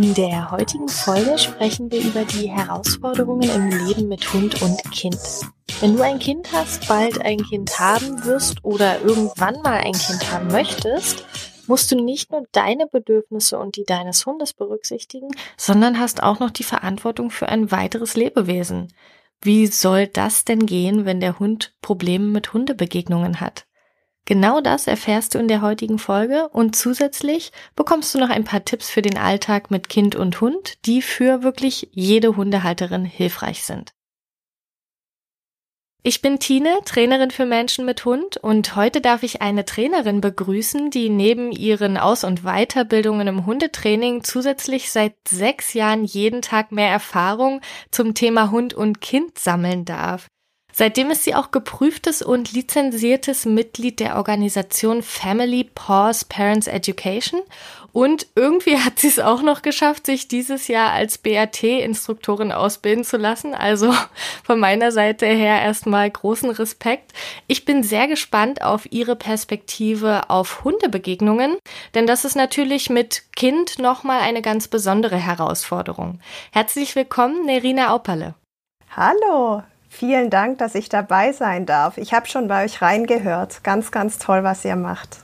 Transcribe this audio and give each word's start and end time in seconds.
In 0.00 0.14
der 0.14 0.52
heutigen 0.52 0.88
Folge 0.88 1.36
sprechen 1.38 1.90
wir 1.90 2.00
über 2.00 2.24
die 2.24 2.48
Herausforderungen 2.48 3.50
im 3.50 3.68
Leben 3.68 4.06
mit 4.06 4.32
Hund 4.32 4.62
und 4.62 4.80
Kind. 4.92 5.18
Wenn 5.80 5.96
du 5.96 6.04
ein 6.04 6.20
Kind 6.20 6.52
hast, 6.52 6.86
bald 6.86 7.20
ein 7.20 7.38
Kind 7.38 7.80
haben 7.80 8.24
wirst 8.24 8.64
oder 8.64 9.00
irgendwann 9.00 9.60
mal 9.62 9.78
ein 9.78 9.94
Kind 9.94 10.30
haben 10.30 10.52
möchtest, 10.52 11.26
musst 11.66 11.90
du 11.90 11.96
nicht 11.96 12.30
nur 12.30 12.44
deine 12.52 12.86
Bedürfnisse 12.86 13.58
und 13.58 13.74
die 13.74 13.82
deines 13.82 14.24
Hundes 14.24 14.52
berücksichtigen, 14.52 15.30
sondern 15.56 15.98
hast 15.98 16.22
auch 16.22 16.38
noch 16.38 16.52
die 16.52 16.62
Verantwortung 16.62 17.32
für 17.32 17.48
ein 17.48 17.72
weiteres 17.72 18.14
Lebewesen. 18.14 18.92
Wie 19.40 19.66
soll 19.66 20.06
das 20.06 20.44
denn 20.44 20.64
gehen, 20.64 21.06
wenn 21.06 21.18
der 21.18 21.40
Hund 21.40 21.74
Probleme 21.82 22.26
mit 22.26 22.52
Hundebegegnungen 22.52 23.40
hat? 23.40 23.67
Genau 24.28 24.60
das 24.60 24.86
erfährst 24.86 25.34
du 25.34 25.38
in 25.38 25.48
der 25.48 25.62
heutigen 25.62 25.98
Folge 25.98 26.50
und 26.50 26.76
zusätzlich 26.76 27.50
bekommst 27.74 28.14
du 28.14 28.18
noch 28.18 28.28
ein 28.28 28.44
paar 28.44 28.62
Tipps 28.62 28.90
für 28.90 29.00
den 29.00 29.16
Alltag 29.16 29.70
mit 29.70 29.88
Kind 29.88 30.16
und 30.16 30.42
Hund, 30.42 30.84
die 30.84 31.00
für 31.00 31.42
wirklich 31.42 31.88
jede 31.92 32.36
Hundehalterin 32.36 33.06
hilfreich 33.06 33.64
sind. 33.64 33.94
Ich 36.02 36.20
bin 36.20 36.38
Tine, 36.38 36.76
Trainerin 36.84 37.30
für 37.30 37.46
Menschen 37.46 37.86
mit 37.86 38.04
Hund 38.04 38.36
und 38.36 38.76
heute 38.76 39.00
darf 39.00 39.22
ich 39.22 39.40
eine 39.40 39.64
Trainerin 39.64 40.20
begrüßen, 40.20 40.90
die 40.90 41.08
neben 41.08 41.50
ihren 41.50 41.96
Aus- 41.96 42.24
und 42.24 42.42
Weiterbildungen 42.42 43.28
im 43.28 43.46
Hundetraining 43.46 44.24
zusätzlich 44.24 44.90
seit 44.90 45.14
sechs 45.26 45.72
Jahren 45.72 46.04
jeden 46.04 46.42
Tag 46.42 46.70
mehr 46.70 46.90
Erfahrung 46.90 47.62
zum 47.90 48.12
Thema 48.12 48.50
Hund 48.50 48.74
und 48.74 49.00
Kind 49.00 49.38
sammeln 49.38 49.86
darf. 49.86 50.28
Seitdem 50.78 51.10
ist 51.10 51.24
sie 51.24 51.34
auch 51.34 51.50
geprüftes 51.50 52.22
und 52.22 52.52
lizenziertes 52.52 53.46
Mitglied 53.46 53.98
der 53.98 54.14
Organisation 54.14 55.02
Family 55.02 55.64
Pause 55.64 56.24
Parents 56.28 56.68
Education 56.68 57.42
und 57.92 58.28
irgendwie 58.36 58.78
hat 58.84 59.00
sie 59.00 59.08
es 59.08 59.18
auch 59.18 59.42
noch 59.42 59.62
geschafft, 59.62 60.06
sich 60.06 60.28
dieses 60.28 60.68
Jahr 60.68 60.92
als 60.92 61.18
BAT-Instruktorin 61.18 62.52
ausbilden 62.52 63.02
zu 63.02 63.16
lassen. 63.16 63.54
Also 63.54 63.92
von 64.44 64.60
meiner 64.60 64.92
Seite 64.92 65.26
her 65.26 65.60
erstmal 65.60 66.08
großen 66.08 66.50
Respekt. 66.50 67.10
Ich 67.48 67.64
bin 67.64 67.82
sehr 67.82 68.06
gespannt 68.06 68.62
auf 68.62 68.86
ihre 68.92 69.16
Perspektive 69.16 70.30
auf 70.30 70.62
Hundebegegnungen, 70.62 71.56
denn 71.96 72.06
das 72.06 72.24
ist 72.24 72.36
natürlich 72.36 72.88
mit 72.88 73.24
Kind 73.34 73.80
nochmal 73.80 74.20
eine 74.20 74.42
ganz 74.42 74.68
besondere 74.68 75.16
Herausforderung. 75.16 76.20
Herzlich 76.52 76.94
willkommen, 76.94 77.46
Nerina 77.46 77.92
Auperle. 77.92 78.36
Hallo, 78.94 79.64
Vielen 79.98 80.30
Dank, 80.30 80.58
dass 80.58 80.76
ich 80.76 80.88
dabei 80.88 81.32
sein 81.32 81.66
darf. 81.66 81.98
Ich 81.98 82.14
habe 82.14 82.28
schon 82.28 82.46
bei 82.46 82.64
euch 82.64 82.80
reingehört. 82.80 83.64
Ganz, 83.64 83.90
ganz 83.90 84.18
toll, 84.18 84.44
was 84.44 84.64
ihr 84.64 84.76
macht. 84.76 85.18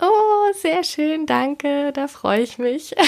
Oh, 0.00 0.52
sehr 0.54 0.84
schön, 0.84 1.26
danke, 1.26 1.92
da 1.92 2.06
freue 2.06 2.42
ich 2.42 2.58
mich. 2.58 2.94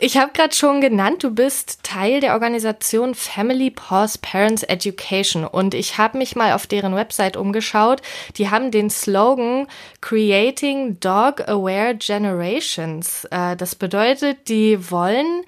Ich 0.00 0.16
habe 0.16 0.32
gerade 0.32 0.52
schon 0.52 0.80
genannt, 0.80 1.22
du 1.22 1.30
bist 1.30 1.84
Teil 1.84 2.20
der 2.20 2.32
Organisation 2.32 3.14
Family 3.14 3.70
Pause 3.70 4.18
Parents 4.20 4.64
Education 4.64 5.44
und 5.44 5.74
ich 5.74 5.96
habe 5.96 6.18
mich 6.18 6.34
mal 6.34 6.54
auf 6.54 6.66
deren 6.66 6.96
Website 6.96 7.36
umgeschaut. 7.36 8.02
Die 8.36 8.50
haben 8.50 8.72
den 8.72 8.90
Slogan 8.90 9.68
Creating 10.00 10.98
Dog 10.98 11.48
Aware 11.48 11.94
Generations. 11.94 13.26
Äh, 13.30 13.54
das 13.54 13.76
bedeutet, 13.76 14.48
die 14.48 14.90
wollen 14.90 15.44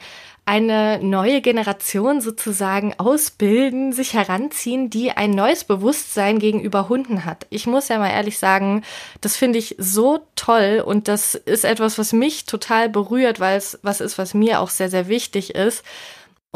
eine 0.48 0.98
neue 1.02 1.42
Generation 1.42 2.22
sozusagen 2.22 2.94
ausbilden, 2.96 3.92
sich 3.92 4.14
heranziehen, 4.14 4.88
die 4.88 5.10
ein 5.10 5.32
neues 5.32 5.64
Bewusstsein 5.64 6.38
gegenüber 6.38 6.88
Hunden 6.88 7.26
hat. 7.26 7.46
Ich 7.50 7.66
muss 7.66 7.88
ja 7.88 7.98
mal 7.98 8.08
ehrlich 8.08 8.38
sagen, 8.38 8.82
das 9.20 9.36
finde 9.36 9.58
ich 9.58 9.76
so 9.76 10.20
toll 10.36 10.82
und 10.82 11.06
das 11.06 11.34
ist 11.34 11.66
etwas, 11.66 11.98
was 11.98 12.14
mich 12.14 12.46
total 12.46 12.88
berührt, 12.88 13.40
weil 13.40 13.58
es 13.58 13.78
was 13.82 14.00
ist, 14.00 14.16
was 14.16 14.32
mir 14.32 14.60
auch 14.60 14.70
sehr, 14.70 14.88
sehr 14.88 15.08
wichtig 15.08 15.54
ist. 15.54 15.84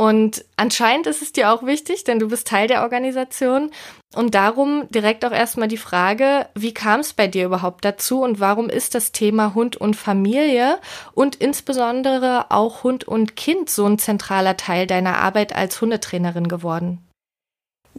Und 0.02 0.44
anscheinend 0.56 1.06
ist 1.06 1.22
es 1.22 1.30
dir 1.30 1.52
auch 1.52 1.62
wichtig, 1.62 2.02
denn 2.02 2.18
du 2.18 2.26
bist 2.26 2.48
Teil 2.48 2.66
der 2.66 2.82
Organisation. 2.82 3.70
Und 4.16 4.34
darum 4.34 4.88
direkt 4.90 5.24
auch 5.24 5.30
erstmal 5.30 5.68
die 5.68 5.76
Frage, 5.76 6.48
wie 6.56 6.74
kam 6.74 6.98
es 6.98 7.12
bei 7.12 7.28
dir 7.28 7.44
überhaupt 7.44 7.84
dazu 7.84 8.20
und 8.20 8.40
warum 8.40 8.68
ist 8.68 8.96
das 8.96 9.12
Thema 9.12 9.54
Hund 9.54 9.76
und 9.76 9.94
Familie 9.94 10.80
und 11.14 11.36
insbesondere 11.36 12.46
auch 12.50 12.82
Hund 12.82 13.04
und 13.06 13.36
Kind 13.36 13.70
so 13.70 13.86
ein 13.86 13.96
zentraler 13.96 14.56
Teil 14.56 14.88
deiner 14.88 15.18
Arbeit 15.18 15.54
als 15.54 15.80
Hundetrainerin 15.80 16.48
geworden? 16.48 16.98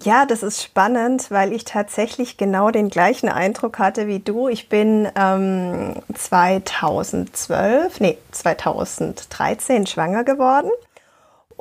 Ja, 0.04 0.26
das 0.26 0.44
ist 0.44 0.62
spannend, 0.62 1.32
weil 1.32 1.54
ich 1.54 1.64
tatsächlich 1.64 2.36
genau 2.36 2.70
den 2.70 2.90
gleichen 2.90 3.30
Eindruck 3.30 3.80
hatte 3.80 4.08
wie 4.08 4.20
du. 4.20 4.50
Ich 4.50 4.68
bin 4.68 5.08
ähm, 5.16 5.96
2012, 6.14 8.02
nee, 8.02 8.18
2013 8.32 9.88
schwanger 9.88 10.26
geworden 10.26 10.70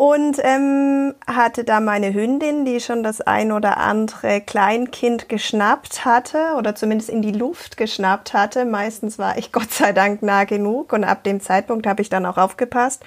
und 0.02 0.40
ähm, 0.42 1.14
hatte 1.28 1.62
da 1.62 1.78
meine 1.78 2.12
Hündin, 2.12 2.64
die 2.64 2.80
schon 2.80 3.04
das 3.04 3.20
ein 3.20 3.52
oder 3.52 3.76
andere 3.76 4.40
Kleinkind 4.40 5.28
geschnappt 5.28 6.04
hatte 6.04 6.54
oder 6.58 6.74
zumindest 6.74 7.08
in 7.08 7.22
die 7.22 7.30
Luft 7.30 7.76
geschnappt 7.76 8.34
hatte. 8.34 8.64
Meistens 8.64 9.20
war 9.20 9.38
ich 9.38 9.52
Gott 9.52 9.70
sei 9.70 9.92
Dank 9.92 10.20
nah 10.20 10.42
genug 10.42 10.92
und 10.92 11.04
ab 11.04 11.22
dem 11.22 11.40
Zeitpunkt 11.40 11.86
habe 11.86 12.02
ich 12.02 12.08
dann 12.08 12.26
auch 12.26 12.36
aufgepasst 12.36 13.04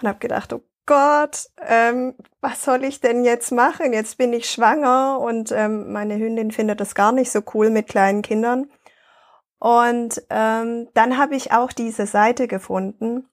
und 0.00 0.08
habe 0.08 0.18
gedacht, 0.18 0.54
oh 0.54 0.62
Gott, 0.86 1.50
ähm, 1.68 2.14
was 2.40 2.64
soll 2.64 2.84
ich 2.84 3.02
denn 3.02 3.22
jetzt 3.22 3.52
machen? 3.52 3.92
Jetzt 3.92 4.16
bin 4.16 4.32
ich 4.32 4.48
schwanger 4.48 5.18
und 5.20 5.52
ähm, 5.52 5.92
meine 5.92 6.16
Hündin 6.16 6.52
findet 6.52 6.80
das 6.80 6.94
gar 6.94 7.12
nicht 7.12 7.30
so 7.30 7.42
cool 7.52 7.68
mit 7.68 7.86
kleinen 7.86 8.22
Kindern. 8.22 8.70
Und 9.58 10.22
ähm, 10.30 10.88
dann 10.94 11.18
habe 11.18 11.36
ich 11.36 11.52
auch 11.52 11.70
diese 11.70 12.06
Seite 12.06 12.48
gefunden 12.48 13.26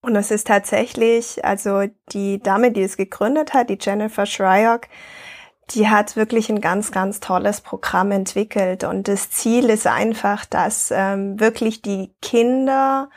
und 0.00 0.16
es 0.16 0.30
ist 0.30 0.46
tatsächlich, 0.46 1.44
also 1.44 1.84
die 2.12 2.40
Dame, 2.40 2.70
die 2.70 2.82
es 2.82 2.96
gegründet 2.96 3.52
hat, 3.52 3.68
die 3.68 3.78
Jennifer 3.80 4.26
Shryock, 4.26 4.82
die 5.70 5.88
hat 5.88 6.16
wirklich 6.16 6.48
ein 6.48 6.60
ganz, 6.60 6.92
ganz 6.92 7.20
tolles 7.20 7.60
Programm 7.60 8.10
entwickelt. 8.12 8.84
Und 8.84 9.08
das 9.08 9.30
Ziel 9.30 9.68
ist 9.68 9.86
einfach, 9.86 10.44
dass 10.46 10.90
ähm, 10.90 11.38
wirklich 11.40 11.82
die 11.82 12.14
Kinder 12.22 13.10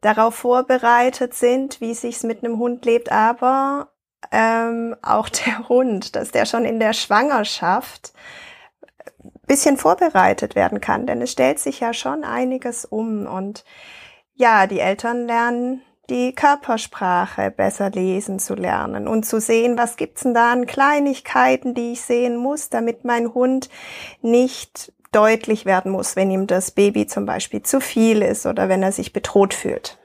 darauf 0.00 0.36
vorbereitet 0.36 1.34
sind, 1.34 1.80
wie 1.80 1.94
sich's 1.94 2.22
mit 2.22 2.44
einem 2.44 2.58
Hund 2.58 2.84
lebt, 2.84 3.10
aber 3.10 3.88
ähm, 4.30 4.96
auch 5.02 5.28
der 5.28 5.68
Hund, 5.68 6.16
dass 6.16 6.30
der 6.30 6.46
schon 6.46 6.64
in 6.64 6.80
der 6.80 6.92
Schwangerschaft 6.92 8.12
bisschen 9.46 9.76
vorbereitet 9.76 10.54
werden 10.54 10.80
kann. 10.80 11.06
Denn 11.06 11.22
es 11.22 11.32
stellt 11.32 11.58
sich 11.58 11.80
ja 11.80 11.92
schon 11.92 12.24
einiges 12.24 12.84
um. 12.84 13.26
Und 13.26 13.64
ja, 14.34 14.66
die 14.66 14.80
Eltern 14.80 15.26
lernen 15.26 15.82
die 16.10 16.34
Körpersprache 16.34 17.50
besser 17.50 17.90
lesen 17.90 18.38
zu 18.38 18.54
lernen 18.54 19.08
und 19.08 19.24
zu 19.24 19.40
sehen, 19.40 19.76
was 19.78 19.96
gibt's 19.96 20.22
denn 20.22 20.34
da 20.34 20.52
an 20.52 20.66
Kleinigkeiten, 20.66 21.74
die 21.74 21.92
ich 21.92 22.02
sehen 22.02 22.36
muss, 22.36 22.68
damit 22.70 23.04
mein 23.04 23.34
Hund 23.34 23.68
nicht 24.22 24.92
deutlich 25.12 25.64
werden 25.64 25.92
muss, 25.92 26.16
wenn 26.16 26.30
ihm 26.30 26.46
das 26.46 26.70
Baby 26.70 27.06
zum 27.06 27.26
Beispiel 27.26 27.62
zu 27.62 27.80
viel 27.80 28.22
ist 28.22 28.46
oder 28.46 28.68
wenn 28.68 28.82
er 28.82 28.92
sich 28.92 29.12
bedroht 29.12 29.54
fühlt. 29.54 29.98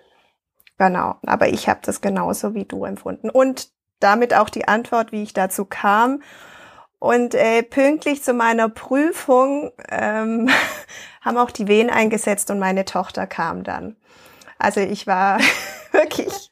Genau, 0.78 1.16
aber 1.26 1.50
ich 1.50 1.70
habe 1.70 1.82
das 1.84 2.02
genauso 2.02 2.56
wie 2.56 2.66
du 2.66 2.86
empfunden 2.86 3.30
und 3.30 3.70
damit 4.00 4.34
auch 4.34 4.50
die 4.50 4.68
Antwort, 4.68 5.12
wie 5.12 5.24
ich 5.24 5.34
dazu 5.34 5.66
kam. 5.66 6.22
Und 6.98 7.34
äh, 7.34 7.64
pünktlich 7.64 8.24
zu 8.24 8.34
meiner 8.34 8.70
Prüfung 8.70 9.72
ähm, 9.90 10.50
haben 11.22 11.38
auch 11.38 11.52
die 11.52 11.68
Wehen 11.68 11.90
eingesetzt 11.90 12.52
und 12.52 12.60
meine 12.60 12.86
Tochter 12.86 13.28
kam 13.28 13.64
dann. 13.64 13.96
Also 14.62 14.80
ich 14.80 15.08
war 15.08 15.40
wirklich 15.92 16.52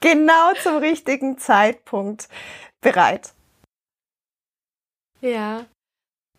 genau 0.00 0.52
zum 0.62 0.76
richtigen 0.76 1.38
Zeitpunkt 1.38 2.28
bereit. 2.80 3.32
Ja, 5.20 5.66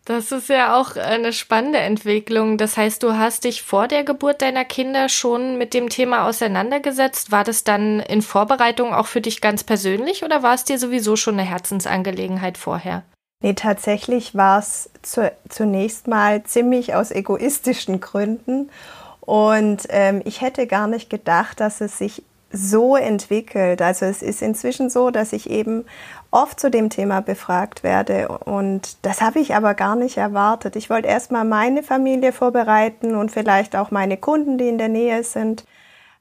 das 0.06 0.32
ist 0.32 0.48
ja 0.48 0.80
auch 0.80 0.96
eine 0.96 1.34
spannende 1.34 1.78
Entwicklung. 1.78 2.56
Das 2.56 2.78
heißt, 2.78 3.02
du 3.02 3.12
hast 3.12 3.44
dich 3.44 3.62
vor 3.62 3.86
der 3.88 4.04
Geburt 4.04 4.40
deiner 4.40 4.64
Kinder 4.64 5.10
schon 5.10 5.58
mit 5.58 5.74
dem 5.74 5.90
Thema 5.90 6.26
auseinandergesetzt. 6.26 7.30
War 7.30 7.44
das 7.44 7.62
dann 7.62 8.00
in 8.00 8.22
Vorbereitung 8.22 8.94
auch 8.94 9.06
für 9.06 9.20
dich 9.20 9.42
ganz 9.42 9.62
persönlich 9.62 10.24
oder 10.24 10.42
war 10.42 10.54
es 10.54 10.64
dir 10.64 10.78
sowieso 10.78 11.16
schon 11.16 11.34
eine 11.34 11.48
Herzensangelegenheit 11.48 12.56
vorher? 12.56 13.04
Nee, 13.42 13.54
tatsächlich 13.54 14.34
war 14.34 14.58
es 14.58 14.90
zu, 15.02 15.30
zunächst 15.48 16.08
mal 16.08 16.42
ziemlich 16.42 16.94
aus 16.94 17.10
egoistischen 17.10 18.00
Gründen 18.00 18.70
und 19.20 19.86
ähm, 19.90 20.22
ich 20.24 20.40
hätte 20.40 20.66
gar 20.66 20.86
nicht 20.86 21.10
gedacht, 21.10 21.60
dass 21.60 21.80
es 21.80 21.98
sich 21.98 22.22
so 22.52 22.96
entwickelt. 22.96 23.80
Also 23.80 24.06
es 24.06 24.22
ist 24.22 24.42
inzwischen 24.42 24.90
so, 24.90 25.10
dass 25.10 25.32
ich 25.32 25.48
eben 25.48 25.84
oft 26.30 26.58
zu 26.58 26.70
dem 26.70 26.90
Thema 26.90 27.20
befragt 27.20 27.82
werde 27.82 28.28
und 28.28 28.96
das 29.02 29.20
habe 29.20 29.38
ich 29.40 29.54
aber 29.54 29.74
gar 29.74 29.96
nicht 29.96 30.16
erwartet. 30.16 30.76
Ich 30.76 30.90
wollte 30.90 31.08
erstmal 31.08 31.44
meine 31.44 31.82
Familie 31.82 32.32
vorbereiten 32.32 33.14
und 33.14 33.30
vielleicht 33.30 33.76
auch 33.76 33.90
meine 33.90 34.16
Kunden, 34.16 34.58
die 34.58 34.68
in 34.68 34.78
der 34.78 34.88
Nähe 34.88 35.22
sind. 35.22 35.64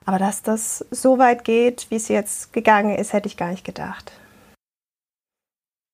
Aber 0.06 0.18
dass 0.18 0.42
das 0.42 0.86
so 0.92 1.20
weit 1.20 1.44
geht, 1.44 1.88
wie 1.90 1.96
es 1.96 2.08
jetzt 2.08 2.54
gegangen 2.54 2.96
ist, 2.96 3.14
hätte 3.14 3.28
ich 3.28 3.38
gar 3.38 3.50
nicht 3.50 3.66
gedacht. 3.66 4.12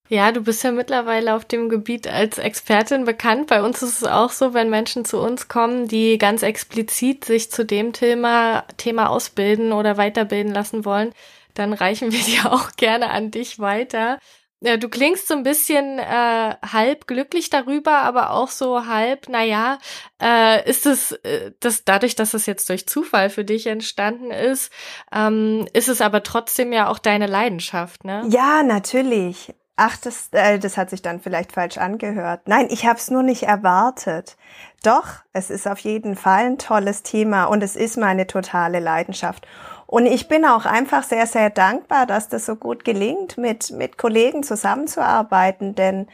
Ja, 0.07 0.31
du 0.31 0.41
bist 0.41 0.63
ja 0.63 0.71
mittlerweile 0.71 1.33
auf 1.33 1.45
dem 1.45 1.67
Gebiet 1.67 2.07
als 2.07 2.37
Expertin 2.37 3.05
bekannt. 3.05 3.47
Bei 3.47 3.63
uns 3.63 3.81
ist 3.81 4.01
es 4.01 4.07
auch 4.07 4.29
so, 4.29 4.53
wenn 4.53 4.69
Menschen 4.69 5.03
zu 5.03 5.19
uns 5.19 5.47
kommen, 5.47 5.87
die 5.87 6.19
ganz 6.19 6.43
explizit 6.43 7.25
sich 7.25 7.51
zu 7.51 7.65
dem 7.65 7.91
Thema, 7.91 8.65
Thema 8.77 9.09
ausbilden 9.09 9.71
oder 9.71 9.97
weiterbilden 9.97 10.53
lassen 10.53 10.85
wollen, 10.85 11.11
dann 11.55 11.73
reichen 11.73 12.11
wir 12.11 12.19
die 12.25 12.47
auch 12.47 12.73
gerne 12.77 13.09
an 13.09 13.31
dich 13.31 13.57
weiter. 13.59 14.19
Du 14.61 14.89
klingst 14.89 15.27
so 15.27 15.33
ein 15.33 15.43
bisschen 15.43 15.99
äh, 15.99 16.55
halb 16.65 17.07
glücklich 17.07 17.49
darüber, 17.49 17.97
aber 17.99 18.31
auch 18.31 18.47
so 18.47 18.87
halb, 18.87 19.27
naja, 19.27 19.77
äh, 20.21 20.67
ist 20.67 20.85
es, 20.85 21.11
äh, 21.11 21.51
das 21.59 21.83
dadurch, 21.83 22.15
dass 22.15 22.33
es 22.33 22.45
jetzt 22.45 22.69
durch 22.69 22.87
Zufall 22.87 23.29
für 23.29 23.43
dich 23.43 23.67
entstanden 23.67 24.31
ist, 24.31 24.71
ähm, 25.13 25.67
ist 25.73 25.89
es 25.89 26.01
aber 26.01 26.23
trotzdem 26.23 26.73
ja 26.73 26.89
auch 26.89 26.99
deine 26.99 27.27
Leidenschaft, 27.27 28.05
ne? 28.05 28.23
Ja, 28.29 28.63
natürlich. 28.63 29.53
Ach, 29.77 29.97
das, 29.97 30.29
äh, 30.31 30.57
das 30.57 30.77
hat 30.77 30.89
sich 30.89 31.01
dann 31.01 31.19
vielleicht 31.19 31.51
falsch 31.51 31.77
angehört. 31.77 32.41
Nein, 32.45 32.67
ich 32.69 32.85
habe 32.85 32.97
es 32.97 33.11
nur 33.11 33.23
nicht 33.23 33.43
erwartet. 33.43 34.37
Doch, 34.83 35.07
es 35.33 35.49
ist 35.49 35.67
auf 35.67 35.79
jeden 35.79 36.15
Fall 36.15 36.45
ein 36.45 36.57
tolles 36.57 37.03
Thema 37.03 37.45
und 37.45 37.61
es 37.61 37.75
ist 37.75 37.97
meine 37.97 38.25
totale 38.25 38.79
Leidenschaft. 38.79 39.45
Und 39.87 40.05
ich 40.05 40.27
bin 40.27 40.45
auch 40.45 40.65
einfach 40.65 41.03
sehr, 41.03 41.27
sehr 41.27 41.49
dankbar, 41.49 42.05
dass 42.05 42.29
das 42.29 42.45
so 42.45 42.55
gut 42.55 42.85
gelingt, 42.85 43.37
mit, 43.37 43.71
mit 43.71 43.97
Kollegen 43.97 44.43
zusammenzuarbeiten, 44.43 45.75
denn 45.75 46.07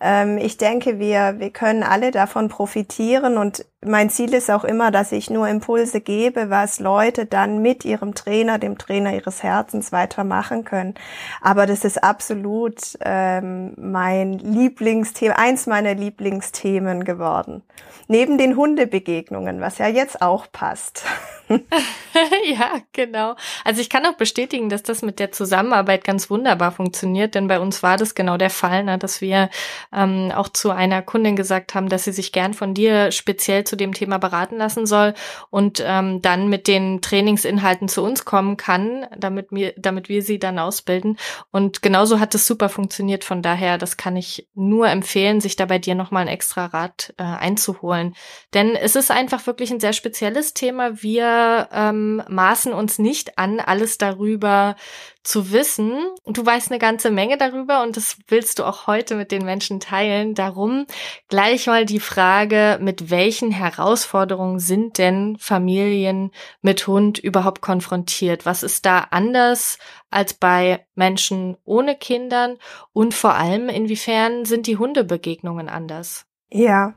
ähm, 0.00 0.38
ich 0.38 0.56
denke, 0.56 0.98
wir, 0.98 1.36
wir 1.38 1.50
können 1.50 1.82
alle 1.82 2.10
davon 2.10 2.48
profitieren 2.48 3.38
und 3.38 3.64
mein 3.80 4.10
Ziel 4.10 4.34
ist 4.34 4.50
auch 4.50 4.64
immer, 4.64 4.90
dass 4.90 5.12
ich 5.12 5.30
nur 5.30 5.46
Impulse 5.46 6.00
gebe, 6.00 6.50
was 6.50 6.80
Leute 6.80 7.26
dann 7.26 7.62
mit 7.62 7.84
ihrem 7.84 8.14
Trainer, 8.14 8.58
dem 8.58 8.78
Trainer 8.78 9.14
ihres 9.14 9.42
Herzens 9.42 9.92
weitermachen 9.92 10.64
können. 10.64 10.94
Aber 11.40 11.66
das 11.66 11.84
ist 11.84 12.02
absolut 12.02 12.80
ähm, 13.00 13.74
mein 13.76 14.32
Lieblingsthema, 14.32 15.34
eins 15.36 15.66
meiner 15.66 15.94
Lieblingsthemen 15.94 17.04
geworden. 17.04 17.62
Neben 18.08 18.36
den 18.36 18.56
Hundebegegnungen, 18.56 19.60
was 19.60 19.78
ja 19.78 19.88
jetzt 19.88 20.20
auch 20.22 20.46
passt. 20.50 21.04
ja, 22.44 22.80
genau. 22.92 23.34
Also 23.64 23.80
ich 23.80 23.90
kann 23.90 24.06
auch 24.06 24.14
bestätigen, 24.14 24.68
dass 24.68 24.82
das 24.82 25.02
mit 25.02 25.18
der 25.18 25.32
Zusammenarbeit 25.32 26.04
ganz 26.04 26.30
wunderbar 26.30 26.72
funktioniert, 26.72 27.34
denn 27.34 27.48
bei 27.48 27.60
uns 27.60 27.82
war 27.82 27.96
das 27.96 28.14
genau 28.14 28.36
der 28.36 28.50
Fall, 28.50 28.84
ne, 28.84 28.98
dass 28.98 29.20
wir 29.20 29.50
ähm, 29.94 30.32
auch 30.34 30.48
zu 30.48 30.70
einer 30.70 31.02
Kundin 31.02 31.36
gesagt 31.36 31.74
haben, 31.74 31.88
dass 31.88 32.04
sie 32.04 32.12
sich 32.12 32.32
gern 32.32 32.54
von 32.54 32.74
dir 32.74 33.12
speziell 33.12 33.64
zu 33.64 33.76
dem 33.76 33.92
Thema 33.92 34.18
beraten 34.18 34.56
lassen 34.56 34.86
soll 34.86 35.14
und 35.50 35.82
ähm, 35.84 36.20
dann 36.22 36.48
mit 36.48 36.66
den 36.68 37.00
Trainingsinhalten 37.00 37.88
zu 37.88 38.02
uns 38.02 38.24
kommen 38.24 38.56
kann, 38.56 39.06
damit 39.16 39.48
wir, 39.50 39.74
damit 39.76 40.08
wir 40.08 40.22
sie 40.22 40.38
dann 40.38 40.58
ausbilden. 40.58 41.18
Und 41.50 41.82
genauso 41.82 42.20
hat 42.20 42.34
es 42.34 42.46
super 42.46 42.68
funktioniert. 42.68 43.24
Von 43.24 43.42
daher, 43.42 43.78
das 43.78 43.96
kann 43.96 44.16
ich 44.16 44.48
nur 44.54 44.88
empfehlen, 44.88 45.40
sich 45.40 45.56
da 45.56 45.66
bei 45.66 45.78
dir 45.78 45.94
nochmal 45.94 46.22
ein 46.22 46.28
extra 46.28 46.66
Rat 46.66 47.14
äh, 47.18 47.22
einzuholen. 47.22 48.14
Denn 48.52 48.74
es 48.76 48.96
ist 48.96 49.10
einfach 49.10 49.46
wirklich 49.46 49.70
ein 49.70 49.80
sehr 49.80 49.92
spezielles 49.92 50.54
Thema. 50.54 51.02
Wir 51.02 51.68
ähm, 51.72 52.22
maßen 52.28 52.72
uns 52.72 52.98
nicht 52.98 53.38
an, 53.38 53.60
alles 53.60 53.98
darüber 53.98 54.76
zu 55.24 55.50
wissen. 55.50 55.98
Du 56.26 56.44
weißt 56.44 56.70
eine 56.70 56.78
ganze 56.78 57.10
Menge 57.10 57.38
darüber 57.38 57.82
und 57.82 57.96
das 57.96 58.18
willst 58.28 58.58
du 58.58 58.64
auch 58.64 58.86
heute 58.86 59.16
mit 59.16 59.32
den 59.32 59.44
Menschen 59.44 59.80
teilen. 59.80 60.34
Darum 60.34 60.86
gleich 61.28 61.66
mal 61.66 61.86
die 61.86 61.98
Frage, 61.98 62.78
mit 62.80 63.10
welchen 63.10 63.50
Herausforderungen 63.50 64.60
sind 64.60 64.98
denn 64.98 65.36
Familien 65.40 66.30
mit 66.60 66.86
Hund 66.86 67.18
überhaupt 67.18 67.62
konfrontiert? 67.62 68.44
Was 68.44 68.62
ist 68.62 68.84
da 68.84 69.08
anders 69.10 69.78
als 70.10 70.34
bei 70.34 70.86
Menschen 70.94 71.56
ohne 71.64 71.96
Kindern? 71.96 72.58
Und 72.92 73.14
vor 73.14 73.34
allem, 73.34 73.70
inwiefern 73.70 74.44
sind 74.44 74.66
die 74.66 74.76
Hundebegegnungen 74.76 75.70
anders? 75.70 76.26
Ja. 76.50 76.94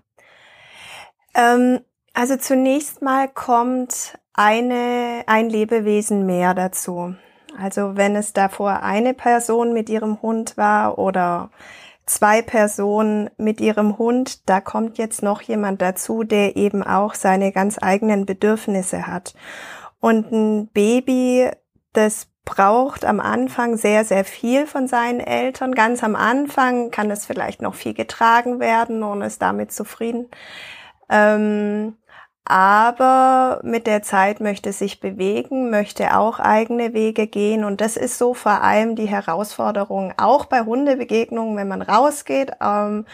Ähm, 1.33 1.79
also 2.13 2.35
zunächst 2.35 3.01
mal 3.01 3.29
kommt 3.29 4.19
eine, 4.33 5.23
ein 5.27 5.49
Lebewesen 5.49 6.25
mehr 6.25 6.53
dazu. 6.53 7.15
Also 7.59 7.97
wenn 7.97 8.15
es 8.15 8.33
davor 8.33 8.83
eine 8.83 9.13
Person 9.13 9.73
mit 9.73 9.89
ihrem 9.89 10.21
Hund 10.21 10.57
war 10.57 10.97
oder 10.99 11.49
zwei 12.05 12.41
Personen 12.41 13.29
mit 13.37 13.59
ihrem 13.61 13.97
Hund, 13.97 14.47
da 14.49 14.61
kommt 14.61 14.97
jetzt 14.97 15.21
noch 15.21 15.41
jemand 15.41 15.81
dazu, 15.81 16.23
der 16.23 16.55
eben 16.55 16.83
auch 16.83 17.13
seine 17.13 17.51
ganz 17.51 17.77
eigenen 17.81 18.25
Bedürfnisse 18.25 19.07
hat. 19.07 19.33
Und 19.99 20.31
ein 20.31 20.67
Baby, 20.67 21.49
das 21.93 22.27
braucht 22.45 23.03
am 23.03 23.19
Anfang 23.19 23.75
sehr, 23.75 24.05
sehr 24.05 24.23
viel 24.23 24.67
von 24.67 24.87
seinen 24.87 25.19
Eltern. 25.19 25.75
Ganz 25.75 26.01
am 26.01 26.15
Anfang 26.15 26.91
kann 26.91 27.11
es 27.11 27.25
vielleicht 27.25 27.61
noch 27.61 27.75
viel 27.75 27.93
getragen 27.93 28.61
werden 28.61 29.03
und 29.03 29.21
ist 29.21 29.41
damit 29.41 29.73
zufrieden. 29.73 30.29
Ähm, 31.09 31.97
aber 32.49 33.59
mit 33.63 33.87
der 33.87 34.03
Zeit 34.03 34.39
möchte 34.39 34.71
sich 34.71 35.01
bewegen, 35.01 35.69
möchte 35.69 36.17
auch 36.17 36.39
eigene 36.39 36.93
Wege 36.93 37.27
gehen. 37.27 37.65
Und 37.65 37.81
das 37.81 37.97
ist 37.97 38.17
so 38.17 38.33
vor 38.33 38.61
allem 38.61 38.95
die 38.95 39.07
Herausforderung, 39.07 40.13
auch 40.17 40.45
bei 40.45 40.61
Hundebegegnungen, 40.61 41.57
wenn 41.57 41.67
man 41.67 41.81
rausgeht 41.81 42.53
ähm, 42.61 43.05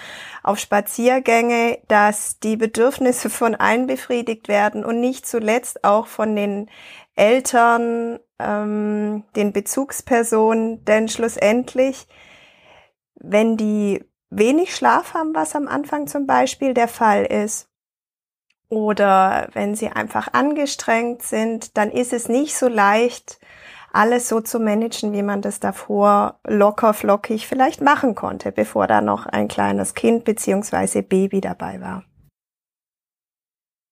auf 0.43 0.59
Spaziergänge, 0.59 1.79
dass 1.87 2.39
die 2.39 2.57
Bedürfnisse 2.57 3.31
von 3.31 3.55
allen 3.55 3.87
befriedigt 3.87 4.47
werden 4.47 4.85
und 4.85 4.99
nicht 4.99 5.25
zuletzt 5.25 5.83
auch 5.83 6.05
von 6.05 6.35
den 6.35 6.69
Eltern, 7.15 8.19
ähm, 8.37 9.23
den 9.35 9.51
Bezugspersonen, 9.51 10.85
denn 10.85 11.07
schlussendlich, 11.07 12.07
wenn 13.15 13.57
die 13.57 14.03
wenig 14.29 14.75
Schlaf 14.75 15.15
haben, 15.15 15.33
was 15.33 15.55
am 15.55 15.67
Anfang 15.67 16.05
zum 16.05 16.27
Beispiel 16.27 16.75
der 16.75 16.87
Fall 16.87 17.25
ist, 17.25 17.72
oder 18.75 19.49
wenn 19.53 19.75
sie 19.75 19.89
einfach 19.89 20.33
angestrengt 20.33 21.21
sind, 21.21 21.77
dann 21.77 21.91
ist 21.91 22.13
es 22.13 22.29
nicht 22.29 22.55
so 22.55 22.67
leicht, 22.67 23.39
alles 23.91 24.27
so 24.27 24.41
zu 24.41 24.59
managen, 24.59 25.13
wie 25.13 25.21
man 25.21 25.41
das 25.41 25.59
davor 25.59 26.39
locker 26.45 26.93
flockig 26.93 27.47
vielleicht 27.47 27.81
machen 27.81 28.15
konnte, 28.15 28.51
bevor 28.51 28.87
da 28.87 29.01
noch 29.01 29.25
ein 29.27 29.47
kleines 29.47 29.93
Kind 29.93 30.23
beziehungsweise 30.25 31.03
Baby 31.03 31.41
dabei 31.41 31.79
war. 31.79 32.03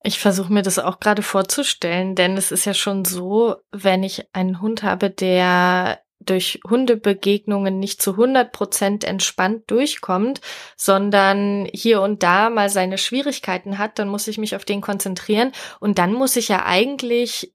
Ich 0.03 0.19
versuche 0.19 0.51
mir 0.51 0.63
das 0.63 0.79
auch 0.79 0.99
gerade 0.99 1.21
vorzustellen, 1.21 2.15
denn 2.15 2.35
es 2.35 2.51
ist 2.51 2.65
ja 2.65 2.73
schon 2.73 3.05
so, 3.05 3.57
wenn 3.71 4.01
ich 4.01 4.27
einen 4.33 4.59
Hund 4.59 4.81
habe, 4.81 5.11
der 5.11 5.99
durch 6.25 6.59
Hundebegegnungen 6.69 7.79
nicht 7.79 8.01
zu 8.01 8.11
100 8.11 8.51
Prozent 8.51 9.03
entspannt 9.03 9.69
durchkommt, 9.71 10.41
sondern 10.75 11.67
hier 11.73 12.01
und 12.01 12.23
da 12.23 12.49
mal 12.49 12.69
seine 12.69 12.97
Schwierigkeiten 12.97 13.77
hat, 13.77 13.99
dann 13.99 14.07
muss 14.07 14.27
ich 14.27 14.37
mich 14.37 14.55
auf 14.55 14.65
den 14.65 14.81
konzentrieren. 14.81 15.51
Und 15.79 15.97
dann 15.97 16.13
muss 16.13 16.35
ich 16.35 16.47
ja 16.47 16.65
eigentlich 16.65 17.53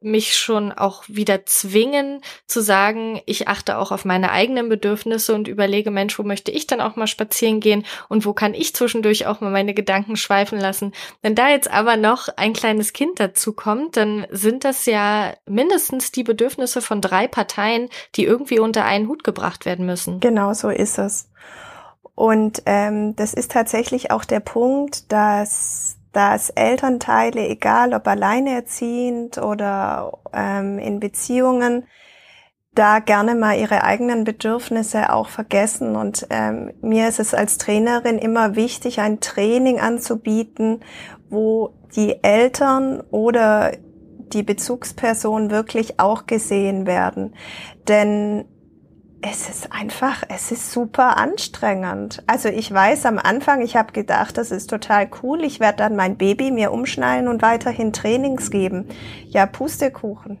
mich 0.00 0.36
schon 0.36 0.72
auch 0.72 1.04
wieder 1.08 1.46
zwingen 1.46 2.20
zu 2.46 2.60
sagen, 2.60 3.20
ich 3.26 3.48
achte 3.48 3.78
auch 3.78 3.92
auf 3.92 4.04
meine 4.04 4.30
eigenen 4.32 4.68
Bedürfnisse 4.68 5.34
und 5.34 5.48
überlege, 5.48 5.90
Mensch, 5.90 6.18
wo 6.18 6.22
möchte 6.22 6.50
ich 6.50 6.66
dann 6.66 6.80
auch 6.80 6.96
mal 6.96 7.06
spazieren 7.06 7.60
gehen 7.60 7.84
und 8.08 8.24
wo 8.26 8.32
kann 8.32 8.54
ich 8.54 8.74
zwischendurch 8.74 9.26
auch 9.26 9.40
mal 9.40 9.50
meine 9.50 9.74
Gedanken 9.74 10.16
schweifen 10.16 10.58
lassen. 10.58 10.92
Wenn 11.22 11.34
da 11.34 11.48
jetzt 11.48 11.70
aber 11.70 11.96
noch 11.96 12.28
ein 12.36 12.52
kleines 12.52 12.92
Kind 12.92 13.20
dazu 13.20 13.52
kommt, 13.52 13.96
dann 13.96 14.26
sind 14.30 14.64
das 14.64 14.86
ja 14.86 15.34
mindestens 15.46 16.12
die 16.12 16.24
Bedürfnisse 16.24 16.80
von 16.82 17.00
drei 17.00 17.28
Parteien, 17.28 17.88
die 18.16 18.24
irgendwie 18.24 18.58
unter 18.58 18.84
einen 18.84 19.08
Hut 19.08 19.24
gebracht 19.24 19.66
werden 19.66 19.86
müssen. 19.86 20.20
Genau 20.20 20.54
so 20.54 20.68
ist 20.68 20.98
es. 20.98 21.28
Und 22.14 22.62
ähm, 22.66 23.16
das 23.16 23.32
ist 23.32 23.50
tatsächlich 23.50 24.10
auch 24.10 24.26
der 24.26 24.40
Punkt, 24.40 25.10
dass 25.10 25.96
dass 26.12 26.50
Elternteile, 26.50 27.46
egal 27.48 27.94
ob 27.94 28.06
alleinerziehend 28.06 29.38
oder 29.38 30.18
ähm, 30.32 30.78
in 30.78 31.00
Beziehungen, 31.00 31.84
da 32.72 33.00
gerne 33.00 33.34
mal 33.34 33.58
ihre 33.58 33.82
eigenen 33.82 34.24
Bedürfnisse 34.24 35.12
auch 35.12 35.28
vergessen. 35.28 35.96
Und 35.96 36.26
ähm, 36.30 36.72
mir 36.80 37.08
ist 37.08 37.18
es 37.20 37.34
als 37.34 37.58
Trainerin 37.58 38.18
immer 38.18 38.54
wichtig, 38.56 39.00
ein 39.00 39.20
Training 39.20 39.80
anzubieten, 39.80 40.80
wo 41.28 41.74
die 41.96 42.22
Eltern 42.22 43.02
oder 43.10 43.72
die 44.32 44.42
Bezugsperson 44.44 45.50
wirklich 45.50 45.98
auch 45.98 46.26
gesehen 46.26 46.86
werden. 46.86 47.34
Denn 47.88 48.44
es 49.22 49.48
ist 49.50 49.72
einfach, 49.72 50.22
es 50.28 50.50
ist 50.50 50.72
super 50.72 51.18
anstrengend. 51.18 52.22
Also 52.26 52.48
ich 52.48 52.72
weiß 52.72 53.04
am 53.04 53.18
Anfang, 53.18 53.60
ich 53.60 53.76
habe 53.76 53.92
gedacht, 53.92 54.38
das 54.38 54.50
ist 54.50 54.70
total 54.70 55.10
cool. 55.22 55.44
Ich 55.44 55.60
werde 55.60 55.78
dann 55.78 55.96
mein 55.96 56.16
Baby 56.16 56.50
mir 56.50 56.72
umschnallen 56.72 57.28
und 57.28 57.42
weiterhin 57.42 57.92
Trainings 57.92 58.50
geben. 58.50 58.88
Ja, 59.26 59.46
Pustekuchen. 59.46 60.38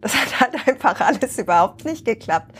Das 0.00 0.14
hat 0.16 0.40
halt 0.40 0.54
einfach 0.68 1.00
alles 1.00 1.38
überhaupt 1.38 1.84
nicht 1.84 2.04
geklappt, 2.04 2.52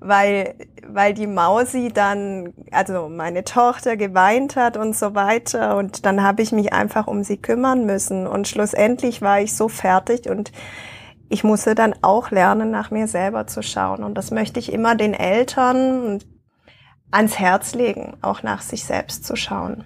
weil, 0.00 0.54
weil 0.86 1.12
die 1.12 1.26
Mausi 1.26 1.90
dann, 1.92 2.54
also 2.70 3.08
meine 3.10 3.44
Tochter 3.44 3.96
geweint 3.96 4.56
hat 4.56 4.76
und 4.78 4.96
so 4.96 5.14
weiter 5.14 5.76
und 5.76 6.06
dann 6.06 6.22
habe 6.22 6.42
ich 6.42 6.52
mich 6.52 6.72
einfach 6.72 7.06
um 7.06 7.24
sie 7.24 7.36
kümmern 7.36 7.84
müssen 7.84 8.26
und 8.26 8.48
schlussendlich 8.48 9.22
war 9.22 9.40
ich 9.40 9.54
so 9.54 9.68
fertig 9.68 10.28
und 10.28 10.50
ich 11.34 11.42
musste 11.42 11.74
dann 11.74 11.96
auch 12.00 12.30
lernen, 12.30 12.70
nach 12.70 12.92
mir 12.92 13.08
selber 13.08 13.48
zu 13.48 13.60
schauen 13.60 14.04
und 14.04 14.14
das 14.14 14.30
möchte 14.30 14.60
ich 14.60 14.72
immer 14.72 14.94
den 14.94 15.14
Eltern 15.14 16.22
ans 17.10 17.40
Herz 17.40 17.74
legen, 17.74 18.16
auch 18.22 18.44
nach 18.44 18.62
sich 18.62 18.84
selbst 18.84 19.24
zu 19.26 19.34
schauen. 19.34 19.84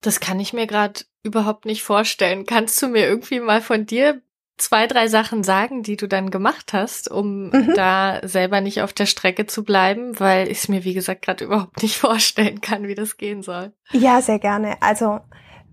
Das 0.00 0.20
kann 0.20 0.40
ich 0.40 0.54
mir 0.54 0.66
gerade 0.66 1.00
überhaupt 1.22 1.66
nicht 1.66 1.82
vorstellen. 1.82 2.46
Kannst 2.46 2.80
du 2.80 2.88
mir 2.88 3.06
irgendwie 3.06 3.40
mal 3.40 3.60
von 3.60 3.84
dir 3.84 4.22
zwei, 4.56 4.86
drei 4.86 5.06
Sachen 5.08 5.44
sagen, 5.44 5.82
die 5.82 5.96
du 5.96 6.08
dann 6.08 6.30
gemacht 6.30 6.72
hast, 6.72 7.10
um 7.10 7.50
mhm. 7.50 7.74
da 7.74 8.26
selber 8.26 8.62
nicht 8.62 8.80
auf 8.80 8.94
der 8.94 9.04
Strecke 9.04 9.44
zu 9.44 9.64
bleiben, 9.64 10.18
weil 10.18 10.48
ich 10.48 10.60
es 10.60 10.68
mir, 10.68 10.84
wie 10.84 10.94
gesagt, 10.94 11.20
gerade 11.20 11.44
überhaupt 11.44 11.82
nicht 11.82 11.96
vorstellen 11.98 12.62
kann, 12.62 12.88
wie 12.88 12.94
das 12.94 13.18
gehen 13.18 13.42
soll. 13.42 13.74
Ja, 13.92 14.22
sehr 14.22 14.38
gerne. 14.38 14.80
Also 14.80 15.20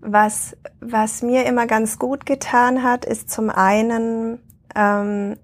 was, 0.02 0.56
was 0.80 1.22
mir 1.22 1.46
immer 1.46 1.68
ganz 1.68 2.00
gut 2.00 2.26
getan 2.26 2.84
hat, 2.84 3.06
ist 3.06 3.30
zum 3.30 3.50
einen 3.50 4.40
ähm, 4.76 5.38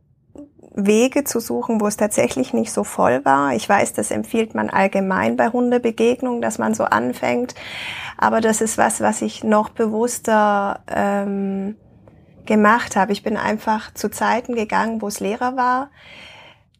Wege 0.76 1.24
zu 1.24 1.40
suchen, 1.40 1.82
wo 1.82 1.88
es 1.88 1.98
tatsächlich 1.98 2.54
nicht 2.54 2.72
so 2.72 2.84
voll 2.84 3.24
war. 3.26 3.54
Ich 3.54 3.68
weiß, 3.68 3.94
das 3.94 4.12
empfiehlt 4.12 4.56
man 4.56 4.70
allgemein 4.70 5.38
bei 5.38 5.50
Hundebegegnungen, 5.50 6.42
dass 6.42 6.58
man 6.58 6.74
so 6.74 6.86
anfängt. 6.86 7.54
Aber 8.18 8.42
das 8.42 8.62
ist 8.62 8.78
was, 8.78 9.02
was 9.02 9.22
ich 9.22 9.44
noch 9.44 9.70
bewusster 9.70 10.82
ähm, 10.88 11.76
gemacht 12.46 12.96
habe. 12.96 13.12
Ich 13.12 13.24
bin 13.24 13.38
einfach 13.38 13.94
zu 13.94 14.10
Zeiten 14.10 14.56
gegangen, 14.56 15.02
wo 15.02 15.08
es 15.08 15.20
leerer 15.20 15.56
war, 15.56 15.90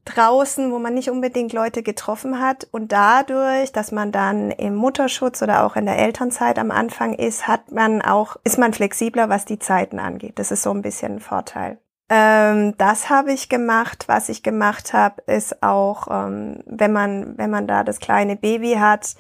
draußen, 0.06 0.72
wo 0.72 0.80
man 0.80 0.94
nicht 0.94 1.10
unbedingt 1.10 1.54
Leute 1.54 1.84
getroffen 1.84 2.40
hat. 2.40 2.68
Und 2.72 2.92
dadurch, 2.92 3.72
dass 3.72 3.92
man 3.92 4.12
dann 4.12 4.52
im 4.52 4.76
Mutterschutz 4.76 5.42
oder 5.42 5.66
auch 5.66 5.76
in 5.76 5.86
der 5.86 5.98
Elternzeit 5.98 6.60
am 6.60 6.72
Anfang 6.72 7.14
ist, 7.14 7.48
hat 7.48 7.72
man 7.72 8.02
auch, 8.02 8.36
ist 8.44 8.58
man 8.58 8.74
flexibler, 8.74 9.30
was 9.30 9.46
die 9.46 9.60
Zeiten 9.60 10.00
angeht. 10.00 10.40
Das 10.40 10.52
ist 10.52 10.64
so 10.64 10.72
ein 10.72 10.82
bisschen 10.82 11.16
ein 11.16 11.20
Vorteil. 11.20 11.80
Ähm, 12.10 12.76
das 12.78 13.10
habe 13.10 13.32
ich 13.32 13.50
gemacht. 13.50 14.06
Was 14.08 14.30
ich 14.30 14.44
gemacht 14.44 14.94
habe, 14.94 15.22
ist 15.26 15.64
auch, 15.64 16.08
ähm, 16.12 16.60
wenn 16.66 16.92
man, 16.92 17.38
wenn 17.38 17.50
man 17.50 17.66
da 17.66 17.84
das 17.84 18.00
kleine 18.00 18.36
Baby 18.36 18.76
hat, 18.76 19.16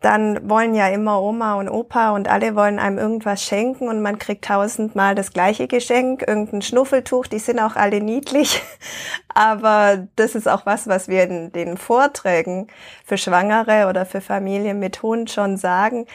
dann 0.00 0.48
wollen 0.48 0.74
ja 0.74 0.88
immer 0.88 1.20
Oma 1.20 1.54
und 1.56 1.68
Opa 1.68 2.12
und 2.12 2.26
alle 2.26 2.56
wollen 2.56 2.78
einem 2.78 2.96
irgendwas 2.96 3.42
schenken 3.42 3.86
und 3.88 4.00
man 4.00 4.18
kriegt 4.18 4.46
tausendmal 4.46 5.14
das 5.14 5.32
gleiche 5.32 5.68
Geschenk, 5.68 6.24
irgendein 6.26 6.62
Schnuffeltuch, 6.62 7.26
die 7.26 7.38
sind 7.38 7.60
auch 7.60 7.76
alle 7.76 8.00
niedlich. 8.00 8.62
Aber 9.28 10.08
das 10.16 10.34
ist 10.34 10.48
auch 10.48 10.64
was, 10.64 10.88
was 10.88 11.08
wir 11.08 11.24
in 11.24 11.52
den 11.52 11.76
Vorträgen 11.76 12.68
für 13.04 13.18
Schwangere 13.18 13.88
oder 13.88 14.06
für 14.06 14.22
Familien 14.22 14.78
mit 14.78 15.02
Hund 15.02 15.30
schon 15.30 15.58
sagen. 15.58 16.06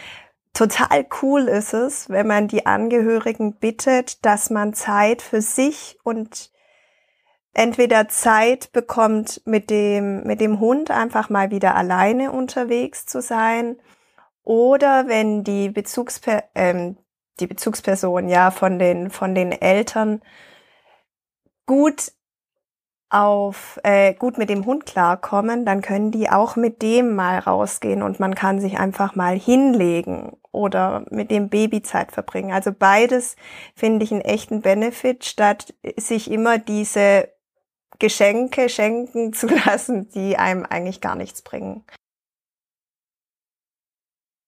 Total 0.53 1.05
cool 1.21 1.41
ist 1.41 1.73
es, 1.73 2.09
wenn 2.09 2.25
man 2.25 2.47
die 2.47 2.65
Angehörigen 2.65 3.53
bittet, 3.53 4.25
dass 4.25 4.49
man 4.49 4.73
Zeit 4.73 5.21
für 5.21 5.41
sich 5.41 5.99
und 6.03 6.49
entweder 7.55 8.09
Zeit 8.09 8.71
bekommt, 8.73 9.41
mit 9.45 9.69
dem, 9.69 10.23
mit 10.23 10.41
dem 10.41 10.59
Hund 10.59 10.91
einfach 10.91 11.29
mal 11.29 11.49
wieder 11.49 11.75
alleine 11.75 12.31
unterwegs 12.31 13.05
zu 13.05 13.21
sein 13.21 13.77
oder 14.43 15.07
wenn 15.07 15.43
die, 15.43 15.69
Bezugsper 15.69 16.43
ähm, 16.53 16.97
die 17.39 17.47
Bezugsperson 17.47 18.29
ja 18.29 18.51
von 18.51 18.77
den, 18.77 19.09
von 19.09 19.33
den 19.33 19.51
Eltern 19.51 20.21
gut 21.65 22.11
auf 23.09 23.79
äh, 23.83 24.13
gut 24.13 24.37
mit 24.37 24.49
dem 24.49 24.65
Hund 24.65 24.85
klarkommen, 24.85 25.63
dann 25.63 25.81
können 25.81 26.11
die 26.11 26.29
auch 26.29 26.55
mit 26.57 26.81
dem 26.81 27.15
mal 27.15 27.39
rausgehen 27.39 28.01
und 28.03 28.19
man 28.19 28.35
kann 28.35 28.59
sich 28.59 28.77
einfach 28.77 29.15
mal 29.15 29.37
hinlegen 29.37 30.33
oder 30.51 31.05
mit 31.11 31.31
dem 31.31 31.49
Baby 31.49 31.81
Zeit 31.81 32.11
verbringen. 32.11 32.51
Also 32.51 32.71
beides 32.77 33.37
finde 33.75 34.03
ich 34.03 34.11
einen 34.11 34.21
echten 34.21 34.61
Benefit, 34.61 35.23
statt 35.23 35.73
sich 35.97 36.29
immer 36.29 36.57
diese 36.57 37.29
Geschenke 37.99 38.69
schenken 38.69 39.33
zu 39.33 39.47
lassen, 39.65 40.09
die 40.09 40.37
einem 40.37 40.65
eigentlich 40.65 41.01
gar 41.01 41.15
nichts 41.15 41.41
bringen. 41.41 41.83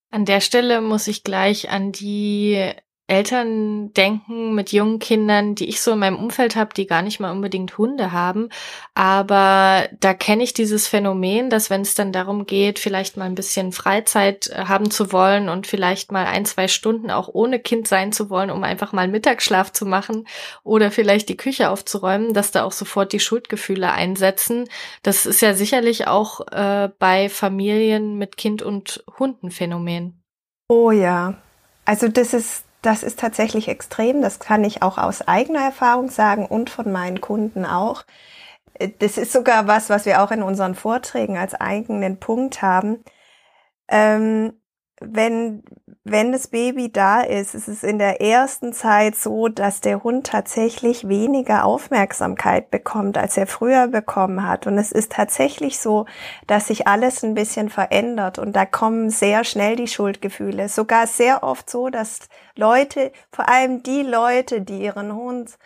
An 0.10 0.26
der 0.26 0.40
Stelle 0.40 0.82
muss 0.82 1.08
ich 1.08 1.24
gleich 1.24 1.70
an 1.70 1.92
die 1.92 2.74
Eltern 3.08 3.94
denken 3.94 4.54
mit 4.54 4.74
jungen 4.74 5.00
Kindern, 5.00 5.56
die 5.56 5.70
ich 5.70 5.80
so 5.80 5.94
in 5.94 6.00
meinem 6.00 6.18
Umfeld 6.18 6.58
habe, 6.58 6.74
die 6.76 6.88
gar 6.88 7.02
nicht 7.02 7.22
mal 7.22 7.32
unbedingt 7.32 7.78
Hunde 7.78 8.12
haben. 8.12 8.50
Aber 8.96 9.88
da 10.02 10.14
kenne 10.14 10.44
ich 10.44 10.54
dieses 10.54 10.90
Phänomen, 10.90 11.50
dass 11.50 11.70
wenn 11.70 11.82
es 11.82 11.96
dann 11.96 12.12
darum 12.12 12.46
geht, 12.46 12.80
vielleicht 12.80 13.16
mal 13.16 13.24
ein 13.24 13.36
bisschen 13.36 13.72
Freizeit 13.72 14.48
äh, 14.48 14.66
haben 14.66 14.92
zu 14.92 15.14
wollen 15.14 15.48
und 15.48 15.68
vielleicht 15.68 16.12
mal 16.12 16.26
ein, 16.26 16.46
zwei 16.46 16.68
Stunden 16.68 17.10
auch 17.10 17.30
ohne 17.32 17.60
Kind 17.60 17.88
sein 17.88 18.12
zu 18.12 18.30
wollen, 18.30 18.52
um 18.52 18.64
einfach 18.66 18.92
mal 18.92 19.08
Mittagsschlaf 19.08 19.72
zu 19.72 19.86
machen 19.86 20.28
oder 20.64 20.92
vielleicht 20.92 21.30
die 21.30 21.38
Küche 21.38 21.70
aufzuräumen, 21.70 22.34
dass 22.34 22.52
da 22.52 22.66
auch 22.66 22.74
sofort 22.74 23.14
die 23.14 23.22
Schuldgefühle 23.22 23.90
einsetzen. 23.90 24.66
Das 25.02 25.26
ist 25.26 25.42
ja 25.42 25.54
sicherlich 25.54 26.08
auch 26.08 26.42
äh, 26.52 26.90
bei 27.00 27.30
Familien 27.30 28.18
mit 28.18 28.36
Kind 28.36 28.62
und 28.62 29.06
Hunden 29.18 29.50
Phänomen. 29.50 30.22
Oh 30.68 30.92
ja. 30.92 31.36
Also 31.86 32.10
das 32.10 32.34
ist 32.34 32.67
das 32.82 33.04
ist 33.04 33.20
tatsächlich 33.20 33.68
extrem. 33.68 34.22
Das 34.22 34.40
kann 34.40 34.64
ich 34.64 34.82
auch 34.82 34.98
aus 34.98 35.28
eigener 35.28 35.62
Erfahrung 35.62 36.10
sagen 36.10 36.46
und 36.46 36.70
von 36.70 36.92
meinen 36.92 37.22
Kunden 37.22 37.66
auch. 37.66 38.06
Das 39.00 39.18
ist 39.18 39.34
sogar 39.34 39.68
was, 39.68 39.90
was 39.90 40.06
wir 40.06 40.22
auch 40.22 40.32
in 40.32 40.44
unseren 40.44 40.76
Vorträgen 40.76 41.38
als 41.38 41.56
eigenen 41.56 42.20
Punkt 42.20 42.62
haben. 42.62 43.04
Ähm, 43.90 44.54
wenn, 45.00 45.64
wenn 46.04 46.32
das 46.32 46.48
Baby 46.48 46.92
da 46.92 47.22
ist, 47.22 47.54
ist 47.54 47.68
es 47.68 47.84
in 47.84 48.00
der 48.00 48.20
ersten 48.22 48.74
Zeit 48.74 49.16
so, 49.16 49.48
dass 49.48 49.80
der 49.80 50.04
Hund 50.04 50.26
tatsächlich 50.26 51.08
weniger 51.08 51.66
Aufmerksamkeit 51.66 52.72
bekommt, 52.72 53.18
als 53.18 53.38
er 53.38 53.46
früher 53.46 53.88
bekommen 53.88 54.48
hat. 54.48 54.66
Und 54.66 54.78
es 54.78 54.92
ist 54.92 55.12
tatsächlich 55.12 55.80
so, 55.80 56.06
dass 56.48 56.68
sich 56.68 56.88
alles 56.88 57.24
ein 57.24 57.36
bisschen 57.36 57.70
verändert 57.70 58.40
und 58.40 58.56
da 58.56 58.66
kommen 58.66 59.10
sehr 59.12 59.44
schnell 59.44 59.76
die 59.76 59.88
Schuldgefühle. 59.88 60.68
Sogar 60.68 61.06
sehr 61.06 61.44
oft 61.44 61.70
so, 61.70 61.90
dass 61.90 62.22
Leute, 62.56 63.12
vor 63.32 63.50
allem 63.50 63.84
die 63.84 64.02
Leute, 64.02 64.62
die 64.62 64.82
ihren 64.82 65.14
Hund 65.14 65.58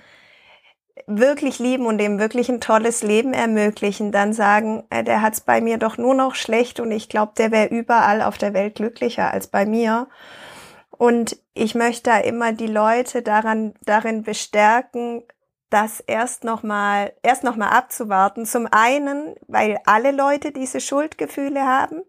wirklich 1.07 1.59
lieben 1.59 1.85
und 1.85 1.97
dem 1.97 2.19
wirklich 2.19 2.49
ein 2.49 2.61
tolles 2.61 3.03
Leben 3.03 3.33
ermöglichen, 3.33 4.11
dann 4.11 4.33
sagen, 4.33 4.83
äh, 4.89 5.03
der 5.03 5.21
hat's 5.21 5.41
bei 5.41 5.61
mir 5.61 5.77
doch 5.77 5.97
nur 5.97 6.13
noch 6.13 6.35
schlecht 6.35 6.79
und 6.79 6.91
ich 6.91 7.09
glaube, 7.09 7.33
der 7.37 7.51
wäre 7.51 7.67
überall 7.67 8.21
auf 8.21 8.37
der 8.37 8.53
Welt 8.53 8.75
glücklicher 8.75 9.31
als 9.31 9.47
bei 9.47 9.65
mir. 9.65 10.07
Und 10.91 11.37
ich 11.53 11.75
möchte 11.75 12.11
da 12.11 12.19
immer 12.19 12.53
die 12.53 12.67
Leute 12.67 13.21
daran, 13.21 13.73
darin 13.85 14.23
bestärken, 14.23 15.23
das 15.69 15.99
erst 16.01 16.43
nochmal, 16.43 17.13
erst 17.23 17.43
noch 17.43 17.55
mal 17.55 17.69
abzuwarten. 17.69 18.45
Zum 18.45 18.67
einen, 18.69 19.35
weil 19.47 19.79
alle 19.85 20.11
Leute 20.11 20.51
diese 20.51 20.79
Schuldgefühle 20.79 21.65
haben 21.65 22.01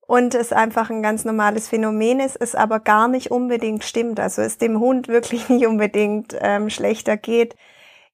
und 0.00 0.34
es 0.34 0.52
einfach 0.52 0.90
ein 0.90 1.02
ganz 1.02 1.24
normales 1.24 1.68
Phänomen 1.68 2.20
ist, 2.20 2.36
es 2.36 2.54
aber 2.54 2.80
gar 2.80 3.08
nicht 3.08 3.30
unbedingt 3.30 3.84
stimmt. 3.84 4.20
Also 4.20 4.42
es 4.42 4.58
dem 4.58 4.80
Hund 4.80 5.08
wirklich 5.08 5.48
nicht 5.48 5.66
unbedingt 5.66 6.36
ähm, 6.40 6.70
schlechter 6.70 7.16
geht 7.16 7.54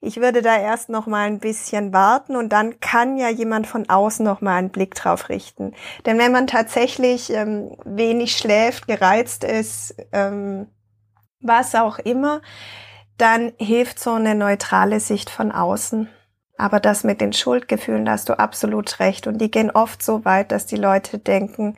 ich 0.05 0.21
würde 0.21 0.43
da 0.43 0.59
erst 0.59 0.89
noch 0.89 1.07
mal 1.07 1.27
ein 1.27 1.39
bisschen 1.39 1.93
warten 1.93 2.37
und 2.37 2.51
dann 2.51 2.81
kann 2.81 3.17
ja 3.17 3.29
jemand 3.29 3.67
von 3.67 3.89
außen 3.89 4.25
noch 4.25 4.41
mal 4.41 4.57
einen 4.57 4.71
Blick 4.71 4.95
drauf 4.95 5.29
richten. 5.29 5.75
Denn 6.07 6.19
wenn 6.19 6.33
man 6.33 6.47
tatsächlich 6.47 7.31
ähm, 7.31 7.77
wenig 7.85 8.37
schläft, 8.37 8.87
gereizt 8.87 9.45
ist, 9.45 9.95
ähm, 10.13 10.67
was 11.41 11.75
auch 11.75 11.99
immer, 11.99 12.41
dann 13.19 13.53
hilft 13.59 13.99
so 13.99 14.13
eine 14.13 14.35
neutrale 14.35 15.01
Sicht 15.01 15.31
von 15.31 15.53
außen. 15.53 16.09
Aber 16.57 16.81
das 16.81 17.05
mit 17.05 17.21
den 17.21 17.33
Schuldgefühlen, 17.33 18.05
da 18.05 18.13
hast 18.13 18.29
du 18.29 18.39
absolut 18.39 19.01
recht. 19.01 19.27
Und 19.27 19.39
die 19.41 19.51
gehen 19.51 19.71
oft 19.71 20.03
so 20.03 20.25
weit, 20.25 20.53
dass 20.53 20.67
die 20.67 20.77
Leute 20.77 21.19
denken, 21.19 21.77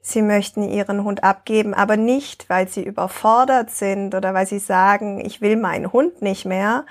sie 0.00 0.22
möchten 0.22 0.68
ihren 0.68 1.04
Hund 1.04 1.24
abgeben, 1.24 1.74
aber 1.74 1.96
nicht, 1.96 2.48
weil 2.48 2.68
sie 2.68 2.82
überfordert 2.82 3.70
sind 3.70 4.14
oder 4.14 4.34
weil 4.34 4.46
sie 4.46 4.58
sagen, 4.58 5.24
ich 5.24 5.40
will 5.40 5.56
meinen 5.56 5.92
Hund 5.92 6.22
nicht 6.22 6.44
mehr, 6.44 6.84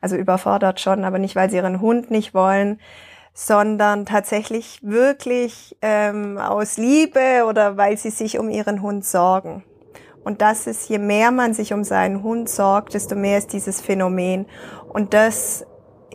also 0.00 0.16
überfordert 0.16 0.80
schon, 0.80 1.04
aber 1.04 1.18
nicht, 1.18 1.36
weil 1.36 1.50
sie 1.50 1.56
ihren 1.56 1.80
Hund 1.80 2.10
nicht 2.10 2.34
wollen, 2.34 2.80
sondern 3.34 4.04
tatsächlich 4.06 4.80
wirklich 4.82 5.76
ähm, 5.80 6.38
aus 6.38 6.76
Liebe 6.76 7.44
oder 7.48 7.76
weil 7.76 7.96
sie 7.96 8.10
sich 8.10 8.38
um 8.38 8.50
ihren 8.50 8.82
Hund 8.82 9.04
sorgen. 9.04 9.64
Und 10.24 10.42
das 10.42 10.66
ist, 10.66 10.88
je 10.88 10.98
mehr 10.98 11.30
man 11.30 11.54
sich 11.54 11.72
um 11.72 11.84
seinen 11.84 12.22
Hund 12.22 12.48
sorgt, 12.48 12.94
desto 12.94 13.14
mehr 13.14 13.38
ist 13.38 13.52
dieses 13.52 13.80
Phänomen. 13.80 14.46
Und 14.92 15.14
das 15.14 15.64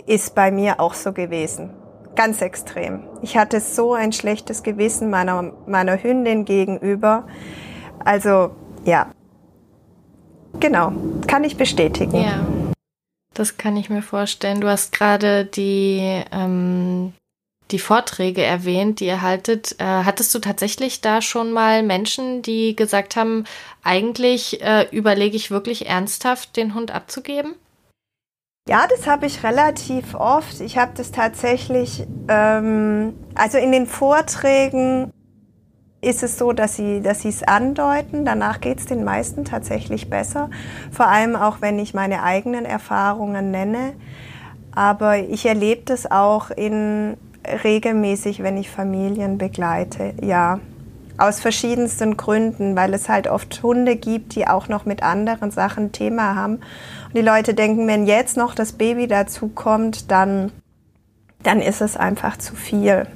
ist 0.06 0.36
bei 0.36 0.52
mir 0.52 0.80
auch 0.80 0.94
so 0.94 1.14
gewesen. 1.14 1.72
Ganz 2.16 2.42
extrem. 2.42 3.08
Ich 3.22 3.38
hatte 3.38 3.60
so 3.60 3.94
ein 3.94 4.12
schlechtes 4.12 4.62
Gewissen 4.62 5.10
meiner, 5.10 5.54
meiner 5.66 6.02
Hündin 6.02 6.46
gegenüber. 6.46 7.26
Also, 8.04 8.52
ja. 8.84 9.08
Genau. 10.60 10.92
Kann 11.26 11.44
ich 11.44 11.58
bestätigen. 11.58 12.18
Ja. 12.18 12.46
Das 13.34 13.58
kann 13.58 13.78
ich 13.78 13.90
mir 13.90 14.02
vorstellen. 14.02 14.62
Du 14.62 14.68
hast 14.68 14.92
gerade 14.92 15.46
die, 15.46 16.24
ähm, 16.32 17.14
die 17.72 17.80
Vorträge 17.80 18.44
erwähnt, 18.44 19.00
die 19.00 19.08
ihr 19.08 19.22
haltet. 19.22 19.76
Äh, 19.80 19.86
hattest 19.86 20.34
du 20.36 20.40
tatsächlich 20.40 21.02
da 21.02 21.22
schon 21.22 21.52
mal 21.52 21.82
Menschen, 21.82 22.42
die 22.44 22.76
gesagt 22.76 23.16
haben, 23.16 23.46
eigentlich 23.84 24.62
äh, 24.62 24.88
überlege 24.92 25.36
ich 25.36 25.50
wirklich 25.50 25.88
ernsthaft, 25.88 26.56
den 26.56 26.76
Hund 26.76 26.92
abzugeben? 26.92 27.56
Ja, 28.70 28.88
das 28.88 29.08
habe 29.08 29.26
ich 29.26 29.44
relativ 29.44 30.16
oft. 30.16 30.62
Ich 30.62 30.78
habe 30.78 30.94
das 30.96 31.12
tatsächlich, 31.12 32.06
ähm, 32.30 33.14
also 33.36 33.58
in 33.58 33.72
den 33.72 33.88
Vorträgen 33.88 35.12
ist 36.04 36.24
es 36.24 36.38
so, 36.38 36.54
dass 36.54 36.76
sie 36.76 37.02
dass 37.02 37.26
es 37.26 37.44
andeuten. 37.44 38.26
Danach 38.26 38.62
geht 38.62 38.80
es 38.80 38.86
den 38.86 39.04
meisten 39.04 39.46
tatsächlich 39.46 40.10
besser. 40.10 40.50
Vor 40.92 41.08
allem 41.08 41.36
auch, 41.36 41.62
wenn 41.62 41.80
ich 41.80 41.94
meine 41.94 42.24
eigenen 42.24 42.66
Erfahrungen 42.66 43.52
nenne. 43.52 43.94
Aber 44.72 45.18
ich 45.18 45.46
erlebe 45.46 45.84
das 45.86 46.10
auch 46.10 46.50
in 46.50 47.18
regelmäßig, 47.64 48.42
wenn 48.42 48.58
ich 48.58 48.70
Familien 48.70 49.38
begleite. 49.38 50.14
Ja, 50.22 50.60
aus 51.18 51.40
verschiedensten 51.40 52.18
Gründen, 52.18 52.76
weil 52.76 52.94
es 52.94 53.08
halt 53.08 53.28
oft 53.28 53.62
Hunde 53.62 53.96
gibt, 53.96 54.36
die 54.36 54.48
auch 54.48 54.68
noch 54.68 54.86
mit 54.86 55.04
anderen 55.04 55.52
Sachen 55.52 55.92
Thema 55.92 56.36
haben. 56.36 56.56
Und 56.56 57.16
die 57.16 57.22
Leute 57.22 57.54
denken, 57.54 57.88
wenn 57.88 58.08
jetzt 58.08 58.36
noch 58.36 58.56
das 58.56 58.74
Baby 58.74 59.08
dazu 59.08 59.48
kommt, 59.48 60.10
dann, 60.10 60.52
dann 61.44 61.62
ist 61.62 61.82
es 61.82 61.96
einfach 61.96 62.38
zu 62.38 62.56
viel. 62.56 63.08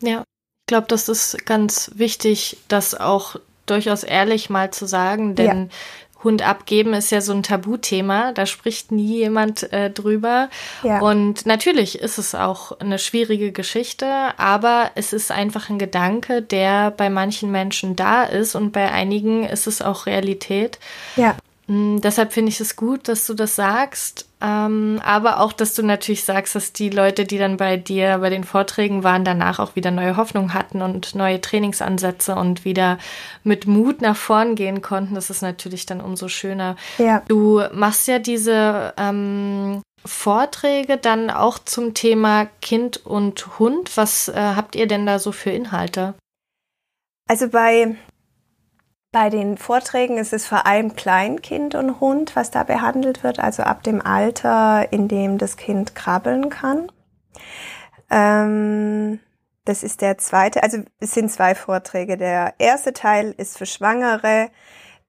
Ja, 0.00 0.22
glaube, 0.68 0.86
das 0.88 1.08
ist 1.08 1.44
ganz 1.46 1.90
wichtig, 1.94 2.58
das 2.68 2.94
auch 2.94 3.36
durchaus 3.66 4.04
ehrlich 4.04 4.48
mal 4.48 4.70
zu 4.70 4.86
sagen, 4.86 5.34
denn 5.34 5.62
ja. 5.62 5.68
Hund 6.24 6.42
abgeben 6.42 6.94
ist 6.94 7.12
ja 7.12 7.20
so 7.20 7.32
ein 7.32 7.44
Tabuthema, 7.44 8.32
da 8.32 8.44
spricht 8.44 8.90
nie 8.90 9.18
jemand 9.18 9.72
äh, 9.72 9.88
drüber. 9.88 10.48
Ja. 10.82 11.00
Und 11.00 11.46
natürlich 11.46 12.00
ist 12.00 12.18
es 12.18 12.34
auch 12.34 12.72
eine 12.80 12.98
schwierige 12.98 13.52
Geschichte, 13.52 14.06
aber 14.36 14.90
es 14.96 15.12
ist 15.12 15.30
einfach 15.30 15.70
ein 15.70 15.78
Gedanke, 15.78 16.42
der 16.42 16.90
bei 16.90 17.08
manchen 17.08 17.52
Menschen 17.52 17.94
da 17.94 18.24
ist 18.24 18.56
und 18.56 18.72
bei 18.72 18.90
einigen 18.90 19.44
ist 19.44 19.68
es 19.68 19.80
auch 19.80 20.06
Realität. 20.06 20.80
Ja. 21.14 21.36
Mm, 21.68 21.98
deshalb 22.00 22.32
finde 22.32 22.48
ich 22.48 22.60
es 22.60 22.76
gut, 22.76 23.08
dass 23.08 23.26
du 23.26 23.34
das 23.34 23.54
sagst. 23.54 24.26
Ähm, 24.40 25.00
aber 25.04 25.40
auch, 25.40 25.52
dass 25.52 25.74
du 25.74 25.82
natürlich 25.82 26.24
sagst, 26.24 26.54
dass 26.54 26.72
die 26.72 26.90
Leute, 26.90 27.24
die 27.24 27.38
dann 27.38 27.56
bei 27.56 27.76
dir 27.76 28.18
bei 28.18 28.30
den 28.30 28.44
Vorträgen 28.44 29.04
waren, 29.04 29.24
danach 29.24 29.58
auch 29.58 29.76
wieder 29.76 29.90
neue 29.90 30.16
Hoffnung 30.16 30.54
hatten 30.54 30.80
und 30.80 31.14
neue 31.14 31.40
Trainingsansätze 31.40 32.34
und 32.36 32.64
wieder 32.64 32.98
mit 33.44 33.66
Mut 33.66 34.00
nach 34.00 34.16
vorn 34.16 34.54
gehen 34.54 34.80
konnten. 34.80 35.14
Das 35.14 35.28
ist 35.28 35.42
natürlich 35.42 35.86
dann 35.86 36.00
umso 36.00 36.28
schöner. 36.28 36.76
Ja. 36.96 37.22
Du 37.28 37.62
machst 37.72 38.08
ja 38.08 38.18
diese 38.18 38.94
ähm, 38.96 39.82
Vorträge 40.06 40.96
dann 40.96 41.30
auch 41.30 41.58
zum 41.58 41.92
Thema 41.92 42.46
Kind 42.62 43.04
und 43.04 43.58
Hund. 43.58 43.96
Was 43.96 44.28
äh, 44.28 44.34
habt 44.34 44.74
ihr 44.74 44.86
denn 44.86 45.04
da 45.04 45.18
so 45.18 45.32
für 45.32 45.50
Inhalte? 45.50 46.14
Also 47.28 47.48
bei 47.48 47.96
bei 49.10 49.30
den 49.30 49.56
Vorträgen 49.56 50.18
ist 50.18 50.32
es 50.32 50.46
vor 50.46 50.66
allem 50.66 50.94
Kleinkind 50.94 51.74
und 51.74 52.00
Hund, 52.00 52.36
was 52.36 52.50
da 52.50 52.62
behandelt 52.62 53.22
wird, 53.22 53.38
also 53.38 53.62
ab 53.62 53.82
dem 53.82 54.04
Alter, 54.04 54.92
in 54.92 55.08
dem 55.08 55.38
das 55.38 55.56
Kind 55.56 55.94
krabbeln 55.94 56.50
kann. 56.50 56.92
Ähm, 58.10 59.20
das 59.64 59.82
ist 59.82 60.00
der 60.00 60.18
zweite, 60.18 60.62
also 60.62 60.78
es 61.00 61.12
sind 61.12 61.30
zwei 61.30 61.54
Vorträge. 61.54 62.16
Der 62.16 62.54
erste 62.58 62.92
Teil 62.92 63.34
ist 63.36 63.58
für 63.58 63.66
Schwangere. 63.66 64.50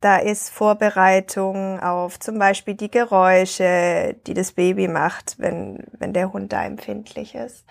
Da 0.02 0.18
ist 0.18 0.50
Vorbereitung 0.50 1.82
auf 1.82 2.20
zum 2.20 2.40
Beispiel 2.40 2.76
die 2.76 2.92
Geräusche, 2.92 4.16
die 4.28 4.34
das 4.34 4.54
Baby 4.54 4.88
macht, 4.88 5.36
wenn, 5.40 5.86
wenn 5.98 6.14
der 6.14 6.32
Hund 6.32 6.54
da 6.54 6.64
empfindlich 6.64 7.36
ist. 7.36 7.66